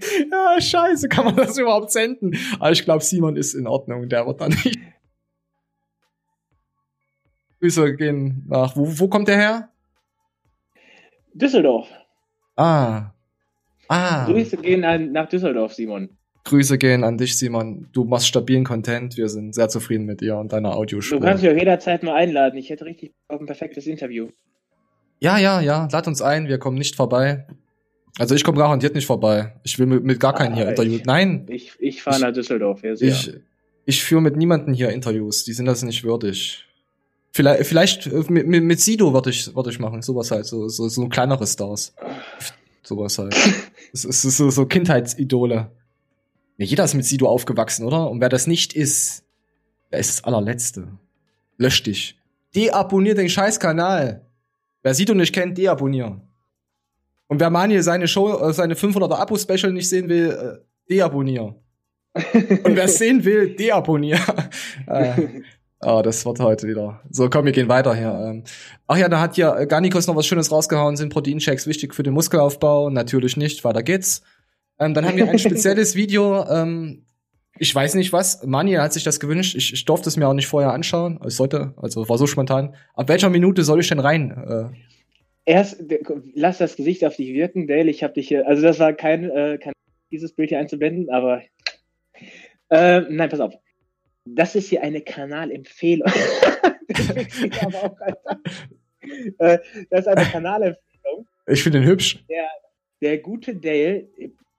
ja, 0.30 0.60
scheiße, 0.60 1.08
kann 1.08 1.24
man 1.26 1.36
das 1.36 1.58
überhaupt 1.58 1.90
senden? 1.90 2.36
Aber 2.58 2.72
ich 2.72 2.84
glaube, 2.84 3.04
Simon 3.04 3.36
ist 3.36 3.54
in 3.54 3.66
Ordnung. 3.66 4.08
Der 4.08 4.26
wird 4.26 4.40
dann 4.40 4.50
nicht. 4.50 4.78
Grüße 7.60 7.94
gehen 7.96 8.44
nach. 8.48 8.76
Wo, 8.76 8.86
wo 8.98 9.08
kommt 9.08 9.28
der 9.28 9.36
her? 9.36 9.68
Düsseldorf. 11.34 11.88
Ah. 12.56 13.10
Ah. 13.88 14.24
Grüße 14.26 14.56
gehen 14.56 14.84
an, 14.84 15.12
nach 15.12 15.28
Düsseldorf, 15.28 15.74
Simon. 15.74 16.16
Grüße 16.44 16.78
gehen 16.78 17.04
an 17.04 17.18
dich, 17.18 17.36
Simon. 17.38 17.88
Du 17.92 18.04
machst 18.04 18.26
stabilen 18.26 18.64
Content. 18.64 19.16
Wir 19.16 19.28
sind 19.28 19.54
sehr 19.54 19.68
zufrieden 19.68 20.06
mit 20.06 20.20
dir 20.20 20.36
und 20.36 20.52
deiner 20.52 20.70
Du 20.70 20.76
Audiospur. 20.76 21.20
kannst 21.20 21.42
mich 21.42 21.52
auch 21.52 21.56
jederzeit 21.56 22.02
mal 22.02 22.14
einladen. 22.14 22.56
Ich 22.58 22.70
hätte 22.70 22.86
richtig 22.86 23.12
auf 23.28 23.40
ein 23.40 23.46
perfektes 23.46 23.86
Interview. 23.86 24.28
Ja, 25.18 25.36
ja, 25.36 25.60
ja, 25.60 25.86
lad 25.92 26.08
uns 26.08 26.22
ein, 26.22 26.48
wir 26.48 26.58
kommen 26.58 26.78
nicht 26.78 26.96
vorbei. 26.96 27.46
Also 28.18 28.34
ich 28.34 28.44
komme 28.44 28.58
garantiert 28.58 28.94
nicht 28.94 29.06
vorbei. 29.06 29.54
Ich 29.62 29.78
will 29.78 29.86
mit, 29.86 30.04
mit 30.04 30.20
gar 30.20 30.34
keinen 30.34 30.54
hier 30.54 30.66
Ah, 30.66 30.70
Interviews. 30.70 31.00
ich- 31.00 31.04
Nein, 31.06 31.46
Ich, 31.48 31.72
ich 31.78 32.02
fahre 32.02 32.20
nach 32.20 32.32
Düsseldorf. 32.32 32.82
Ja, 32.82 32.92
ich, 32.92 33.32
ich 33.86 34.02
führe 34.02 34.20
mit 34.20 34.36
niemanden 34.36 34.72
hier 34.74 34.90
Interviews. 34.90 35.44
Die 35.44 35.52
sind 35.52 35.66
das 35.66 35.82
nicht 35.82 36.04
würdig. 36.04 36.66
Vielleicht, 37.32 37.66
vielleicht 37.66 38.06
äh, 38.08 38.24
mit, 38.28 38.46
mit, 38.46 38.64
mit 38.64 38.80
Sido 38.80 39.12
würde 39.14 39.30
ich, 39.30 39.54
würde 39.54 39.70
ich 39.70 39.78
machen. 39.78 40.02
Sowas 40.02 40.30
halt. 40.30 40.46
So, 40.46 40.68
so, 40.68 40.88
so 40.88 41.08
kleinere 41.08 41.46
Stars. 41.46 41.94
Sowas 42.82 43.18
halt. 43.18 43.34
Es 43.92 44.04
ist 44.04 44.22
so, 44.36 44.50
so 44.50 44.66
Kindheitsidole. 44.66 45.70
Ja, 46.58 46.64
jeder 46.64 46.84
ist 46.84 46.94
mit 46.94 47.04
Sido 47.04 47.26
aufgewachsen, 47.28 47.84
oder? 47.84 48.08
Und 48.08 48.20
wer 48.20 48.28
das 48.28 48.46
nicht 48.46 48.72
ist, 48.72 49.24
der 49.90 49.98
ist 49.98 50.10
das 50.10 50.24
allerletzte. 50.24 50.86
Lösch 51.58 51.82
dich. 51.82 52.16
Deabonnier 52.54 53.16
den 53.16 53.28
Scheißkanal. 53.28 54.24
Wer 54.84 54.94
Sido 54.94 55.14
nicht 55.14 55.32
kennt, 55.34 55.58
deabonnieren. 55.58 56.20
Und 57.30 57.38
wer 57.38 57.48
Manuel 57.48 57.84
seine 57.84 58.08
Show, 58.08 58.40
äh, 58.40 58.52
seine 58.52 58.74
500er 58.74 59.14
Abo-Special 59.14 59.72
nicht 59.72 59.88
sehen 59.88 60.08
will, 60.08 60.30
äh, 60.30 60.92
deabonnier. 60.92 61.54
Und 62.14 62.74
wer 62.74 62.84
es 62.84 62.98
sehen 62.98 63.24
will, 63.24 63.54
deabonnier. 63.54 64.18
äh, 64.88 65.28
oh, 65.80 66.02
das 66.02 66.26
wird 66.26 66.40
heute 66.40 66.66
wieder. 66.66 67.00
So, 67.08 67.30
komm, 67.30 67.44
wir 67.44 67.52
gehen 67.52 67.68
weiter 67.68 67.94
hier. 67.94 68.12
Ähm, 68.20 68.42
ach 68.88 68.96
ja, 68.96 69.08
da 69.08 69.20
hat 69.20 69.38
äh, 69.38 69.66
Garnikos 69.68 70.08
noch 70.08 70.16
was 70.16 70.26
Schönes 70.26 70.50
rausgehauen. 70.50 70.96
Sind 70.96 71.12
Proteinchecks 71.12 71.68
wichtig 71.68 71.94
für 71.94 72.02
den 72.02 72.14
Muskelaufbau? 72.14 72.90
Natürlich 72.90 73.36
nicht. 73.36 73.62
Weiter 73.62 73.84
geht's. 73.84 74.22
Ähm, 74.80 74.92
dann 74.92 75.06
haben 75.06 75.16
wir 75.16 75.30
ein 75.30 75.38
spezielles 75.38 75.94
Video. 75.94 76.44
Ähm, 76.48 77.04
ich 77.60 77.72
weiß 77.72 77.94
nicht 77.94 78.12
was. 78.12 78.44
Manuel 78.44 78.82
hat 78.82 78.92
sich 78.92 79.04
das 79.04 79.20
gewünscht. 79.20 79.54
Ich, 79.54 79.72
ich 79.72 79.84
durfte 79.84 80.08
es 80.08 80.16
mir 80.16 80.26
auch 80.26 80.34
nicht 80.34 80.48
vorher 80.48 80.72
anschauen. 80.72 81.20
Ich 81.24 81.36
sollte, 81.36 81.74
also 81.76 82.08
war 82.08 82.18
so 82.18 82.26
spontan. 82.26 82.74
Ab 82.94 83.08
welcher 83.08 83.30
Minute 83.30 83.62
soll 83.62 83.78
ich 83.78 83.88
denn 83.88 84.00
rein? 84.00 84.32
Äh, 84.32 84.76
Erst, 85.44 85.90
der- 85.90 86.00
lass 86.34 86.58
das 86.58 86.76
Gesicht 86.76 87.04
auf 87.04 87.16
dich 87.16 87.32
wirken, 87.32 87.66
Dale. 87.66 87.90
Ich 87.90 88.02
habe 88.02 88.14
dich 88.14 88.28
hier, 88.28 88.46
also 88.46 88.62
das 88.62 88.78
war 88.78 88.92
kein, 88.92 89.30
äh, 89.30 89.58
kein 89.58 89.72
dieses 90.10 90.32
Bild 90.32 90.50
hier 90.50 90.58
einzublenden, 90.58 91.08
aber 91.10 91.42
äh, 92.70 93.00
nein, 93.08 93.28
pass 93.28 93.40
auf. 93.40 93.54
Das 94.24 94.54
ist 94.54 94.68
hier 94.68 94.82
eine 94.82 95.00
Kanalempfehlung. 95.00 96.08
äh, 99.38 99.58
das 99.90 100.00
ist 100.00 100.08
eine 100.08 100.24
Kanalempfehlung. 100.26 101.26
ich 101.46 101.62
finde 101.62 101.80
den 101.80 101.88
hübsch. 101.88 102.22
Der 103.00 103.18
gute 103.18 103.54
Dale, 103.56 104.08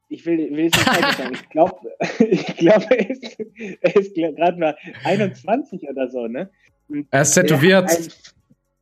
ich 0.10 0.26
will, 0.26 0.38
will 0.52 0.65
jetzt 0.65 0.76
nicht 0.76 0.89
falsch 0.89 1.15
sagen, 1.15 1.34
ich 1.36 1.50
glaube, 1.50 1.91
ich 2.20 2.58
glaub, 2.58 2.89
er 2.89 3.10
ist, 3.10 3.39
er 3.82 3.96
ist 3.96 4.15
gerade 4.15 4.60
mal 4.60 4.76
21 5.04 5.88
oder 5.88 6.10
so, 6.10 6.28
ne? 6.28 6.50
Und 6.89 7.08
Er 7.12 7.22
ist 7.22 7.38
der 7.38 7.46
tätowiert. 7.46 7.89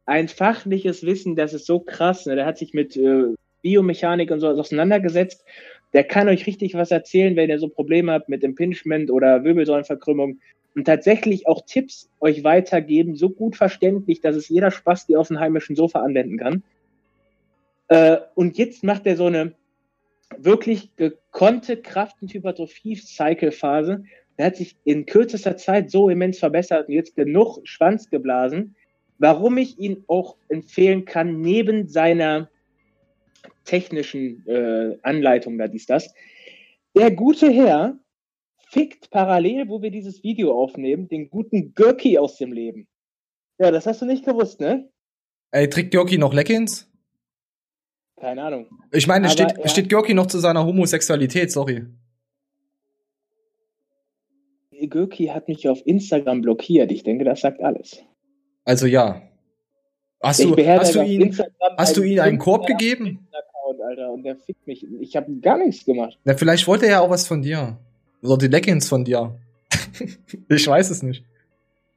Ein 0.10 0.28
fachliches 0.28 1.06
Wissen, 1.06 1.36
das 1.36 1.54
ist 1.54 1.68
so 1.68 1.80
krass. 1.80 2.26
Ne? 2.26 2.36
Der 2.36 2.48
hat 2.48 2.58
sich 2.58 2.74
mit 2.74 2.98
äh, 2.98 3.36
Biomechanik 3.62 4.32
und 4.32 4.40
so 4.40 4.48
auseinandergesetzt. 4.48 5.46
Der 5.94 6.04
kann 6.04 6.28
euch 6.28 6.48
richtig 6.48 6.74
was 6.74 6.90
erzählen, 6.90 7.36
wenn 7.36 7.50
ihr 7.50 7.60
so 7.60 7.70
Probleme 7.70 8.12
habt 8.12 8.28
mit 8.28 8.44
Impingement 8.44 9.12
oder 9.12 9.44
Wirbelsäulenverkrümmung. 9.44 10.40
Und 10.76 10.86
tatsächlich 10.86 11.48
auch 11.48 11.64
Tipps 11.66 12.10
euch 12.20 12.44
weitergeben, 12.44 13.16
so 13.16 13.30
gut 13.30 13.56
verständlich, 13.56 14.22
dass 14.22 14.36
es 14.36 14.50
jeder 14.50 14.72
Spaß, 14.72 15.06
die 15.06 15.16
auf 15.16 15.28
dem 15.28 15.40
heimischen 15.40 15.76
Sofa 15.76 16.00
anwenden 16.00 16.38
kann. 16.38 16.64
Äh, 17.88 18.18
und 18.34 18.58
jetzt 18.58 18.84
macht 18.84 19.06
er 19.06 19.16
so 19.16 19.28
eine 19.28 19.54
wirklich 20.38 20.96
gekonnte 20.96 21.78
Kraft- 21.78 22.22
und 22.22 22.34
Hypertrophie-Cycle-Phase. 22.34 24.04
Der 24.38 24.46
hat 24.48 24.56
sich 24.56 24.76
in 24.86 25.06
kürzester 25.06 25.58
Zeit 25.58 25.92
so 25.92 26.10
immens 26.10 26.40
verbessert 26.40 26.88
und 26.88 26.94
jetzt 26.96 27.16
genug 27.16 27.60
Schwanz 27.64 28.10
geblasen, 28.10 28.76
warum 29.20 29.58
ich 29.58 29.78
ihn 29.78 30.04
auch 30.08 30.36
empfehlen 30.48 31.06
kann, 31.06 31.42
neben 31.42 31.88
seiner 31.88 32.50
technischen 33.66 34.46
äh, 34.48 34.98
Anleitung, 35.04 35.58
da 35.58 35.68
dies, 35.68 35.86
das. 35.86 36.14
Der 36.96 37.12
gute 37.12 37.52
Herr 37.52 38.00
fickt 38.72 39.10
parallel, 39.12 39.70
wo 39.70 39.82
wir 39.82 39.92
dieses 39.92 40.24
Video 40.24 40.52
aufnehmen, 40.60 41.08
den 41.08 41.30
guten 41.30 41.74
Gürki 41.76 42.18
aus 42.18 42.38
dem 42.38 42.52
Leben. 42.52 42.88
Ja, 43.60 43.70
das 43.72 43.86
hast 43.86 44.02
du 44.02 44.06
nicht 44.06 44.26
gewusst, 44.26 44.60
ne? 44.60 44.90
Ey, 45.52 45.70
trägt 45.70 45.92
Görki 45.92 46.18
noch 46.18 46.34
Leggings? 46.34 46.90
Keine 48.16 48.44
Ahnung. 48.44 48.68
Ich 48.92 49.08
meine, 49.08 49.26
Aber 49.26 49.34
steht, 49.34 49.58
er- 49.58 49.68
steht 49.68 49.90
Görki 49.90 50.14
noch 50.14 50.28
zu 50.28 50.40
seiner 50.40 50.66
Homosexualität, 50.66 51.52
sorry. 51.52 51.86
Gürki 54.90 55.28
hat 55.28 55.48
mich 55.48 55.68
auf 55.68 55.86
Instagram 55.86 56.42
blockiert. 56.42 56.92
Ich 56.92 57.04
denke, 57.04 57.26
das 57.26 57.42
sagt 57.42 57.62
alles. 57.62 58.02
Also 58.70 58.86
ja. 58.86 59.22
Hast 60.22 60.44
du, 60.44 60.56
hast 60.56 60.94
du 60.94 61.02
ihn, 61.02 61.36
hast 61.78 61.98
du 61.98 62.04
ihm 62.04 62.20
einen 62.20 62.38
Korb 62.38 62.68
500 62.68 62.80
gegeben? 62.80 63.28
Alter, 63.88 64.12
und 64.12 64.24
der 64.24 64.36
fickt 64.36 64.68
mich. 64.68 64.86
Ich 65.00 65.16
habe 65.16 65.32
gar 65.42 65.58
nichts 65.58 65.86
gemacht. 65.86 66.20
Na, 66.24 66.36
vielleicht 66.36 66.68
wollte 66.68 66.86
er 66.86 66.92
ja 66.92 67.00
auch 67.00 67.10
was 67.10 67.26
von 67.26 67.42
dir. 67.42 67.78
Oder 68.22 68.38
die 68.38 68.48
Leggings 68.48 68.88
von 68.90 69.04
dir. 69.06 69.40
ich 70.50 70.68
weiß 70.68 70.90
es 70.92 71.02
nicht. 71.02 71.24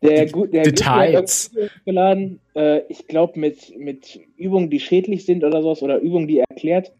Der, 0.02 0.24
Die- 0.26 0.50
der 0.50 0.62
Details. 0.62 1.50
Geladen, 1.84 2.40
äh, 2.54 2.80
ich 2.88 3.06
glaube 3.06 3.38
mit, 3.38 3.76
mit 3.78 4.18
Übungen, 4.36 4.70
die 4.70 4.80
schädlich 4.80 5.26
sind 5.26 5.44
oder 5.44 5.60
sowas, 5.62 5.82
oder 5.82 5.98
Übungen, 5.98 6.26
die 6.28 6.38
er 6.38 6.46
erklärt. 6.48 6.92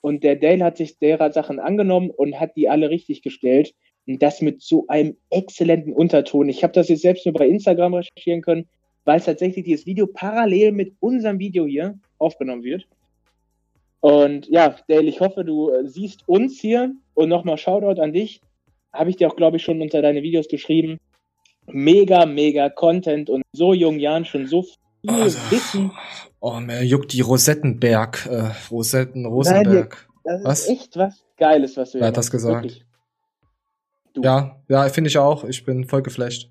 und 0.00 0.24
der 0.24 0.34
Dale 0.36 0.64
hat 0.64 0.76
sich 0.78 0.98
derer 0.98 1.30
Sachen 1.32 1.60
angenommen 1.60 2.10
und 2.10 2.40
hat 2.40 2.56
die 2.56 2.68
alle 2.68 2.90
richtig 2.90 3.22
gestellt. 3.22 3.74
Und 4.08 4.22
das 4.22 4.40
mit 4.40 4.60
so 4.62 4.86
einem 4.88 5.16
exzellenten 5.30 5.92
Unterton. 5.92 6.48
Ich 6.48 6.62
habe 6.64 6.72
das 6.72 6.88
jetzt 6.88 7.02
selbst 7.02 7.26
nur 7.26 7.34
bei 7.34 7.46
Instagram 7.46 7.94
recherchieren 7.94 8.40
können, 8.42 8.66
weil 9.04 9.20
tatsächlich 9.20 9.64
dieses 9.64 9.86
Video 9.86 10.06
parallel 10.06 10.72
mit 10.72 10.94
unserem 11.00 11.38
Video 11.38 11.66
hier 11.66 11.98
aufgenommen 12.18 12.62
wird. 12.64 12.86
Und 14.00 14.48
ja, 14.48 14.76
Dale, 14.88 15.02
ich 15.08 15.20
hoffe, 15.20 15.44
du 15.44 15.70
äh, 15.70 15.86
siehst 15.86 16.26
uns 16.26 16.58
hier 16.58 16.94
und 17.14 17.28
nochmal 17.28 17.58
Shoutout 17.58 18.00
an 18.00 18.12
dich. 18.12 18.40
Habe 18.92 19.10
ich 19.10 19.16
dir 19.16 19.28
auch, 19.28 19.36
glaube 19.36 19.58
ich, 19.58 19.62
schon 19.62 19.80
unter 19.82 20.02
deine 20.02 20.22
Videos 20.22 20.48
geschrieben. 20.48 20.98
Mega, 21.66 22.26
mega 22.26 22.70
Content 22.70 23.30
und 23.30 23.42
so 23.52 23.74
jungen 23.74 24.00
Jahren 24.00 24.24
schon 24.24 24.46
so 24.46 24.62
viel 24.62 24.74
Also, 25.06 25.38
Wissen. 25.50 25.92
Oh, 26.40 26.58
mir 26.60 26.82
juckt 26.84 27.12
die 27.12 27.20
Rosettenberg, 27.20 28.26
äh, 28.26 28.50
Rosetten, 28.70 29.26
Rosenberg. 29.26 30.08
Das 30.24 30.44
Was? 30.44 30.60
ist 30.62 30.70
echt 30.70 30.96
was 30.96 31.24
Geiles, 31.36 31.76
was 31.76 31.92
du 31.92 31.98
Wer 31.98 32.02
hier 32.02 32.08
hat 32.08 32.16
das 32.16 32.30
gesagt? 32.30 32.64
wirklich. 32.64 32.84
Du. 34.14 34.22
Ja, 34.22 34.60
ja, 34.68 34.88
finde 34.88 35.08
ich 35.08 35.18
auch. 35.18 35.44
Ich 35.44 35.64
bin 35.64 35.84
voll 35.84 36.02
geflasht. 36.02 36.50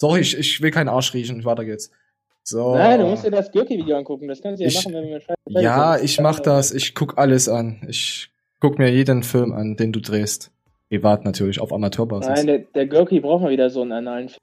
Sorry, 0.00 0.20
ich, 0.20 0.36
ich 0.38 0.62
will 0.62 0.70
keinen 0.70 0.88
Arsch 0.88 1.12
riechen. 1.12 1.44
Weiter 1.44 1.64
geht's. 1.64 1.90
So. 2.42 2.74
Nein, 2.74 3.00
du 3.00 3.06
musst 3.06 3.22
dir 3.24 3.30
das 3.30 3.52
Gürki-Video 3.52 3.98
angucken. 3.98 4.26
Das 4.28 4.40
kannst 4.40 4.60
du 4.60 4.64
ja 4.64 4.68
Ich- 4.68 4.76
machen, 4.76 4.94
wenn 4.94 5.08
wir 5.08 5.20
scheiße 5.20 5.36
Ja, 5.46 5.90
fertig 5.92 6.04
ich 6.06 6.14
sind. 6.16 6.22
mach 6.22 6.40
das. 6.40 6.72
Ich 6.72 6.94
guck 6.94 7.18
alles 7.18 7.48
an. 7.50 7.82
Ich 7.86 8.30
guck 8.60 8.78
mir 8.78 8.90
jeden 8.90 9.22
Film 9.22 9.52
an, 9.52 9.76
den 9.76 9.92
du 9.92 10.00
drehst. 10.00 10.50
Privat 10.88 11.24
natürlich, 11.24 11.60
auf 11.60 11.72
Amateurbasis. 11.72 12.28
Nein, 12.28 12.46
der, 12.46 12.58
der 12.60 12.86
Gürki 12.86 13.20
braucht 13.20 13.42
mal 13.42 13.50
wieder 13.50 13.68
so 13.70 13.82
einen 13.82 13.92
analen 13.92 14.28
Film. 14.30 14.40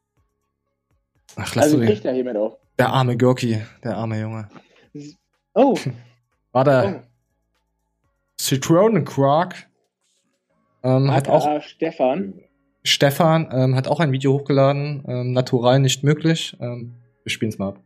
Ach, 1.35 1.55
lass 1.55 1.65
Also 1.65 1.79
du 1.79 1.85
kriegt 1.85 2.05
er 2.05 2.13
hiermit 2.13 2.37
auch. 2.37 2.57
Der 2.77 2.89
arme 2.89 3.17
Görki, 3.17 3.61
der 3.83 3.97
arme 3.97 4.19
Junge. 4.21 4.47
Oh, 5.55 5.75
War 6.51 6.61
oh. 6.61 6.63
der 6.63 7.03
Citronencrock. 8.39 9.53
Ähm, 10.83 11.11
hat 11.11 11.27
auch 11.27 11.45
AKA 11.45 11.61
Stefan. 11.61 12.39
Stefan 12.87 13.49
ähm, 13.51 13.75
hat 13.75 13.87
auch 13.87 13.99
ein 13.99 14.11
Video 14.11 14.33
hochgeladen. 14.33 15.03
Ähm, 15.07 15.31
natural 15.33 15.79
nicht 15.79 16.03
möglich. 16.03 16.55
Ähm, 16.59 16.93
wir 17.23 17.29
spielen's 17.31 17.57
mal 17.57 17.69
ab. 17.69 17.79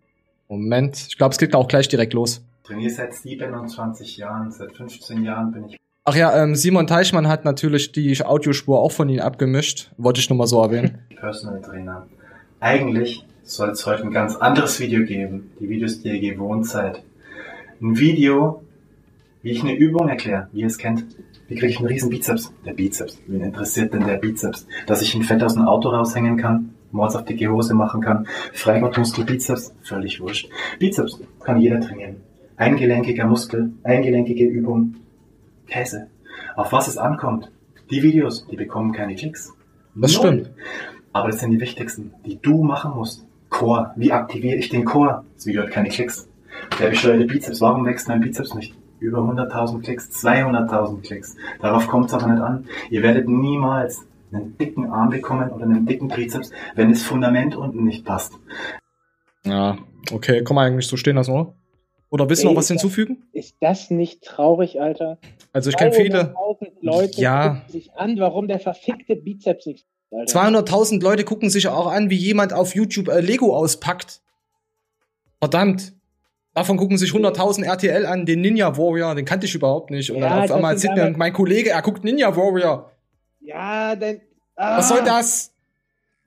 Moment. 0.48 1.08
Ich 1.10 1.18
glaube, 1.18 1.32
es 1.32 1.38
geht 1.38 1.56
auch 1.56 1.68
gleich 1.68 1.88
direkt 1.88 2.14
los. 2.14 2.46
trainiere 2.64 2.92
seit 2.92 3.14
27 3.14 4.18
Jahren, 4.18 4.52
seit 4.52 4.74
15 4.74 5.24
Jahren 5.24 5.52
bin 5.52 5.70
ich 5.70 5.78
Ach 6.04 6.16
ja, 6.16 6.36
ähm, 6.44 6.56
Simon 6.56 6.88
Teichmann 6.88 7.28
hat 7.28 7.46
natürlich 7.46 7.92
die 7.92 8.20
Audiospur 8.26 8.80
auch 8.80 8.92
von 8.92 9.08
ihm 9.08 9.20
abgemischt. 9.20 9.92
Wollte 9.98 10.20
ich 10.20 10.30
nur 10.30 10.38
mal 10.38 10.48
so 10.48 10.60
erwähnen. 10.62 10.98
Personal 11.16 11.62
Trainer. 11.62 12.08
Eigentlich 12.60 13.24
soll 13.44 13.70
es 13.70 13.86
heute 13.86 14.04
ein 14.04 14.12
ganz 14.12 14.36
anderes 14.36 14.80
Video 14.80 15.06
geben. 15.06 15.52
Die 15.60 15.70
Videos, 15.70 16.02
die 16.02 16.10
ihr 16.10 16.34
gewohnt 16.34 16.66
seid. 16.66 17.04
Ein 17.82 18.00
Video, 18.00 18.64
wie 19.42 19.52
ich 19.52 19.62
eine 19.62 19.76
Übung 19.76 20.08
erkläre, 20.08 20.48
wie 20.52 20.62
ihr 20.62 20.68
es 20.68 20.78
kennt. 20.78 21.06
Wie 21.48 21.56
kriege 21.56 21.72
ich 21.72 21.80
einen 21.80 21.88
riesen 21.88 22.10
Bizeps? 22.10 22.54
Der 22.66 22.74
Bizeps. 22.74 23.20
Wen 23.28 23.42
interessiert 23.42 23.94
denn 23.94 24.06
der 24.06 24.18
Bizeps? 24.18 24.68
Dass 24.88 25.02
ich 25.02 25.14
ein 25.16 25.24
Fett 25.24 25.44
aus 25.44 25.56
dem 25.56 25.68
Auto 25.68 25.90
raushängen 25.90 26.38
kann, 26.38 26.76
Mords 26.92 27.16
auf 27.16 27.26
dicke 27.26 27.52
Hose 27.52 27.74
machen 27.74 28.02
kann, 28.02 28.28
Freigottmuskel 28.54 29.26
Bizeps, 29.26 29.74
völlig 29.82 30.22
wurscht. 30.22 30.50
Bizeps 30.80 31.20
kann 31.44 31.60
jeder 31.60 31.82
trainieren. 31.82 32.18
Eingelenkiger 32.58 33.26
Muskel, 33.26 33.74
eingelenkige 33.84 34.46
Übung, 34.46 34.96
Käse. 35.68 36.08
Auf 36.56 36.72
was 36.72 36.88
es 36.88 36.98
ankommt. 36.98 37.52
Die 37.90 38.04
Videos, 38.04 38.48
die 38.48 38.56
bekommen 38.56 38.92
keine 38.92 39.16
Klicks. 39.16 39.54
Das 39.96 40.14
Null. 40.14 40.22
stimmt. 40.22 40.52
Aber 41.14 41.30
das 41.30 41.40
sind 41.40 41.52
die 41.52 41.60
wichtigsten, 41.60 42.14
die 42.26 42.40
du 42.42 42.64
machen 42.64 42.94
musst. 42.96 43.26
Core. 43.50 43.92
Wie 43.98 44.12
aktiviere 44.14 44.58
ich 44.58 44.70
den 44.70 44.86
Core? 44.86 45.26
Das 45.36 45.46
Video 45.46 45.64
hat 45.64 45.72
keine 45.72 45.90
Klicks. 45.90 46.30
Der 46.80 46.90
bescheuerte 46.90 47.26
Bizeps. 47.26 47.60
Warum 47.60 47.86
wächst 47.86 48.08
mein 48.08 48.22
Bizeps 48.22 48.54
nicht? 48.54 48.74
Über 49.02 49.18
100.000 49.18 49.82
Klicks, 49.82 50.10
200.000 50.24 51.02
Klicks. 51.02 51.36
Darauf 51.60 51.88
kommt 51.88 52.06
es 52.08 52.14
aber 52.14 52.28
nicht 52.28 52.42
an. 52.42 52.68
Ihr 52.92 53.02
werdet 53.02 53.28
niemals 53.28 54.02
einen 54.32 54.56
dicken 54.60 54.92
Arm 54.92 55.10
bekommen 55.10 55.50
oder 55.50 55.66
einen 55.66 55.86
dicken 55.88 56.08
Trizeps, 56.08 56.52
wenn 56.76 56.90
das 56.92 57.02
Fundament 57.02 57.56
unten 57.56 57.84
nicht 57.84 58.06
passt. 58.06 58.34
Ja, 59.44 59.78
okay, 60.12 60.44
kann 60.44 60.56
man 60.56 60.68
eigentlich 60.68 60.88
so 60.88 60.98
stehen 60.98 61.16
lassen, 61.16 61.32
oder? 61.32 61.54
Oder 62.12 62.30
willst 62.30 62.44
du 62.44 62.48
noch 62.50 62.56
was 62.56 62.68
hinzufügen? 62.68 63.24
Ist 63.34 63.56
das 63.60 63.90
nicht 63.90 64.24
traurig, 64.24 64.80
Alter? 64.80 65.18
Also 65.52 65.72
ich 65.72 65.78
kenne 65.78 65.94
viele. 65.94 66.36
200.000 66.36 66.68
Leute 66.82 67.22
Ja. 67.22 67.48
gucken 67.56 67.72
sich 67.72 67.94
an, 67.96 68.20
warum 68.20 68.48
der 68.48 68.60
verfickte 68.60 69.16
Bizeps 69.16 69.66
nicht 69.66 69.88
Alter. 70.12 70.40
200.000 70.40 71.02
Leute 71.02 71.24
gucken 71.24 71.50
sich 71.50 71.68
auch 71.70 71.88
an, 71.92 72.10
wie 72.12 72.18
jemand 72.18 72.54
auf 72.54 72.76
YouTube 72.76 73.08
äh, 73.08 73.22
Lego 73.22 73.56
auspackt. 73.56 74.22
Verdammt. 75.40 75.94
Davon 76.54 76.76
gucken 76.78 76.98
sich 76.98 77.12
100.000 77.12 77.64
RTL 77.66 78.06
an, 78.06 78.26
den 78.26 78.42
Ninja 78.42 78.78
Warrior, 78.78 79.16
den 79.16 79.24
kannte 79.26 79.46
ich 79.46 79.56
überhaupt 79.56 79.90
nicht. 79.90 80.12
Und 80.12 80.20
Ja, 80.20 80.30
dann 80.30 80.40
auf 80.44 80.52
einmal 80.52 80.78
sieht 80.78 80.94
mir 80.94 81.06
aber- 81.08 81.18
mein 81.18 81.32
Kollege, 81.34 81.70
er 81.70 81.82
guckt 81.82 82.04
Ninja 82.04 82.36
Warrior. 82.36 82.92
Ja, 83.40 83.96
denn. 83.96 84.22
Ah, 84.58 84.78
Was 84.78 84.90
soll 84.90 85.02
das? 85.06 85.54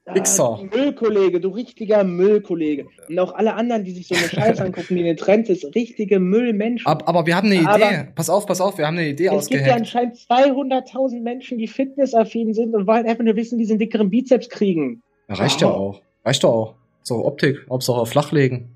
ah, 0.06 0.14
Wichser. 0.14 0.60
Müllkollege, 0.74 1.40
du 1.40 1.50
richtiger 1.50 2.04
Müllkollege. 2.04 2.86
Und 3.08 3.18
auch 3.18 3.34
alle 3.34 3.54
anderen, 3.54 3.84
die 3.84 3.90
sich 3.92 4.08
so 4.08 4.14
eine 4.14 4.28
Scheiße 4.28 4.64
angucken, 4.64 4.94
die 4.94 5.00
in 5.00 5.06
den 5.06 5.16
Trends 5.18 5.50
ist, 5.50 5.64
richtige 5.74 6.18
Müllmenschen. 6.20 6.86
Ab, 6.86 7.02
aber 7.06 7.26
wir 7.26 7.36
haben 7.36 7.50
eine 7.50 7.68
Aber- 7.68 7.76
Idee. 7.76 8.08
Pass 8.14 8.30
auf, 8.30 8.46
pass 8.46 8.60
auf, 8.62 8.78
wir 8.78 8.86
haben 8.86 8.96
eine 8.96 9.08
Idee 9.08 9.26
es 9.26 9.48
gibt 9.48 9.66
ja 9.66 9.74
anscheinend 9.74 10.16
200.000 10.16 11.22
Menschen, 11.22 11.58
die 11.58 11.68
fitnessaffin 11.68 12.54
sind 12.54 12.74
und 12.74 12.86
wollen 12.86 13.06
einfach 13.06 13.24
nur 13.24 13.36
wissen, 13.36 13.58
wie 13.58 13.64
sie 13.66 13.72
einen 13.72 13.78
dickeren 13.78 14.08
Bizeps 14.10 14.48
kriegen. 14.48 15.02
Ja, 15.28 15.34
reicht 15.36 15.60
ja 15.60 15.68
Oh. 15.68 15.74
auch. 15.90 16.00
Reicht 16.24 16.42
doch 16.44 16.50
auch. 16.52 16.74
So, 17.02 17.24
Optik, 17.26 17.66
Hauptsache 17.68 18.06
flachlegen. 18.06 18.70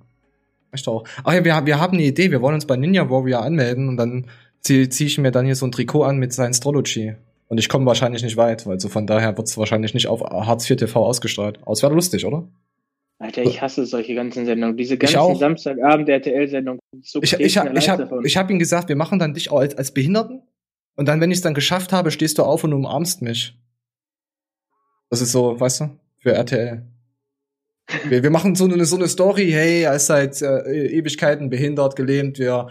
Reicht 0.79 0.87
doch 0.87 0.95
auch. 1.03 1.05
Ach 1.25 1.33
ja, 1.35 1.45
wir, 1.45 1.67
wir 1.67 1.81
haben 1.81 1.95
eine 1.95 2.05
Idee. 2.07 2.31
Wir 2.31 2.41
wollen 2.41 2.55
uns 2.55 2.67
bei 2.67 2.77
Ninja 2.77 3.11
Warrior 3.11 3.43
anmelden 3.43 3.89
und 3.89 3.97
dann 3.97 4.27
ziehe 4.61 4.89
zieh 4.89 5.07
ich 5.07 5.19
mir 5.19 5.31
dann 5.31 5.45
hier 5.47 5.55
so 5.57 5.67
ein 5.67 5.73
Trikot 5.73 6.05
an 6.05 6.19
mit 6.19 6.33
Science-Astrology. 6.33 7.15
Und 7.49 7.59
ich 7.59 7.69
komme 7.69 7.87
wahrscheinlich 7.87 8.23
nicht 8.23 8.37
weit, 8.37 8.67
weil 8.67 8.79
so 8.79 8.89
von 8.89 9.07
daher 9.07 9.37
wird 9.37 9.49
es 9.49 9.57
wahrscheinlich 9.57 9.95
nicht 9.95 10.07
auf 10.07 10.21
Hartz 10.23 10.69
IV 10.69 10.77
TV 10.77 11.05
ausgestrahlt. 11.05 11.59
Aber 11.63 11.73
es 11.73 11.83
wäre 11.83 11.95
lustig, 11.95 12.25
oder? 12.27 12.47
Alter, 13.19 13.43
ich 13.43 13.61
hasse 13.63 13.85
solche 13.87 14.15
ganzen 14.15 14.45
Sendungen. 14.47 14.77
Diese 14.77 14.97
ganzen. 14.97 15.35
Samstagabend-RTL-Sendungen. 15.35 16.79
So 17.03 17.21
Ich, 17.23 17.33
ich, 17.33 17.59
hab- 17.59 17.75
ich 17.77 17.89
habe 17.89 18.21
ich 18.25 18.37
hab 18.37 18.51
ihm 18.51 18.59
gesagt, 18.59 18.89
wir 18.89 18.97
machen 18.97 19.19
dann 19.19 19.35
dich 19.35 19.51
auch 19.51 19.59
als, 19.59 19.75
als 19.77 19.93
Behinderten. 19.93 20.43
Und 20.95 21.09
dann, 21.09 21.21
wenn 21.21 21.31
ich 21.31 21.39
es 21.39 21.43
dann 21.43 21.55
geschafft 21.55 21.93
habe, 21.93 22.11
stehst 22.11 22.39
du 22.39 22.43
auf 22.45 22.65
und 22.65 22.73
umarmst 22.73 23.23
mich. 23.23 23.57
Das 25.11 25.21
ist 25.21 25.33
so, 25.33 25.59
weißt 25.59 25.81
du, 25.81 25.91
für 26.19 26.33
RTL. 26.33 26.83
Wir, 28.09 28.23
wir 28.23 28.31
machen 28.31 28.55
so 28.55 28.65
eine, 28.65 28.85
so 28.85 28.97
eine 28.97 29.09
Story, 29.09 29.51
hey, 29.51 29.83
er 29.83 29.95
ist 29.95 30.07
seit 30.07 30.43
äh, 30.43 30.87
Ewigkeiten 30.89 31.49
behindert, 31.49 31.97
gelähmt, 31.97 32.39
wir, 32.39 32.69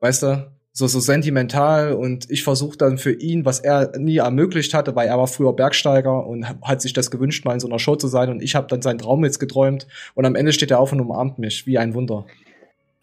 weißt 0.00 0.22
du, 0.22 0.50
so, 0.72 0.86
so 0.86 1.00
sentimental 1.00 1.92
und 1.92 2.30
ich 2.30 2.42
versuche 2.42 2.76
dann 2.78 2.98
für 2.98 3.12
ihn, 3.12 3.44
was 3.44 3.60
er 3.60 3.96
nie 3.98 4.16
ermöglicht 4.16 4.74
hatte, 4.74 4.96
weil 4.96 5.06
er 5.06 5.18
war 5.18 5.26
früher 5.28 5.52
Bergsteiger 5.52 6.26
und 6.26 6.48
hat- 6.62 6.82
sich 6.82 6.92
das 6.94 7.10
gewünscht, 7.10 7.44
mal 7.44 7.52
in 7.54 7.60
so 7.60 7.68
einer 7.68 7.78
Show 7.78 7.94
zu 7.96 8.08
sein 8.08 8.30
und 8.30 8.42
ich 8.42 8.54
habe 8.54 8.66
dann 8.66 8.82
seinen 8.82 8.98
Traum 8.98 9.24
jetzt 9.24 9.38
geträumt 9.38 9.86
und 10.14 10.24
am 10.24 10.34
Ende 10.34 10.52
steht 10.52 10.70
er 10.70 10.80
auf 10.80 10.92
und 10.92 11.00
umarmt 11.00 11.38
mich, 11.38 11.66
wie 11.66 11.78
ein 11.78 11.94
Wunder. 11.94 12.24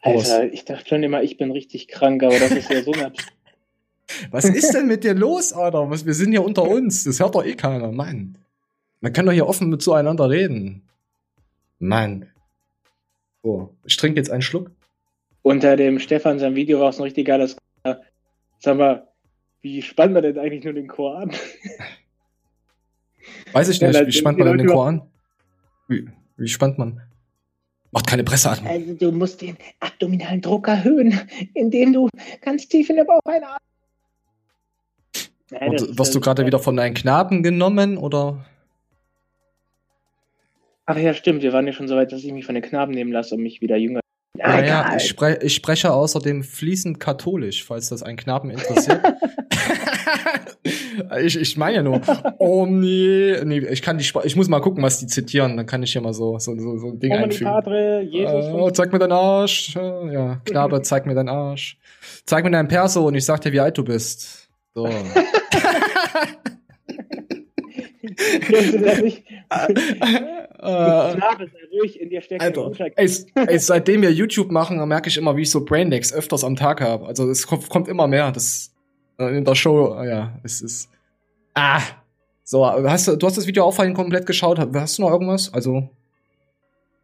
Alter, 0.02 0.52
ich 0.52 0.66
dachte 0.66 0.90
schon 0.90 1.04
immer, 1.04 1.22
ich 1.22 1.38
bin 1.38 1.52
richtig 1.52 1.88
krank, 1.88 2.24
aber 2.24 2.40
das 2.40 2.52
ist 2.52 2.70
ja 2.72 2.82
so 2.82 2.92
eine 2.92 3.14
Was 4.32 4.46
ist 4.46 4.74
denn 4.74 4.88
mit 4.88 5.04
dir 5.04 5.14
los, 5.14 5.54
Alter? 5.54 5.90
Was, 5.90 6.06
wir 6.06 6.14
sind 6.16 6.32
hier 6.32 6.44
unter 6.44 6.64
uns. 6.68 7.06
Das 7.06 7.20
hört 7.22 7.36
doch 7.36 7.46
eh 7.46 7.54
keiner. 7.56 7.92
Mann. 7.92 8.38
Man 9.00 9.14
kann 9.14 9.26
doch 9.26 9.32
hier 9.32 9.48
offen 9.48 9.70
mit 9.70 9.82
zueinander 9.82 10.30
reden. 10.30 10.82
Mann. 11.82 12.28
So, 13.44 13.76
ich 13.86 13.98
trinke 13.98 14.20
jetzt 14.20 14.30
einen 14.30 14.42
Schluck. 14.42 14.72
Unter 15.42 15.76
dem 15.76 16.00
Stefan 16.00 16.40
sein 16.40 16.56
Video 16.56 16.80
war 16.80 16.90
es 16.90 17.00
ein 17.00 17.04
richtig 17.04 17.28
geiles. 17.28 17.58
Sag 18.60 18.78
mal, 18.78 19.08
wie 19.62 19.82
spannt 19.82 20.14
man 20.14 20.22
denn 20.22 20.38
eigentlich 20.38 20.64
nur 20.64 20.74
den 20.74 20.88
Chor 20.88 21.18
an? 21.18 21.32
Weiß 23.52 23.70
ich 23.70 23.82
nicht, 23.82 24.08
wie 24.08 24.12
spannt 24.12 24.38
man 24.38 24.48
denn 24.48 24.60
den 24.60 24.68
Chor 24.68 24.88
an? 24.88 25.02
Wie, 25.88 26.08
wie 26.38 26.48
spannt 26.48 26.78
man? 26.78 27.02
Macht 27.92 28.08
keine 28.08 28.24
Presseatmung. 28.24 28.72
Also 28.72 28.94
du 28.94 29.12
musst 29.12 29.42
den 29.42 29.58
abdominalen 29.80 30.42
Druck 30.42 30.68
erhöhen, 30.68 31.20
indem 31.56 31.94
du 31.94 32.10
ganz 32.42 32.68
tief 32.68 32.90
in 32.90 32.98
den 32.98 33.08
Bauch 33.08 33.22
einatmest. 33.26 33.60
Und 35.52 35.74
ist 35.74 35.98
wirst 35.98 36.16
du 36.16 36.22
gerade 36.22 36.46
wieder 36.46 36.60
von 36.60 36.80
einem 36.80 36.94
Knaben 36.94 37.44
genommen 37.44 37.98
oder? 37.98 38.46
Ach 40.86 40.98
ja, 40.98 41.14
stimmt. 41.14 41.44
Wir 41.44 41.54
waren 41.54 41.68
ja 41.68 41.74
schon 41.74 41.88
so 41.88 41.96
weit, 41.96 42.12
dass 42.12 42.24
ich 42.24 42.34
mich 42.34 42.46
von 42.46 42.56
den 42.56 42.64
Knaben 42.64 42.94
nehmen 42.94 43.12
lasse, 43.12 43.36
um 43.36 43.42
mich 43.42 43.62
wieder 43.62 43.78
jünger. 43.78 44.00
Ah, 44.40 44.58
Naja, 44.58 44.82
egal. 44.84 44.98
ich, 44.98 45.08
spre 45.08 45.40
ich 45.42 45.56
spreche 45.56 45.94
außerdem 45.94 46.44
fließend 46.44 47.00
katholisch, 47.00 47.64
falls 47.64 47.90
das 47.90 48.02
einen 48.02 48.18
Knaben 48.18 48.50
interessiert. 48.50 49.02
ich, 51.24 51.40
ich 51.40 51.58
meine 51.58 51.78
ja 51.78 51.84
nur, 51.84 52.02
oh 52.40 52.66
nee, 52.66 53.36
nee, 53.44 53.60
ich 53.60 53.82
kann 53.82 53.98
die 53.98 54.06
ich 54.24 54.36
muss 54.36 54.48
mal 54.48 54.60
gucken, 54.62 54.84
was 54.84 55.00
die 55.00 55.08
zitieren, 55.08 55.58
dann 55.58 55.66
kann 55.66 55.84
ich 55.84 55.92
hier 55.92 56.02
mal 56.02 56.14
so, 56.14 56.40
so, 56.40 56.58
so, 56.58 56.78
so 56.78 56.88
ein 56.88 57.00
Ding 57.00 57.12
Omni 57.12 57.24
einfügen. 57.24 57.52
Padre, 57.52 58.02
Jesus. 58.02 58.46
Oh, 58.52 58.70
zeig 58.72 58.92
mir 58.92 59.00
deinen 59.00 59.12
Arsch. 59.12 59.76
Äh, 59.76 60.14
Ja, 60.14 60.42
Knabe, 60.46 60.82
zeig 60.82 61.06
mir 61.06 61.14
deinen 61.14 61.30
Arsch. 61.30 61.78
Zeig 62.26 62.44
mir 62.44 62.52
deinen 62.52 62.68
Perso 62.68 63.06
und 63.08 63.16
ich 63.16 63.26
sag 63.26 63.42
dir, 63.42 63.52
wie 63.52 63.60
alt 63.60 63.78
du 63.78 63.84
bist. 63.84 64.50
So. 64.74 64.90
sei 70.62 71.80
ruhig, 71.80 72.00
in 72.00 72.10
dir 72.10 72.22
steckt 72.22 72.42
ein 72.42 72.56
Alter, 72.56 72.86
ey, 72.96 73.10
ey, 73.36 73.60
seitdem 73.60 74.02
wir 74.02 74.12
YouTube 74.12 74.52
machen, 74.52 74.78
merke 74.88 75.10
ich 75.10 75.18
immer, 75.18 75.36
wie 75.36 75.42
ich 75.42 75.52
so 75.52 75.66
Braindex 75.66 76.14
öfters 76.14 76.44
am 76.44 76.56
Tag 76.56 76.82
habe. 76.82 77.06
Also 77.08 77.30
es 77.30 77.48
kommt, 77.48 77.70
kommt 77.70 77.88
immer 77.88 78.08
mehr. 78.08 78.32
Das 78.32 78.74
äh, 79.20 79.38
in 79.38 79.44
der 79.46 79.56
Show, 79.56 79.96
äh, 80.02 80.08
ja, 80.10 80.40
es 80.44 80.62
ist. 80.62 80.90
Ah. 81.54 81.82
So, 82.44 82.66
hast 82.66 83.08
du, 83.08 83.16
du 83.16 83.26
hast 83.28 83.38
das 83.38 83.48
Video 83.48 83.64
auch 83.64 83.74
vorhin 83.74 83.94
komplett 83.94 84.26
geschaut. 84.26 84.60
Hast 84.60 84.98
du 84.98 85.02
noch 85.04 85.12
irgendwas? 85.12 85.54
Also. 85.54 85.90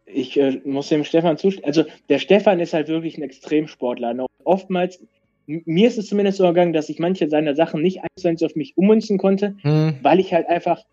Ich 0.06 0.38
äh, 0.40 0.62
muss 0.66 0.90
dem 0.90 1.04
Stefan 1.04 1.38
zustimmen. 1.38 1.66
Also 1.66 1.84
der 2.10 2.20
Stefan 2.20 2.60
ist 2.60 2.74
halt 2.74 2.88
wirklich 2.88 3.18
ein 3.18 3.24
Extremsportler. 3.24 4.12
Und 4.12 4.28
oftmals, 4.44 5.00
m- 5.48 5.62
mir 5.66 5.88
ist 5.88 5.98
es 5.98 6.08
zumindest 6.08 6.38
so 6.38 6.44
ergangen, 6.46 6.74
dass 6.74 6.90
ich 6.90 7.00
manche 7.00 7.30
seiner 7.30 7.56
Sachen 7.56 7.82
nicht 7.82 8.02
eins 8.02 8.10
zu 8.18 8.28
eins 8.28 8.44
auf 8.44 8.56
mich 8.56 8.78
ummünzen 8.78 9.18
konnte, 9.18 9.56
Hm. 9.62 9.98
weil 10.02 10.20
ich 10.20 10.34
halt 10.34 10.48
einfach. 10.48 10.84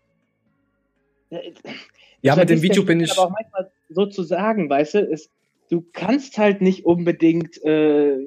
Ja, 2.21 2.35
mit 2.35 2.49
dem 2.49 2.61
Video 2.61 2.83
bin 2.83 2.99
ich. 2.99 3.11
Aber 3.11 3.27
auch 3.27 3.31
manchmal 3.31 3.71
so 3.89 4.05
zu 4.05 4.23
sagen, 4.23 4.69
weißt 4.69 4.95
du, 4.95 4.99
es, 5.11 5.29
du 5.69 5.85
kannst 5.93 6.37
halt 6.37 6.61
nicht 6.61 6.85
unbedingt 6.85 7.63
äh, 7.63 8.25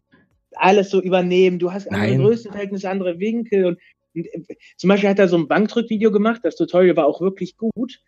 alles 0.53 0.90
so 0.90 1.01
übernehmen. 1.01 1.59
Du 1.59 1.72
hast 1.72 1.90
andere 1.90 2.11
Nein. 2.11 2.20
Größenverhältnisse, 2.20 2.90
andere 2.90 3.18
Winkel. 3.18 3.66
Und, 3.66 3.79
und 4.14 4.27
äh, 4.27 4.57
zum 4.77 4.88
Beispiel 4.88 5.11
hat 5.11 5.18
er 5.18 5.29
so 5.29 5.37
ein 5.37 5.48
Bankdrückvideo 5.48 6.11
gemacht. 6.11 6.40
Das 6.44 6.57
Tutorial 6.57 6.96
war 6.96 7.07
auch 7.07 7.20
wirklich 7.20 7.57
gut. 7.57 8.01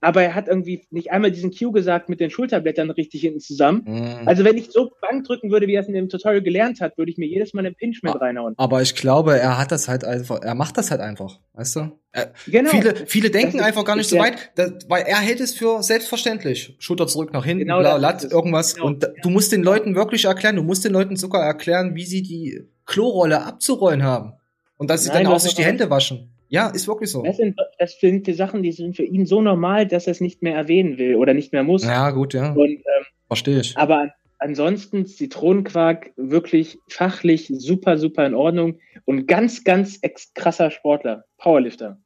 Aber 0.00 0.22
er 0.22 0.36
hat 0.36 0.46
irgendwie 0.46 0.86
nicht 0.90 1.10
einmal 1.10 1.32
diesen 1.32 1.50
Cue 1.50 1.72
gesagt 1.72 2.08
mit 2.08 2.20
den 2.20 2.30
Schulterblättern 2.30 2.88
richtig 2.90 3.22
hinten 3.22 3.40
zusammen. 3.40 3.82
Hm. 3.84 4.28
Also 4.28 4.44
wenn 4.44 4.56
ich 4.56 4.70
so 4.70 4.92
Bank 5.00 5.24
drücken 5.24 5.50
würde, 5.50 5.66
wie 5.66 5.74
er 5.74 5.80
es 5.80 5.88
in 5.88 5.94
dem 5.94 6.08
Tutorial 6.08 6.40
gelernt 6.40 6.80
hat, 6.80 6.96
würde 6.98 7.10
ich 7.10 7.18
mir 7.18 7.26
jedes 7.26 7.52
Mal 7.52 7.66
einen 7.66 7.74
Pinch 7.74 8.04
mit 8.04 8.14
reinhauen. 8.20 8.54
Aber 8.58 8.80
ich 8.80 8.94
glaube, 8.94 9.36
er 9.38 9.58
hat 9.58 9.72
das 9.72 9.88
halt 9.88 10.04
einfach, 10.04 10.40
er 10.40 10.54
macht 10.54 10.78
das 10.78 10.92
halt 10.92 11.00
einfach, 11.00 11.40
weißt 11.54 11.76
du? 11.76 11.98
Er, 12.12 12.32
Genau. 12.46 12.70
Viele, 12.70 12.94
viele 13.06 13.30
denken 13.30 13.58
ist- 13.58 13.64
einfach 13.64 13.84
gar 13.84 13.96
nicht 13.96 14.08
so 14.08 14.18
weit, 14.18 14.52
da, 14.54 14.70
weil 14.88 15.02
er 15.02 15.18
hält 15.18 15.40
es 15.40 15.54
für 15.54 15.82
selbstverständlich. 15.82 16.76
Schulter 16.78 17.08
zurück 17.08 17.32
nach 17.32 17.44
hinten, 17.44 17.64
Genau 17.64 17.80
bla, 17.80 17.98
das 17.98 18.22
lat, 18.22 18.32
irgendwas. 18.32 18.74
Genau. 18.76 18.86
Und 18.86 19.02
da- 19.02 19.08
du 19.22 19.30
musst 19.30 19.50
den 19.50 19.64
Leuten 19.64 19.96
wirklich 19.96 20.26
erklären, 20.26 20.54
du 20.54 20.62
musst 20.62 20.84
den 20.84 20.92
Leuten 20.92 21.16
sogar 21.16 21.44
erklären, 21.44 21.96
wie 21.96 22.04
sie 22.04 22.22
die 22.22 22.62
Klorolle 22.86 23.42
abzurollen 23.44 24.04
haben. 24.04 24.34
Und 24.76 24.90
dass 24.90 25.02
sie 25.02 25.08
Nein, 25.08 25.24
dann 25.24 25.32
auch 25.32 25.36
das 25.36 25.42
sich 25.42 25.54
die 25.54 25.64
Hände 25.64 25.90
waschen. 25.90 26.30
Ja, 26.48 26.68
ist 26.68 26.88
wirklich 26.88 27.10
so. 27.10 27.22
Das 27.22 27.36
sind, 27.36 27.56
das 27.78 27.98
sind 28.00 28.26
die 28.26 28.32
Sachen, 28.32 28.62
die 28.62 28.72
sind 28.72 28.96
für 28.96 29.02
ihn 29.04 29.26
so 29.26 29.42
normal, 29.42 29.86
dass 29.86 30.06
er 30.06 30.12
es 30.12 30.20
nicht 30.20 30.42
mehr 30.42 30.54
erwähnen 30.56 30.96
will 30.98 31.16
oder 31.16 31.34
nicht 31.34 31.52
mehr 31.52 31.62
muss. 31.62 31.84
Ja, 31.84 32.10
gut, 32.10 32.32
ja. 32.34 32.52
Und, 32.52 32.68
ähm, 32.70 32.82
Verstehe 33.26 33.60
ich. 33.60 33.76
aber 33.76 33.98
an- 33.98 34.12
ansonsten 34.38 35.04
Zitronenquark 35.06 36.12
wirklich 36.16 36.78
fachlich 36.88 37.52
super, 37.54 37.98
super 37.98 38.24
in 38.26 38.34
Ordnung 38.34 38.78
und 39.04 39.26
ganz, 39.26 39.62
ganz 39.64 39.98
ex 40.00 40.32
krasser 40.32 40.70
Sportler, 40.70 41.24
Powerlifter. 41.36 41.98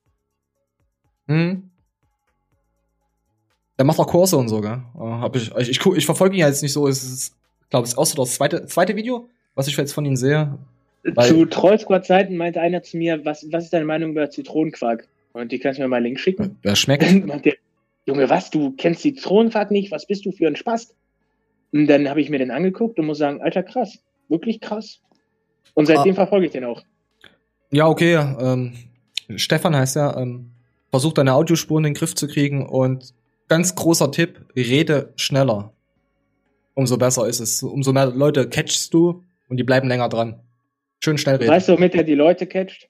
Hm. 1.29 1.71
Der 3.79 3.85
macht 3.87 3.99
auch 4.01 4.07
Kurse 4.07 4.37
und 4.37 4.49
so, 4.49 4.61
gell? 4.61 4.83
Äh, 5.01 5.37
ich, 5.39 5.55
ich, 5.57 5.69
ich, 5.71 5.87
ich 5.97 6.05
verfolge 6.07 6.37
ihn 6.37 6.41
ja 6.41 6.49
jetzt 6.49 6.63
nicht 6.63 6.73
so. 6.73 6.87
Es 6.89 7.03
ist, 7.05 7.37
glaube 7.71 7.87
ich, 7.87 7.97
außer 7.97 8.17
das 8.17 8.35
zweite, 8.35 8.67
zweite 8.67 8.97
Video, 8.97 9.29
was 9.55 9.69
ich 9.69 9.77
jetzt 9.77 9.93
von 9.93 10.05
ihm 10.05 10.17
sehe. 10.17 10.59
Weil- 11.05 11.29
Zu 11.29 11.47
Troll 11.47 11.79
Squad 11.79 12.07
Zeiten 12.07 12.37
meinte 12.37 12.61
einer 12.61 12.83
zu 12.83 12.97
mir, 12.97 13.25
was, 13.25 13.47
was 13.51 13.65
ist 13.65 13.73
deine 13.73 13.85
Meinung 13.85 14.13
über 14.13 14.31
Zitronenquark? 14.31 15.09
Und 15.33 15.51
die 15.51 15.59
kannst 15.59 15.79
du 15.79 15.83
mir 15.83 15.89
mal 15.89 15.97
einen 15.97 16.07
Link 16.07 16.21
schicken. 16.21 16.59
Wer 16.63 16.77
schmeckt? 16.77 17.03
Dann 17.03 17.27
meinte 17.27 17.51
er, 17.51 17.57
Junge, 18.07 18.29
was, 18.31 18.51
du 18.51 18.73
kennst 18.77 19.03
Zitronenquark 19.03 19.71
nicht? 19.71 19.91
Was 19.91 20.07
bist 20.07 20.25
du 20.27 20.33
für 20.33 20.47
ein 20.47 20.57
Spast? 20.57 20.95
Und 21.73 21.87
dann 21.87 22.09
habe 22.09 22.21
ich 22.21 22.29
mir 22.31 22.39
den 22.39 22.51
angeguckt 22.51 22.99
und 22.99 23.07
muss 23.07 23.19
sagen, 23.19 23.41
alter, 23.41 23.63
krass. 23.63 23.99
Wirklich 24.29 24.61
krass. 24.61 25.01
Und 25.75 25.87
seitdem 25.87 26.13
Ah. 26.13 26.17
verfolge 26.17 26.47
ich 26.47 26.53
den 26.53 26.65
auch. 26.65 26.83
Ja, 27.71 27.87
okay. 27.89 28.15
Ähm, 28.15 28.75
Stefan 29.37 29.75
heißt 29.75 29.97
er. 29.97 30.17
Ähm, 30.19 30.51
versucht 30.91 31.17
deine 31.19 31.33
Audiospuren 31.33 31.85
in 31.87 31.95
den 31.95 31.99
Griff 31.99 32.15
zu 32.15 32.29
kriegen 32.29 32.67
und 32.69 33.15
ganz 33.49 33.75
großer 33.75 34.11
Tipp: 34.13 34.45
Rede 34.55 35.13
schneller. 35.17 35.73
Umso 36.75 36.99
besser 36.99 37.27
ist 37.27 37.41
es. 37.41 37.63
Umso 37.63 37.93
mehr 37.95 38.07
Leute 38.07 38.49
catchst 38.49 38.93
du 38.93 39.23
und 39.49 39.57
die 39.57 39.65
bleiben 39.65 39.89
länger 39.89 40.09
dran. 40.11 40.41
Schön 41.03 41.19
schnell 41.19 41.37
reden. 41.37 41.51
Weißt 41.51 41.69
du, 41.69 41.73
womit 41.73 41.95
er 41.95 42.05
die 42.05 42.15
Leute 42.15 42.47
catcht? 42.47 42.89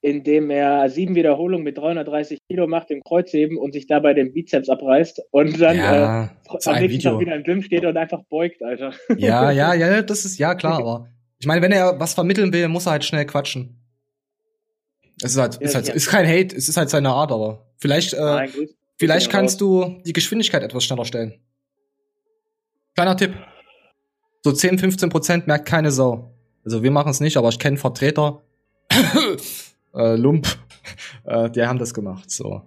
Indem 0.00 0.50
er 0.50 0.88
sieben 0.90 1.14
Wiederholungen 1.14 1.64
mit 1.64 1.78
330 1.78 2.38
Kilo 2.48 2.66
macht 2.66 2.90
im 2.90 3.02
Kreuzheben 3.02 3.56
und 3.56 3.72
sich 3.72 3.86
dabei 3.86 4.12
den 4.12 4.34
Bizeps 4.34 4.68
abreißt 4.68 5.22
und 5.30 5.58
dann 5.60 5.76
ja, 5.78 6.24
äh, 6.24 6.28
am 6.66 6.78
nächsten 6.78 7.00
Tag 7.00 7.20
wieder 7.20 7.34
im 7.34 7.42
Gym 7.42 7.62
steht 7.62 7.84
und 7.86 7.96
einfach 7.96 8.22
beugt, 8.28 8.62
Alter. 8.62 8.92
Ja, 9.16 9.50
ja, 9.50 9.72
ja, 9.72 10.02
das 10.02 10.26
ist 10.26 10.38
ja 10.38 10.54
klar, 10.54 10.78
aber 10.78 11.08
ich 11.38 11.46
meine, 11.46 11.62
wenn 11.62 11.72
er 11.72 11.98
was 11.98 12.12
vermitteln 12.12 12.52
will, 12.52 12.68
muss 12.68 12.86
er 12.86 12.92
halt 12.92 13.04
schnell 13.04 13.24
quatschen. 13.24 13.80
Es 15.22 15.32
ist 15.32 15.38
halt, 15.38 15.56
ist 15.56 15.74
halt, 15.74 15.88
ja. 15.88 15.94
ist 15.94 16.08
kein 16.08 16.26
Hate, 16.26 16.54
es 16.54 16.68
ist 16.68 16.76
halt 16.76 16.90
seine 16.90 17.10
Art, 17.10 17.32
aber 17.32 17.70
vielleicht, 17.78 18.12
äh, 18.12 18.20
Nein, 18.20 18.50
vielleicht 18.98 19.30
kannst 19.30 19.60
du 19.60 20.02
die 20.04 20.12
Geschwindigkeit 20.12 20.62
etwas 20.62 20.84
schneller 20.84 21.04
stellen. 21.06 21.40
Kleiner 22.94 23.16
Tipp. 23.16 23.34
So 24.42 24.52
10, 24.52 24.78
15 24.78 25.08
Prozent 25.08 25.46
merkt 25.46 25.66
keine 25.66 25.90
Sau. 25.90 26.33
Also 26.64 26.82
wir 26.82 26.90
machen 26.90 27.10
es 27.10 27.20
nicht, 27.20 27.36
aber 27.36 27.48
ich 27.48 27.58
kenne 27.58 27.76
Vertreter, 27.76 28.42
äh, 29.94 30.16
Lump, 30.16 30.46
äh, 31.24 31.50
die 31.50 31.62
haben 31.62 31.78
das 31.78 31.94
gemacht, 31.94 32.30
so. 32.30 32.62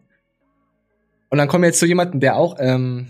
Und 1.29 1.37
dann 1.37 1.47
kommen 1.47 1.63
wir 1.63 1.69
jetzt 1.69 1.79
zu 1.79 1.85
jemandem, 1.85 2.19
der 2.19 2.37
auch, 2.37 2.55
ähm, 2.59 3.07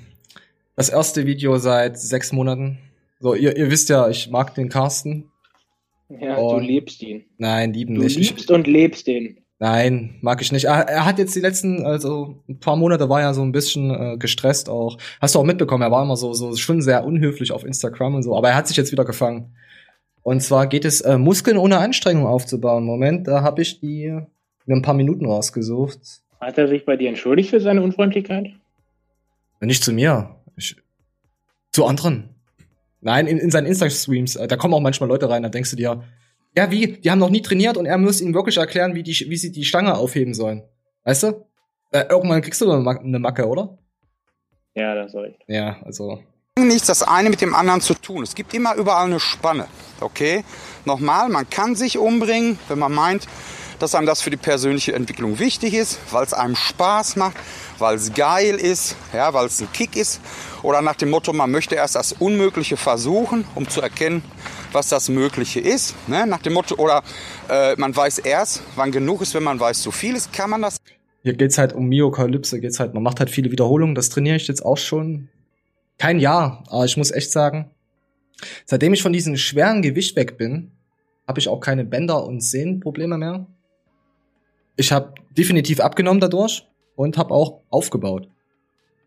das 0.76 0.90
erste 0.90 1.26
Video 1.26 1.58
seit 1.58 2.00
sechs 2.00 2.32
Monaten. 2.32 2.78
So, 3.20 3.34
ihr, 3.34 3.56
ihr 3.58 3.72
wisst 3.72 3.90
ja, 3.90 4.10
ich 4.10 4.30
mag 4.30 4.54
den 4.56 4.70
Carsten. 4.70 5.32
Ja, 6.10 6.38
Und- 6.38 6.62
du 6.62 6.66
liebst 6.68 7.02
ihn. 7.02 7.26
Nein, 7.38 7.74
lieben 7.74 7.96
Du 7.96 8.02
nicht. 8.04 8.18
Ich, 8.18 8.30
liebst 8.30 8.50
und 8.52 8.68
lebst 8.68 9.08
den. 9.08 9.40
nein, 9.60 10.16
mag 10.22 10.42
ich 10.42 10.52
nicht. 10.52 10.66
Er, 10.66 10.88
er 10.88 11.06
hat 11.06 11.18
jetzt 11.20 11.36
die 11.36 11.40
letzten, 11.42 11.84
also 11.86 12.44
ein 12.48 12.60
paar 12.60 12.76
Monate 12.76 13.10
war 13.10 13.22
er 13.22 13.34
so 13.34 13.42
ein 13.42 13.52
bisschen 13.52 13.90
äh, 13.92 14.18
gestresst 14.18 14.70
auch. 14.70 14.98
Hast 15.20 15.36
du 15.36 15.40
auch 15.40 15.44
mitbekommen, 15.44 15.82
er 15.84 15.92
war 15.92 16.04
immer 16.04 16.16
so, 16.16 16.34
so 16.34 16.56
schon 16.56 16.82
sehr 16.82 17.04
unhöflich 17.06 17.52
auf 17.52 17.64
Instagram 17.66 18.16
und 18.16 18.24
so, 18.24 18.38
aber 18.38 18.50
er 18.50 18.56
hat 18.56 18.68
sich 18.68 18.78
jetzt 18.78 18.92
wieder 18.92 19.04
gefangen. 19.06 19.56
Und 20.28 20.42
zwar 20.42 20.68
geht 20.68 20.84
es, 20.84 21.00
äh, 21.00 21.18
Muskeln 21.18 21.56
ohne 21.58 21.78
Anstrengung 21.78 22.26
aufzubauen. 22.28 22.84
Moment, 22.84 23.30
da 23.30 23.44
habe 23.44 23.62
ich 23.62 23.80
die 23.80 24.10
mir 24.66 24.76
ein 24.76 24.82
paar 24.82 24.94
Minuten 24.94 25.26
rausgesucht. 25.26 26.00
Hat 26.42 26.58
er 26.58 26.68
sich 26.68 26.84
bei 26.84 26.98
dir 26.98 27.08
entschuldigt 27.08 27.50
für 27.50 27.62
seine 27.62 27.82
Unfreundlichkeit? 27.82 28.48
Nicht 29.62 29.86
zu 29.86 29.94
mir. 29.94 30.36
Ich, 30.58 30.76
zu 31.72 31.86
anderen. 31.86 32.36
Nein, 33.00 33.26
in, 33.28 33.38
in 33.38 33.52
seinen 33.52 33.68
Insta-Streams. 33.68 34.36
äh, 34.36 34.50
Da 34.50 34.58
kommen 34.58 34.74
auch 34.74 34.82
manchmal 34.82 35.08
Leute 35.08 35.30
rein, 35.30 35.44
da 35.44 35.48
denkst 35.50 35.70
du 35.70 35.78
dir, 35.78 36.04
ja, 36.58 36.72
wie? 36.72 36.98
Die 36.98 37.10
haben 37.10 37.20
noch 37.20 37.30
nie 37.30 37.42
trainiert 37.42 37.78
und 37.78 37.86
er 37.86 37.98
muss 37.98 38.20
ihnen 38.20 38.34
wirklich 38.34 38.58
erklären, 38.58 38.96
wie, 38.96 39.04
die, 39.04 39.14
wie 39.30 39.38
sie 39.38 39.54
die 39.54 39.64
Stange 39.64 39.96
aufheben 39.96 40.34
sollen. 40.34 40.62
Weißt 41.06 41.24
du? 41.24 41.46
Äh, 41.92 42.04
irgendwann 42.10 42.42
kriegst 42.42 42.60
du 42.60 42.70
eine, 42.70 42.82
Ma- 42.82 43.00
eine 43.00 43.20
Macke, 43.20 43.48
oder? 43.48 43.78
Ja, 44.76 44.94
das 44.94 45.14
soll 45.14 45.28
ich. 45.38 45.38
Ja, 45.48 45.78
also. 45.84 46.20
Nichts 46.66 46.88
das 46.88 47.04
eine 47.04 47.30
mit 47.30 47.42
dem 47.42 47.54
anderen 47.54 47.82
zu 47.82 47.94
tun. 47.94 48.24
Es 48.24 48.36
gibt 48.36 48.54
immer 48.54 48.76
überall 48.76 49.06
eine 49.06 49.20
Spanne. 49.20 49.68
Okay? 50.00 50.44
Nochmal, 50.86 51.30
man 51.30 51.50
kann 51.50 51.76
sich 51.76 51.98
umbringen, 51.98 52.60
wenn 52.68 52.80
man 52.80 52.94
meint, 52.94 53.28
dass 53.80 53.94
einem 53.94 54.08
das 54.08 54.22
für 54.22 54.30
die 54.30 54.38
persönliche 54.38 54.94
Entwicklung 54.94 55.40
wichtig 55.40 55.74
ist, 55.74 56.00
weil 56.12 56.24
es 56.24 56.34
einem 56.34 56.56
Spaß 56.56 57.16
macht, 57.16 57.38
weil 57.78 57.96
es 57.96 58.14
geil 58.14 58.56
ist, 58.56 58.96
ja, 59.14 59.34
weil 59.34 59.46
es 59.46 59.62
ein 59.62 59.72
Kick 59.72 59.96
ist. 59.96 60.20
Oder 60.64 60.82
nach 60.82 60.96
dem 60.96 61.10
Motto, 61.10 61.34
man 61.34 61.52
möchte 61.52 61.76
erst 61.76 61.96
das 61.96 62.14
Unmögliche 62.14 62.78
versuchen, 62.78 63.46
um 63.56 63.70
zu 63.70 63.82
erkennen, 63.82 64.24
was 64.72 64.90
das 64.90 65.10
Mögliche 65.10 65.60
ist. 65.60 65.96
Ne? 66.08 66.26
Nach 66.26 66.42
dem 66.42 66.54
Motto, 66.54 66.76
oder 66.76 67.04
äh, 67.50 67.76
man 67.78 67.96
weiß 67.96 68.20
erst, 68.20 68.64
wann 68.76 68.92
genug 68.92 69.22
ist, 69.22 69.34
wenn 69.34 69.44
man 69.44 69.60
weiß, 69.60 69.82
zu 69.82 69.92
viel 69.92 70.16
ist, 70.16 70.34
kann 70.34 70.50
man 70.50 70.62
das 70.62 70.78
Hier 71.24 71.34
geht's 71.34 71.58
halt 71.58 71.74
um 71.74 71.88
Myokalypse, 71.88 72.60
geht's 72.60 72.80
halt, 72.80 72.94
man 72.94 73.04
macht 73.04 73.20
halt 73.20 73.30
viele 73.30 73.52
Wiederholungen, 73.52 73.96
das 73.96 74.10
trainiere 74.10 74.38
ich 74.38 74.48
jetzt 74.48 74.66
auch 74.66 74.78
schon 74.78 75.30
kein 75.98 76.20
Jahr, 76.20 76.64
aber 76.68 76.86
ich 76.86 76.98
muss 76.98 77.12
echt 77.12 77.32
sagen, 77.32 77.72
seitdem 78.66 78.94
ich 78.94 79.02
von 79.02 79.14
diesem 79.14 79.38
schweren 79.38 79.82
Gewicht 79.82 80.16
weg 80.16 80.38
bin, 80.38 80.72
habe 81.28 81.40
ich 81.40 81.50
auch 81.50 81.60
keine 81.60 81.84
Bänder- 81.84 82.26
und 82.26 82.42
Sehnenprobleme 82.42 83.18
mehr. 83.18 83.48
Ich 84.76 84.92
habe 84.92 85.14
definitiv 85.38 85.80
abgenommen 85.80 86.22
dadurch 86.22 86.68
und 86.96 87.18
habe 87.18 87.34
auch 87.34 87.62
aufgebaut. 87.70 88.30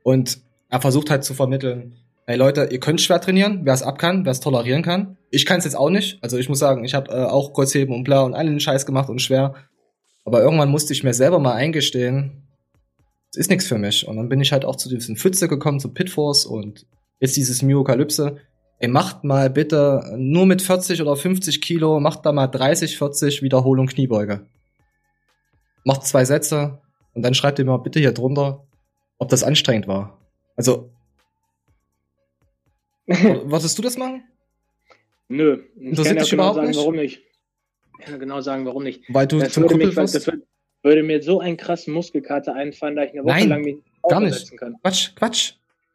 Und 0.02 0.40
er 0.68 0.80
versucht 0.80 1.10
halt 1.10 1.24
zu 1.24 1.34
vermitteln, 1.34 1.96
hey 2.26 2.36
Leute, 2.36 2.68
ihr 2.70 2.80
könnt 2.80 3.00
schwer 3.00 3.20
trainieren, 3.20 3.60
wer 3.64 3.74
es 3.74 3.82
ab 3.82 3.98
kann, 3.98 4.24
wer 4.24 4.32
es 4.32 4.40
tolerieren 4.40 4.82
kann. 4.82 5.16
Ich 5.30 5.46
kann 5.46 5.58
es 5.58 5.64
jetzt 5.64 5.76
auch 5.76 5.90
nicht. 5.90 6.22
Also 6.22 6.38
ich 6.38 6.48
muss 6.48 6.58
sagen, 6.58 6.84
ich 6.84 6.94
habe 6.94 7.10
äh, 7.10 7.24
auch 7.24 7.52
Kreuzheben 7.52 7.94
und 7.94 8.04
bla 8.04 8.22
und 8.22 8.34
allen 8.34 8.60
Scheiß 8.60 8.86
gemacht 8.86 9.08
und 9.08 9.22
schwer. 9.22 9.54
Aber 10.24 10.42
irgendwann 10.42 10.70
musste 10.70 10.92
ich 10.92 11.02
mir 11.02 11.14
selber 11.14 11.38
mal 11.38 11.54
eingestehen, 11.54 12.42
es 12.42 12.49
ist 13.34 13.50
nichts 13.50 13.66
für 13.66 13.78
mich. 13.78 14.06
Und 14.06 14.16
dann 14.16 14.28
bin 14.28 14.40
ich 14.40 14.52
halt 14.52 14.64
auch 14.64 14.76
zu 14.76 14.88
diesem 14.88 15.16
Pfütze 15.16 15.48
gekommen, 15.48 15.80
zu 15.80 15.92
Pitforce 15.92 16.46
und 16.46 16.86
jetzt 17.20 17.36
dieses 17.36 17.62
Myokalypse. 17.62 18.38
Ey, 18.78 18.88
macht 18.88 19.24
mal 19.24 19.50
bitte 19.50 20.14
nur 20.16 20.46
mit 20.46 20.62
40 20.62 21.02
oder 21.02 21.14
50 21.14 21.60
Kilo, 21.60 22.00
macht 22.00 22.24
da 22.24 22.32
mal 22.32 22.46
30, 22.46 22.96
40 22.96 23.42
Wiederholung 23.42 23.86
Kniebeuge. 23.86 24.46
Macht 25.84 26.04
zwei 26.06 26.24
Sätze 26.24 26.80
und 27.14 27.22
dann 27.22 27.34
schreibt 27.34 27.58
ihr 27.58 27.64
mal 27.64 27.76
bitte 27.78 28.00
hier 28.00 28.12
drunter, 28.12 28.66
ob 29.18 29.28
das 29.28 29.44
anstrengend 29.44 29.86
war. 29.86 30.18
Also, 30.56 30.90
wolltest 33.06 33.78
du 33.78 33.82
das 33.82 33.96
machen? 33.98 34.24
Nö. 35.28 35.62
Ich 35.76 35.82
Interessiert 35.82 36.06
kann 36.06 36.16
ja 36.16 36.22
dich 36.22 36.30
genau 36.30 36.42
überhaupt 36.42 36.56
sagen, 36.56 36.68
nicht? 36.68 36.78
warum 36.78 36.96
nicht. 36.96 37.22
Ich 37.98 38.06
kann 38.06 38.18
genau 38.18 38.40
sagen, 38.40 38.66
warum 38.66 38.82
nicht. 38.82 39.02
Weil 39.08 39.26
du 39.26 39.38
Das 39.38 39.52
zum 39.52 39.66
Kumpel 39.66 39.86
mich, 39.88 39.94
das, 39.94 40.26
würde, 40.26 40.42
würde 40.82 41.02
mir 41.02 41.22
so 41.22 41.40
einen 41.40 41.56
krassen 41.56 41.92
Muskelkater 41.92 42.54
einfallen, 42.54 42.96
da 42.96 43.04
ich 43.04 43.12
eine 43.12 43.24
Woche 43.24 43.34
Nein, 43.34 43.48
lang 43.48 43.62
mich 43.62 43.76
gar 44.08 44.20
nicht. 44.20 44.56
kann. 44.56 44.76
Quatsch, 44.82 45.14
Quatsch. 45.14 45.52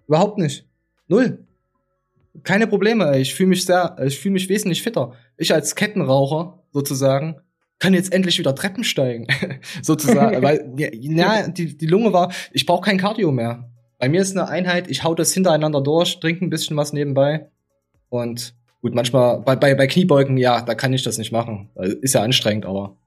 Überhaupt 0.08 0.38
nicht. 0.38 0.66
Null. 1.08 1.40
Keine 2.44 2.68
Probleme. 2.68 3.12
ey. 3.12 3.22
Ich 3.22 3.34
fühle 3.34 3.50
mich 3.50 3.66
sehr, 3.66 3.96
ich 4.06 4.20
fühle 4.20 4.34
mich 4.34 4.50
wesentlich 4.50 4.84
fitter. 4.84 5.14
Ich 5.38 5.54
als 5.54 5.76
Kettenraucher 5.76 6.64
sozusagen 6.72 7.42
kann 7.80 7.94
jetzt 7.94 8.14
endlich 8.14 8.40
wieder 8.40 8.56
Treppen 8.56 8.84
steigen, 8.84 9.28
sozusagen, 9.82 10.42
weil 10.44 10.74
ja, 10.78 10.90
ja, 10.92 11.48
die 11.48 11.78
die 11.78 11.88
Lunge 11.88 12.14
war. 12.14 12.32
Ich 12.52 12.66
brauche 12.66 12.82
kein 12.82 12.98
Cardio 12.98 13.32
mehr. 13.32 13.70
Bei 13.98 14.10
mir 14.10 14.22
ist 14.22 14.38
eine 14.38 14.48
Einheit. 14.48 14.90
Ich 14.90 15.04
hau 15.04 15.16
das 15.16 15.34
hintereinander 15.34 15.82
durch, 15.82 16.20
trinke 16.20 16.46
ein 16.46 16.50
bisschen 16.50 16.78
was 16.78 16.94
nebenbei 16.94 17.50
und 18.10 18.56
gut. 18.82 18.94
Manchmal 18.94 19.40
bei 19.42 19.56
bei 19.56 19.74
bei 19.76 19.88
Kniebeugen, 19.88 20.38
ja, 20.38 20.62
da 20.62 20.76
kann 20.76 20.94
ich 20.94 21.04
das 21.04 21.18
nicht 21.18 21.32
machen. 21.32 21.70
Ist 22.02 22.14
ja 22.14 22.22
anstrengend, 22.22 22.66
aber 22.66 22.98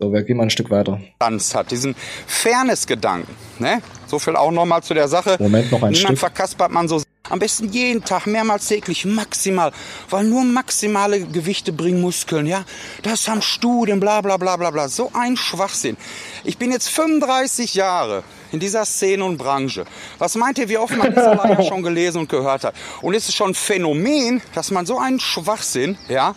so, 0.00 0.12
wir 0.12 0.22
gehen 0.22 0.38
mal 0.38 0.44
ein 0.44 0.50
Stück 0.50 0.70
weiter. 0.70 0.98
Hat, 1.20 1.70
diesen 1.70 1.94
Fairness-Gedanken. 2.26 3.34
Ne? 3.58 3.82
So 4.06 4.18
viel 4.18 4.34
auch 4.34 4.50
nochmal 4.50 4.82
zu 4.82 4.94
der 4.94 5.08
Sache. 5.08 5.36
Moment, 5.38 5.70
noch 5.70 5.82
ein 5.82 5.92
Niemand 5.92 5.98
Stück. 5.98 6.18
verkaspert 6.18 6.70
man 6.70 6.88
so. 6.88 7.02
Am 7.28 7.38
besten 7.38 7.70
jeden 7.70 8.02
Tag, 8.02 8.26
mehrmals 8.26 8.66
täglich, 8.66 9.04
maximal. 9.04 9.72
Weil 10.08 10.24
nur 10.24 10.42
maximale 10.42 11.20
Gewichte 11.20 11.72
bringen 11.72 12.00
Muskeln, 12.00 12.46
ja. 12.46 12.64
Das 13.02 13.28
haben 13.28 13.42
Studien, 13.42 14.00
bla 14.00 14.20
bla 14.22 14.36
bla 14.38 14.56
bla 14.56 14.70
bla. 14.70 14.88
So 14.88 15.12
ein 15.12 15.36
Schwachsinn. 15.36 15.96
Ich 16.44 16.56
bin 16.56 16.72
jetzt 16.72 16.88
35 16.88 17.74
Jahre 17.74 18.24
in 18.52 18.58
dieser 18.58 18.84
Szene 18.84 19.24
und 19.24 19.36
Branche. 19.36 19.84
Was 20.18 20.34
meint 20.34 20.58
ihr, 20.58 20.68
wie 20.68 20.78
oft 20.78 20.96
man 20.96 21.10
diese 21.10 21.34
Leier 21.34 21.62
schon 21.68 21.82
gelesen 21.82 22.22
und 22.22 22.28
gehört 22.28 22.64
hat? 22.64 22.74
Und 23.02 23.14
es 23.14 23.28
ist 23.28 23.34
schon 23.36 23.50
ein 23.50 23.54
Phänomen, 23.54 24.42
dass 24.54 24.70
man 24.70 24.86
so 24.86 24.98
einen 24.98 25.20
Schwachsinn, 25.20 25.98
ja, 26.08 26.34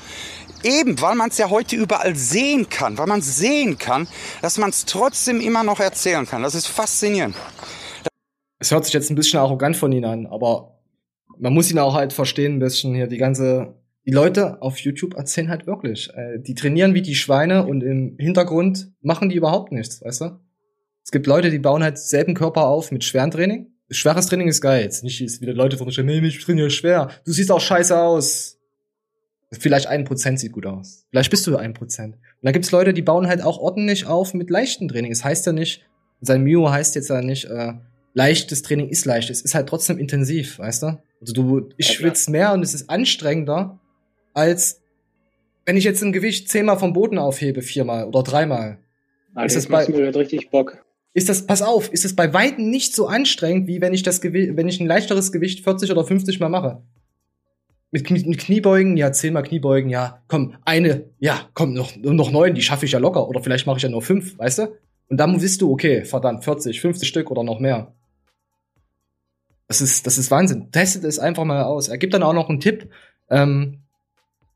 Eben, 0.64 1.00
weil 1.02 1.16
man 1.16 1.30
es 1.30 1.38
ja 1.38 1.50
heute 1.50 1.76
überall 1.76 2.16
sehen 2.16 2.70
kann, 2.70 2.98
weil 2.98 3.08
man 3.08 3.20
es 3.20 3.38
sehen 3.38 3.78
kann, 3.78 4.08
dass 4.42 4.58
man 4.58 4.70
es 4.70 4.86
trotzdem 4.86 5.42
immer 5.42 5.64
noch 5.64 5.80
erzählen 5.80 6.26
kann. 6.26 6.42
Das 6.42 6.56
ist 6.56 6.68
faszinierend. 6.68 7.36
es 8.60 8.72
hört 8.72 8.86
sich 8.86 8.94
jetzt 8.94 9.10
ein 9.10 9.16
bisschen 9.16 9.40
arrogant 9.40 9.76
von 9.76 9.92
ihnen 9.92 10.06
an, 10.06 10.26
aber 10.26 10.80
man 11.38 11.54
muss 11.54 11.70
ihn 11.70 11.80
auch 11.80 11.96
halt 11.96 12.14
verstehen, 12.14 12.56
ein 12.56 12.60
bisschen 12.60 12.96
hier 12.96 13.08
die 13.08 13.18
ganze, 13.18 13.76
die 14.06 14.12
Leute 14.12 14.62
auf 14.62 14.78
YouTube 14.78 15.16
erzählen 15.16 15.50
halt 15.50 15.68
wirklich. 15.68 16.10
Äh, 16.16 16.40
die 16.40 16.56
trainieren 16.56 16.94
wie 16.94 17.02
die 17.02 17.16
Schweine 17.16 17.66
und 17.66 17.82
im 17.84 18.16
Hintergrund 18.18 18.92
machen 19.02 19.30
die 19.30 19.36
überhaupt 19.36 19.72
nichts, 19.72 20.02
weißt 20.02 20.22
du? 20.22 20.40
Es 21.04 21.12
gibt 21.12 21.28
Leute, 21.28 21.50
die 21.50 21.60
bauen 21.60 21.84
halt 21.84 21.98
selben 21.98 22.34
Körper 22.34 22.68
auf 22.68 22.92
mit 22.92 23.04
schweren 23.04 23.32
Training. 23.32 23.74
Schweres 23.90 24.28
Training 24.28 24.48
ist 24.48 24.62
geil. 24.62 24.82
Jetzt 24.82 25.04
nicht 25.04 25.22
ist 25.22 25.42
wieder 25.42 25.54
Leute 25.54 25.78
von 25.78 25.88
nee, 25.88 26.20
ich 26.20 26.40
trainiere 26.40 26.70
schwer. 26.70 27.10
Du 27.26 27.34
siehst 27.34 27.52
auch 27.52 27.60
scheiße 27.60 28.00
aus. 28.00 28.58
Vielleicht 29.60 29.88
ein 29.88 30.04
Prozent 30.06 30.40
sieht 30.40 30.52
gut 30.52 30.66
aus. 30.66 31.06
Vielleicht 31.10 31.30
bist 31.32 31.46
du 31.48 31.56
ein 31.58 31.74
Prozent. 31.74 32.16
Und 32.16 32.22
dann 32.42 32.54
gibt's 32.54 32.72
Leute, 32.72 32.94
die 32.94 33.02
bauen 33.02 33.28
halt 33.28 33.42
auch 33.42 33.58
ordentlich 33.60 34.06
auf 34.06 34.34
mit 34.34 34.50
leichten 34.50 34.88
Training. 34.88 35.12
Es 35.12 35.24
heißt 35.24 35.46
ja 35.46 35.52
nicht, 35.54 35.86
sein 36.22 36.44
Mio 36.44 36.70
heißt 36.72 36.96
jetzt 36.96 37.10
ja 37.10 37.22
nicht, 37.22 37.46
äh, 37.46 37.74
leichtes 38.14 38.62
Training 38.62 38.90
ist 38.90 39.06
leicht. 39.06 39.30
Es 39.30 39.42
ist 39.42 39.56
halt 39.56 39.68
trotzdem 39.68 39.98
intensiv, 39.98 40.60
weißt 40.60 40.84
du? 40.84 40.88
Also 41.22 41.34
du, 41.34 41.70
ich 41.78 41.88
Ja, 41.90 41.94
schwitze 41.96 42.32
mehr 42.32 42.54
und 42.54 42.62
es 42.64 42.74
ist 42.74 42.90
anstrengender, 42.90 43.80
als 44.34 44.82
wenn 45.66 45.78
ich 45.78 45.84
jetzt 45.84 46.02
ein 46.04 46.12
Gewicht 46.14 46.50
zehnmal 46.50 46.78
vom 46.78 46.94
Boden 46.94 47.18
aufhebe, 47.18 47.62
viermal 47.62 48.06
oder 48.06 48.22
dreimal. 48.24 48.80
Also 49.34 49.58
Ist 49.58 49.70
das 49.70 49.72
das 49.72 49.88
bei- 49.88 49.92
mir 49.94 50.02
gerade 50.06 50.20
richtig 50.20 50.50
Bock. 50.52 50.84
Ist 51.16 51.30
das, 51.30 51.46
pass 51.46 51.62
auf, 51.62 51.92
ist 51.94 52.06
es 52.06 52.16
bei 52.16 52.34
Weitem 52.34 52.70
nicht 52.72 52.96
so 52.96 53.08
anstrengend, 53.08 53.68
wie 53.68 53.82
wenn 53.82 53.94
ich 53.94 54.02
das 54.04 54.20
Gewicht, 54.20 54.58
wenn 54.58 54.68
ich 54.68 54.80
ein 54.80 54.88
leichteres 54.88 55.32
Gewicht 55.32 55.64
40 55.64 55.92
oder 55.92 56.04
50 56.04 56.40
mal 56.40 56.50
mache. 56.50 56.82
Mit, 57.94 58.06
Knie, 58.06 58.26
mit 58.26 58.40
Kniebeugen, 58.40 58.98
ja, 58.98 59.12
zehnmal 59.12 59.44
Kniebeugen, 59.44 59.92
ja, 59.92 60.24
komm, 60.28 60.56
eine, 60.66 61.06
ja, 61.20 61.48
komm, 61.54 61.74
noch, 61.74 61.96
noch 61.96 62.32
neun, 62.32 62.56
die 62.56 62.64
schaffe 62.64 62.88
ich 62.88 62.94
ja 62.94 62.98
locker. 62.98 63.30
Oder 63.30 63.44
vielleicht 63.44 63.68
mache 63.68 63.78
ich 63.78 63.84
ja 63.84 63.90
nur 63.90 64.02
fünf, 64.02 64.36
weißt 64.40 64.58
du? 64.58 64.68
Und 65.10 65.18
dann 65.18 65.40
wisst 65.40 65.62
du, 65.62 65.72
okay, 65.72 66.04
verdammt, 66.04 66.44
40, 66.44 66.82
50 66.82 67.08
Stück 67.08 67.30
oder 67.30 67.44
noch 67.44 67.60
mehr. 67.60 67.94
Das 69.68 69.80
ist, 69.80 70.08
das 70.08 70.18
ist 70.18 70.32
Wahnsinn. 70.32 70.72
Testet 70.72 71.04
es 71.04 71.20
einfach 71.20 71.44
mal 71.44 71.62
aus. 71.64 71.88
Er 71.88 72.00
gibt 72.00 72.16
dann 72.16 72.24
auch 72.24 72.34
noch 72.34 72.50
einen 72.50 72.60
Tipp. 72.60 72.90
Ähm, 73.30 73.84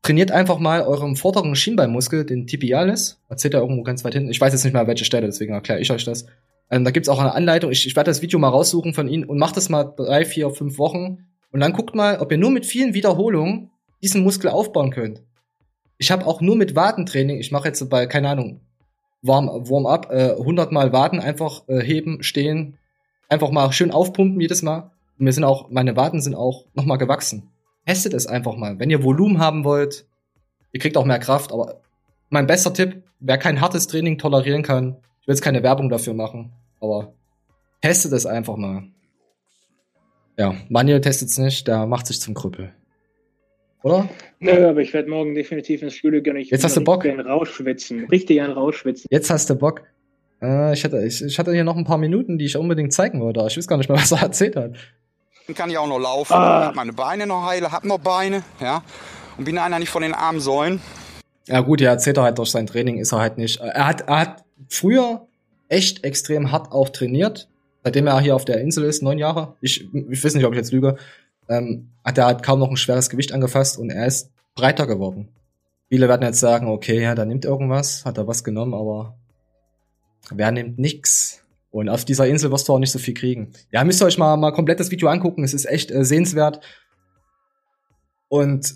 trainiert 0.02 0.32
einfach 0.32 0.58
mal 0.58 0.82
eurem 0.82 1.14
vorderen 1.14 1.54
Schienbeinmuskel, 1.54 2.26
den 2.26 2.48
Tibialis. 2.48 3.20
Erzählt 3.28 3.54
er 3.54 3.60
irgendwo 3.60 3.84
ganz 3.84 4.02
weit 4.04 4.14
hinten. 4.14 4.30
Ich 4.30 4.40
weiß 4.40 4.52
jetzt 4.52 4.64
nicht 4.64 4.72
mehr, 4.72 4.88
welche 4.88 5.04
Stelle, 5.04 5.26
deswegen 5.26 5.54
erkläre 5.54 5.78
ich 5.78 5.92
euch 5.92 6.04
das. 6.04 6.26
Ähm, 6.72 6.82
da 6.82 6.90
gibt's 6.90 7.08
auch 7.08 7.20
eine 7.20 7.34
Anleitung. 7.34 7.70
Ich, 7.70 7.86
ich 7.86 7.94
werde 7.94 8.10
das 8.10 8.20
Video 8.20 8.40
mal 8.40 8.48
raussuchen 8.48 8.94
von 8.94 9.06
Ihnen 9.06 9.24
und 9.24 9.38
macht 9.38 9.56
das 9.56 9.68
mal 9.68 9.84
drei, 9.84 10.24
vier, 10.24 10.50
fünf 10.50 10.76
Wochen. 10.78 11.27
Und 11.50 11.60
dann 11.60 11.72
guckt 11.72 11.94
mal, 11.94 12.18
ob 12.18 12.30
ihr 12.30 12.38
nur 12.38 12.50
mit 12.50 12.66
vielen 12.66 12.94
Wiederholungen 12.94 13.70
diesen 14.02 14.22
Muskel 14.22 14.50
aufbauen 14.50 14.90
könnt. 14.90 15.22
Ich 15.98 16.10
habe 16.10 16.26
auch 16.26 16.40
nur 16.40 16.56
mit 16.56 16.76
Wadentraining, 16.76 17.38
ich 17.38 17.50
mache 17.50 17.68
jetzt 17.68 17.88
bei, 17.88 18.06
keine 18.06 18.28
Ahnung, 18.28 18.60
Warm, 19.22 19.48
Warm-up, 19.48 20.12
äh, 20.12 20.32
100 20.38 20.70
Mal 20.70 20.92
Waden, 20.92 21.18
einfach 21.18 21.66
äh, 21.68 21.80
heben, 21.80 22.22
stehen, 22.22 22.78
einfach 23.28 23.50
mal 23.50 23.72
schön 23.72 23.90
aufpumpen 23.90 24.40
jedes 24.40 24.62
Mal. 24.62 24.92
Und 25.18 25.24
mir 25.24 25.32
sind 25.32 25.44
auch, 25.44 25.70
meine 25.70 25.96
Waden 25.96 26.20
sind 26.20 26.34
auch 26.34 26.66
nochmal 26.74 26.98
gewachsen. 26.98 27.50
Testet 27.84 28.14
es 28.14 28.26
einfach 28.26 28.54
mal. 28.56 28.78
Wenn 28.78 28.90
ihr 28.90 29.02
Volumen 29.02 29.40
haben 29.40 29.64
wollt, 29.64 30.06
ihr 30.72 30.80
kriegt 30.80 30.96
auch 30.96 31.04
mehr 31.04 31.18
Kraft, 31.18 31.52
aber 31.52 31.80
mein 32.28 32.46
bester 32.46 32.72
Tipp, 32.72 33.02
wer 33.18 33.38
kein 33.38 33.60
hartes 33.60 33.88
Training 33.88 34.18
tolerieren 34.18 34.62
kann, 34.62 34.98
ich 35.20 35.26
will 35.26 35.34
jetzt 35.34 35.42
keine 35.42 35.62
Werbung 35.62 35.88
dafür 35.88 36.14
machen, 36.14 36.52
aber 36.80 37.14
testet 37.80 38.12
es 38.12 38.26
einfach 38.26 38.56
mal. 38.56 38.84
Ja, 40.38 40.54
Manuel 40.68 41.00
testet's 41.00 41.36
nicht, 41.38 41.66
der 41.66 41.86
macht 41.86 42.06
sich 42.06 42.20
zum 42.20 42.34
Krüppel. 42.34 42.72
Oder? 43.82 44.08
Nö, 44.40 44.68
aber 44.68 44.80
ich 44.80 44.92
werde 44.92 45.08
morgen 45.10 45.34
definitiv 45.34 45.82
ins 45.82 45.94
Studio 45.94 46.20
gehen. 46.22 46.36
Ich 46.36 46.50
Jetzt 46.50 46.64
hast 46.64 46.76
du 46.76 46.80
Bock? 46.82 47.04
Einen 47.04 47.20
rausschwitzen. 47.20 48.06
Richtig 48.06 48.40
einen 48.40 48.52
rausschwitzen. 48.52 49.06
Jetzt 49.10 49.30
hast 49.30 49.50
du 49.50 49.54
Bock. 49.56 49.82
Äh, 50.42 50.72
ich, 50.74 50.84
hatte, 50.84 51.04
ich, 51.04 51.22
ich 51.24 51.38
hatte 51.38 51.52
hier 51.52 51.64
noch 51.64 51.76
ein 51.76 51.84
paar 51.84 51.98
Minuten, 51.98 52.38
die 52.38 52.44
ich 52.44 52.56
unbedingt 52.56 52.92
zeigen 52.92 53.20
wollte. 53.20 53.40
aber 53.40 53.48
Ich 53.48 53.56
weiß 53.56 53.66
gar 53.68 53.76
nicht 53.76 53.88
mehr, 53.88 53.98
was 54.00 54.12
er 54.12 54.22
erzählt 54.22 54.56
hat. 54.56 54.72
Dann 55.46 55.56
kann 55.56 55.70
ich 55.70 55.78
auch 55.78 55.88
noch 55.88 55.98
laufen, 55.98 56.32
Ah. 56.34 56.66
hab 56.66 56.74
meine 56.74 56.92
Beine 56.92 57.26
noch 57.26 57.46
heile, 57.46 57.72
hab 57.72 57.84
noch 57.84 57.98
Beine, 57.98 58.42
ja. 58.60 58.82
Und 59.38 59.44
bin 59.44 59.58
einer 59.58 59.78
nicht 59.78 59.88
von 59.90 60.02
den 60.02 60.12
armen 60.12 60.40
Säulen. 60.40 60.80
Ja 61.46 61.60
gut, 61.60 61.80
ja, 61.80 61.90
erzählt 61.90 62.18
er 62.18 62.24
halt 62.24 62.38
durch 62.38 62.50
sein 62.50 62.66
Training, 62.66 62.98
ist 62.98 63.12
er 63.12 63.20
halt 63.20 63.38
nicht. 63.38 63.58
Er 63.60 63.86
hat, 63.86 64.02
er 64.02 64.18
hat 64.20 64.44
früher 64.68 65.26
echt 65.68 66.04
extrem 66.04 66.52
hart 66.52 66.72
auch 66.72 66.90
trainiert. 66.90 67.48
Seitdem 67.88 68.06
er 68.06 68.20
hier 68.20 68.36
auf 68.36 68.44
der 68.44 68.60
Insel 68.60 68.84
ist, 68.84 69.02
neun 69.02 69.16
Jahre. 69.16 69.54
Ich, 69.62 69.88
ich 69.94 70.22
weiß 70.22 70.34
nicht, 70.34 70.44
ob 70.44 70.52
ich 70.52 70.58
jetzt 70.58 70.72
lüge. 70.72 70.98
Ähm, 71.48 71.88
hat 72.04 72.18
er 72.18 72.26
halt 72.26 72.42
kaum 72.42 72.58
noch 72.58 72.68
ein 72.68 72.76
schweres 72.76 73.08
Gewicht 73.08 73.32
angefasst 73.32 73.78
und 73.78 73.88
er 73.88 74.06
ist 74.06 74.30
breiter 74.54 74.86
geworden. 74.86 75.30
Viele 75.88 76.06
werden 76.06 76.20
jetzt 76.20 76.38
sagen, 76.38 76.68
okay, 76.68 77.00
ja, 77.00 77.14
da 77.14 77.24
nimmt 77.24 77.46
irgendwas, 77.46 78.04
hat 78.04 78.18
er 78.18 78.26
was 78.26 78.44
genommen, 78.44 78.74
aber 78.74 79.16
wer 80.30 80.52
nimmt 80.52 80.78
nix? 80.78 81.42
Und 81.70 81.88
auf 81.88 82.04
dieser 82.04 82.26
Insel 82.26 82.52
wirst 82.52 82.68
du 82.68 82.74
auch 82.74 82.78
nicht 82.78 82.92
so 82.92 82.98
viel 82.98 83.14
kriegen. 83.14 83.52
Ja, 83.72 83.82
müsst 83.84 84.02
ihr 84.02 84.04
euch 84.04 84.18
mal, 84.18 84.36
mal 84.36 84.52
komplett 84.52 84.80
das 84.80 84.90
Video 84.90 85.08
angucken. 85.08 85.42
Es 85.42 85.54
ist 85.54 85.64
echt 85.64 85.90
äh, 85.90 86.04
sehenswert. 86.04 86.60
Und 88.28 88.74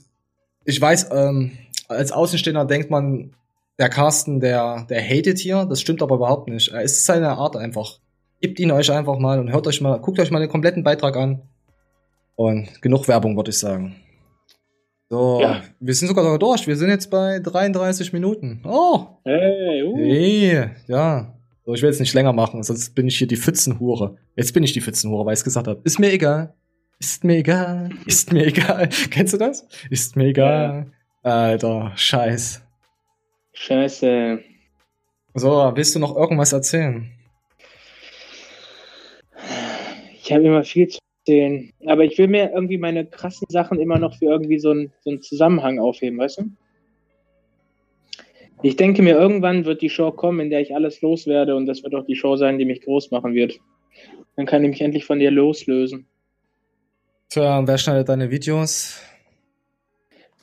ich 0.65 0.81
weiß, 0.81 1.11
ähm, 1.13 1.59
als 1.87 2.13
Außenstehender 2.13 2.65
denkt 2.65 2.89
man, 2.89 3.35
der 3.79 3.91
Carsten, 3.91 4.41
der, 4.41 4.87
der 4.89 5.03
hatet 5.03 5.39
hier. 5.39 5.67
Das 5.67 5.83
stimmt 5.83 6.01
aber 6.01 6.15
überhaupt 6.15 6.49
nicht. 6.49 6.73
Es 6.73 6.93
ist 6.93 7.05
seine 7.05 7.33
Art 7.33 7.59
einfach. 7.59 7.99
Gebt 8.43 8.59
ihn 8.61 8.71
euch 8.73 8.91
einfach 8.91 9.19
mal 9.19 9.39
und 9.39 9.53
hört 9.53 9.67
euch 9.69 9.81
mal, 9.81 9.99
guckt 10.01 10.19
euch 10.19 10.31
mal 10.31 10.41
den 10.41 10.49
kompletten 10.51 10.83
Beitrag 10.83 11.17
an. 11.17 11.43
Und 12.35 12.83
genug 12.83 13.07
Werbung, 13.09 13.37
würde 13.37 13.51
ich 13.51 13.59
sagen. 13.59 13.97
So, 15.09 15.41
Ja. 15.41 15.63
wir 15.79 15.95
sind 15.95 16.09
sogar 16.09 16.39
durch. 16.39 16.67
Wir 16.67 16.77
sind 16.77 16.89
jetzt 16.91 17.11
bei 17.11 17.39
33 17.39 18.13
Minuten. 18.13 18.63
Oh, 18.65 19.07
Hey, 19.25 19.83
uh. 19.85 19.97
hey, 19.97 20.71
ja. 20.89 21.33
So, 21.65 21.75
ich 21.75 21.83
will 21.83 21.91
jetzt 21.91 22.01
nicht 22.01 22.15
länger 22.15 22.33
machen, 22.33 22.63
sonst 22.65 22.95
bin 22.95 23.07
ich 23.07 23.17
hier 23.19 23.29
die 23.29 23.37
Pfützenhure. 23.37 24.17
Jetzt 24.35 24.53
bin 24.53 24.65
ich 24.65 24.73
die 24.73 24.81
Pfützenhure, 24.81 25.25
weil 25.25 25.35
ich 25.35 25.39
es 25.41 25.45
gesagt 25.45 25.69
habe. 25.69 25.81
Ist 25.85 26.01
mir 26.01 26.13
egal. 26.13 26.55
Ist 26.99 27.23
mir 27.23 27.37
egal. 27.37 27.91
Ist 28.07 28.33
mir 28.33 28.47
egal. 28.47 28.89
Kennst 29.11 29.35
du 29.35 29.39
das? 29.39 29.67
Ist 29.91 30.17
mir 30.17 30.27
egal. 30.27 30.91
Alter, 31.23 31.93
scheiß. 31.95 32.63
Scheiße. 33.53 34.41
So, 35.35 35.73
willst 35.77 35.95
du 35.95 35.99
noch 36.01 36.17
irgendwas 36.17 36.53
erzählen? 36.53 37.09
Ich 40.25 40.33
habe 40.33 40.45
immer 40.45 40.63
viel 40.63 40.87
zu 40.87 41.01
erzählen. 41.27 41.73
Aber 41.85 42.05
ich 42.05 42.17
will 42.17 42.29
mir 42.29 42.53
irgendwie 42.53 42.79
meine 42.79 43.05
krassen 43.05 43.47
Sachen 43.51 43.81
immer 43.81 43.99
noch 43.99 44.17
für 44.17 44.27
irgendwie 44.27 44.61
so 44.61 44.71
einen, 44.71 44.93
so 45.01 45.11
einen 45.11 45.21
Zusammenhang 45.21 45.81
aufheben, 45.81 46.19
weißt 46.19 46.39
du? 46.39 46.45
Ich 48.63 48.77
denke 48.77 49.03
mir, 49.03 49.17
irgendwann 49.17 49.65
wird 49.65 49.83
die 49.83 49.91
Show 49.91 50.13
kommen, 50.13 50.39
in 50.39 50.51
der 50.51 50.61
ich 50.61 50.77
alles 50.77 51.01
loswerde 51.01 51.57
und 51.57 51.67
das 51.67 51.83
wird 51.83 51.97
auch 51.97 52.07
die 52.07 52.15
Show 52.15 52.37
sein, 52.37 52.59
die 52.59 52.65
mich 52.65 52.83
groß 52.83 53.11
machen 53.11 53.35
wird. 53.35 53.59
Dann 54.37 54.47
kann 54.47 54.63
ich 54.63 54.71
mich 54.71 54.81
endlich 54.81 55.05
von 55.05 55.19
dir 55.19 55.33
loslösen. 55.33 56.07
Tja, 57.29 57.59
und 57.59 57.67
wer 57.67 57.79
schneidet 57.79 58.09
deine 58.09 58.31
Videos? 58.31 59.03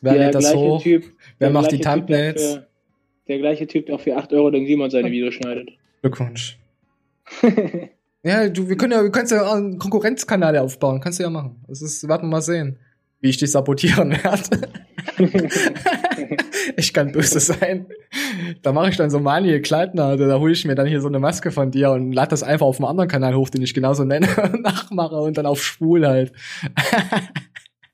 Wer 0.02 0.18
lädt 0.18 0.36
das 0.36 0.54
hoch? 0.54 0.84
Typ, 0.84 1.06
Wer 1.38 1.52
macht 1.52 1.72
die 1.72 1.78
der 1.80 1.94
Thumbnails? 1.94 2.60
Der 3.30 3.38
gleiche 3.38 3.66
Typ, 3.66 3.86
der 3.86 3.96
auch 3.96 4.02
für 4.02 4.18
8 4.18 4.34
Euro 4.34 4.52
den 4.52 4.66
Simon 4.66 4.90
seine 4.90 5.10
Videos 5.12 5.36
schneidet. 5.36 5.72
Glückwunsch. 6.02 6.58
Ja, 8.24 8.50
du, 8.50 8.68
wir 8.68 8.76
können 8.76 8.92
ja, 8.92 9.02
wir 9.02 9.12
können 9.12 9.30
ja 9.30 9.54
einen 9.54 9.80
Konkurrenzkanal 9.80 10.58
aufbauen. 10.58 11.00
Kannst 11.00 11.20
du 11.20 11.24
ja 11.24 11.30
machen. 11.30 11.64
Das 11.68 11.82
ist, 11.82 12.06
warten 12.08 12.26
wir 12.26 12.32
mal 12.32 12.42
sehen, 12.42 12.78
wie 13.22 13.30
ich 13.30 13.38
dich 13.38 13.52
sabotieren 13.52 14.12
werde. 14.12 14.70
ich 16.78 16.94
kann 16.94 17.12
böse 17.12 17.40
sein. 17.40 17.88
da 18.62 18.74
mache 18.74 18.90
ich 18.90 18.98
dann 18.98 19.10
so 19.10 19.20
Manuel 19.20 19.62
Kleidner, 19.62 20.18
da 20.18 20.40
hole 20.40 20.54
ich 20.54 20.66
mir 20.66 20.76
dann 20.76 20.88
hier 20.88 21.02
so 21.02 21.08
eine 21.08 21.20
Maske 21.20 21.52
von 21.52 21.72
dir 21.72 21.92
und 21.92 22.12
lade 22.12 22.30
das 22.30 22.44
einfach 22.44 22.66
auf 22.66 22.78
einem 22.78 22.86
anderen 22.86 23.10
Kanal 23.10 23.36
hoch, 23.36 23.50
den 23.50 23.62
ich 23.62 23.74
genauso 23.74 24.04
nenne, 24.04 24.28
nachmache 24.62 25.16
und 25.16 25.38
dann 25.38 25.46
auf 25.46 25.64
schwul 25.64 26.06
halt. 26.06 26.34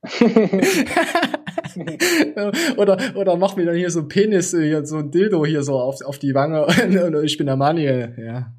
oder, 2.77 2.97
oder 3.15 3.37
mach 3.37 3.55
mir 3.55 3.65
dann 3.65 3.75
hier 3.75 3.89
so 3.89 4.01
ein 4.01 4.07
Penis, 4.07 4.53
äh, 4.53 4.67
hier, 4.67 4.85
so 4.85 4.97
ein 4.97 5.11
Dildo 5.11 5.45
hier 5.45 5.63
so 5.63 5.79
auf, 5.79 6.01
auf 6.03 6.19
die 6.19 6.35
Wange 6.35 6.65
und, 6.65 7.23
ich 7.23 7.37
bin 7.37 7.47
der 7.47 7.55
Manuel, 7.55 8.15
ja. 8.19 8.53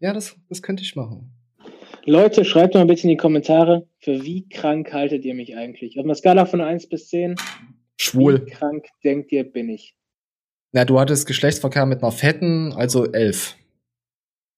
Ja, 0.00 0.12
das, 0.12 0.36
das 0.48 0.62
könnte 0.62 0.82
ich 0.82 0.96
machen. 0.96 1.30
Leute, 2.06 2.44
schreibt 2.44 2.74
mal 2.74 2.80
ein 2.80 2.86
bisschen 2.86 3.10
in 3.10 3.16
die 3.16 3.20
Kommentare, 3.20 3.86
für 3.98 4.24
wie 4.24 4.48
krank 4.48 4.92
haltet 4.92 5.24
ihr 5.24 5.34
mich 5.34 5.56
eigentlich? 5.56 5.98
Auf 5.98 6.04
einer 6.04 6.14
Skala 6.14 6.46
von 6.46 6.60
1 6.62 6.88
bis 6.88 7.08
10. 7.08 7.36
Schwul. 8.00 8.46
Wie 8.46 8.50
krank 8.50 8.86
denkt 9.04 9.30
ihr, 9.32 9.44
bin 9.44 9.68
ich? 9.68 9.94
Na, 10.72 10.84
du 10.84 10.98
hattest 10.98 11.26
Geschlechtsverkehr 11.26 11.84
mit 11.84 12.02
einer 12.02 12.12
Fetten, 12.12 12.72
also 12.72 13.04
11. 13.04 13.56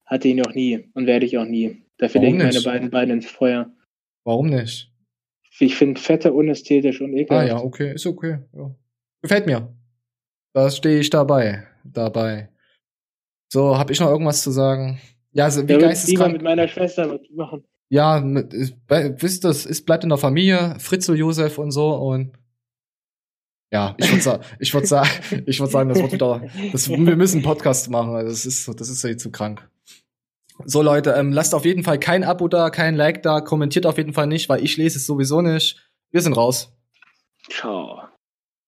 Hatte 0.06 0.28
ich 0.28 0.36
noch 0.36 0.54
nie 0.54 0.90
und 0.94 1.06
werde 1.06 1.26
ich 1.26 1.36
auch 1.38 1.44
nie. 1.44 1.82
Dafür 1.98 2.20
Warum 2.20 2.34
lege 2.34 2.36
ich 2.36 2.42
meine 2.44 2.54
nicht? 2.54 2.64
beiden 2.64 2.90
Beine 2.90 3.12
ins 3.14 3.26
Feuer. 3.26 3.72
Warum 4.24 4.48
nicht? 4.48 4.92
Ich 5.58 5.74
finde 5.74 6.00
Fette 6.00 6.32
unästhetisch 6.32 7.00
und 7.00 7.14
Ah 7.14 7.18
ekelhaft. 7.18 7.48
ja, 7.48 7.58
okay, 7.58 7.94
ist 7.94 8.06
okay. 8.06 8.38
Ja. 8.54 8.74
Gefällt 9.22 9.46
mir. 9.46 9.74
Da 10.54 10.70
stehe 10.70 11.00
ich 11.00 11.10
dabei. 11.10 11.66
Dabei. 11.84 12.50
So, 13.52 13.76
hab 13.76 13.90
ich 13.90 14.00
noch 14.00 14.08
irgendwas 14.08 14.42
zu 14.42 14.50
sagen? 14.50 15.00
Ja, 15.32 15.44
also, 15.44 15.62
wie 15.62 15.66
lieber 15.66 15.78
mit 15.78 15.88
geisteskrank. 15.88 16.42
meiner 16.42 16.68
Schwester 16.68 17.18
machen. 17.34 17.64
Ja, 17.88 18.20
mit, 18.20 18.52
wisst 18.88 19.44
ihr, 19.44 19.50
es 19.50 19.66
ist, 19.66 19.84
bleibt 19.86 20.02
in 20.04 20.08
der 20.10 20.18
Familie, 20.18 20.76
Fritzl 20.78 21.14
Josef 21.16 21.58
und 21.58 21.70
so 21.72 21.94
und 21.94 22.32
ja, 23.72 23.94
ich 23.98 24.10
würde 24.10 24.22
sagen, 24.22 24.44
ich 24.58 24.72
würde 24.74 24.86
sagen, 24.86 25.08
ich 25.46 25.58
würde 25.60 25.72
sagen, 25.72 25.88
das 25.88 25.98
wird 26.00 26.12
wieder, 26.12 26.42
das, 26.72 26.88
wir 26.90 27.16
müssen 27.16 27.36
einen 27.38 27.44
Podcast 27.44 27.88
machen, 27.90 28.14
also 28.14 28.28
das 28.28 28.44
ist, 28.46 28.64
so- 28.64 28.74
das 28.74 28.88
ist 28.90 29.02
ja 29.02 29.16
zu 29.16 29.30
krank. 29.30 29.68
So 30.64 30.82
Leute, 30.82 31.12
ähm, 31.12 31.32
lasst 31.32 31.54
auf 31.54 31.64
jeden 31.64 31.82
Fall 31.82 31.98
kein 31.98 32.22
Abo 32.24 32.46
da, 32.48 32.68
kein 32.70 32.94
Like 32.94 33.22
da, 33.22 33.40
kommentiert 33.40 33.86
auf 33.86 33.96
jeden 33.96 34.12
Fall 34.12 34.26
nicht, 34.26 34.48
weil 34.50 34.62
ich 34.62 34.76
lese 34.76 34.98
es 34.98 35.06
sowieso 35.06 35.40
nicht. 35.40 35.78
Wir 36.10 36.20
sind 36.20 36.34
raus. 36.36 36.70
Ciao. 37.50 38.02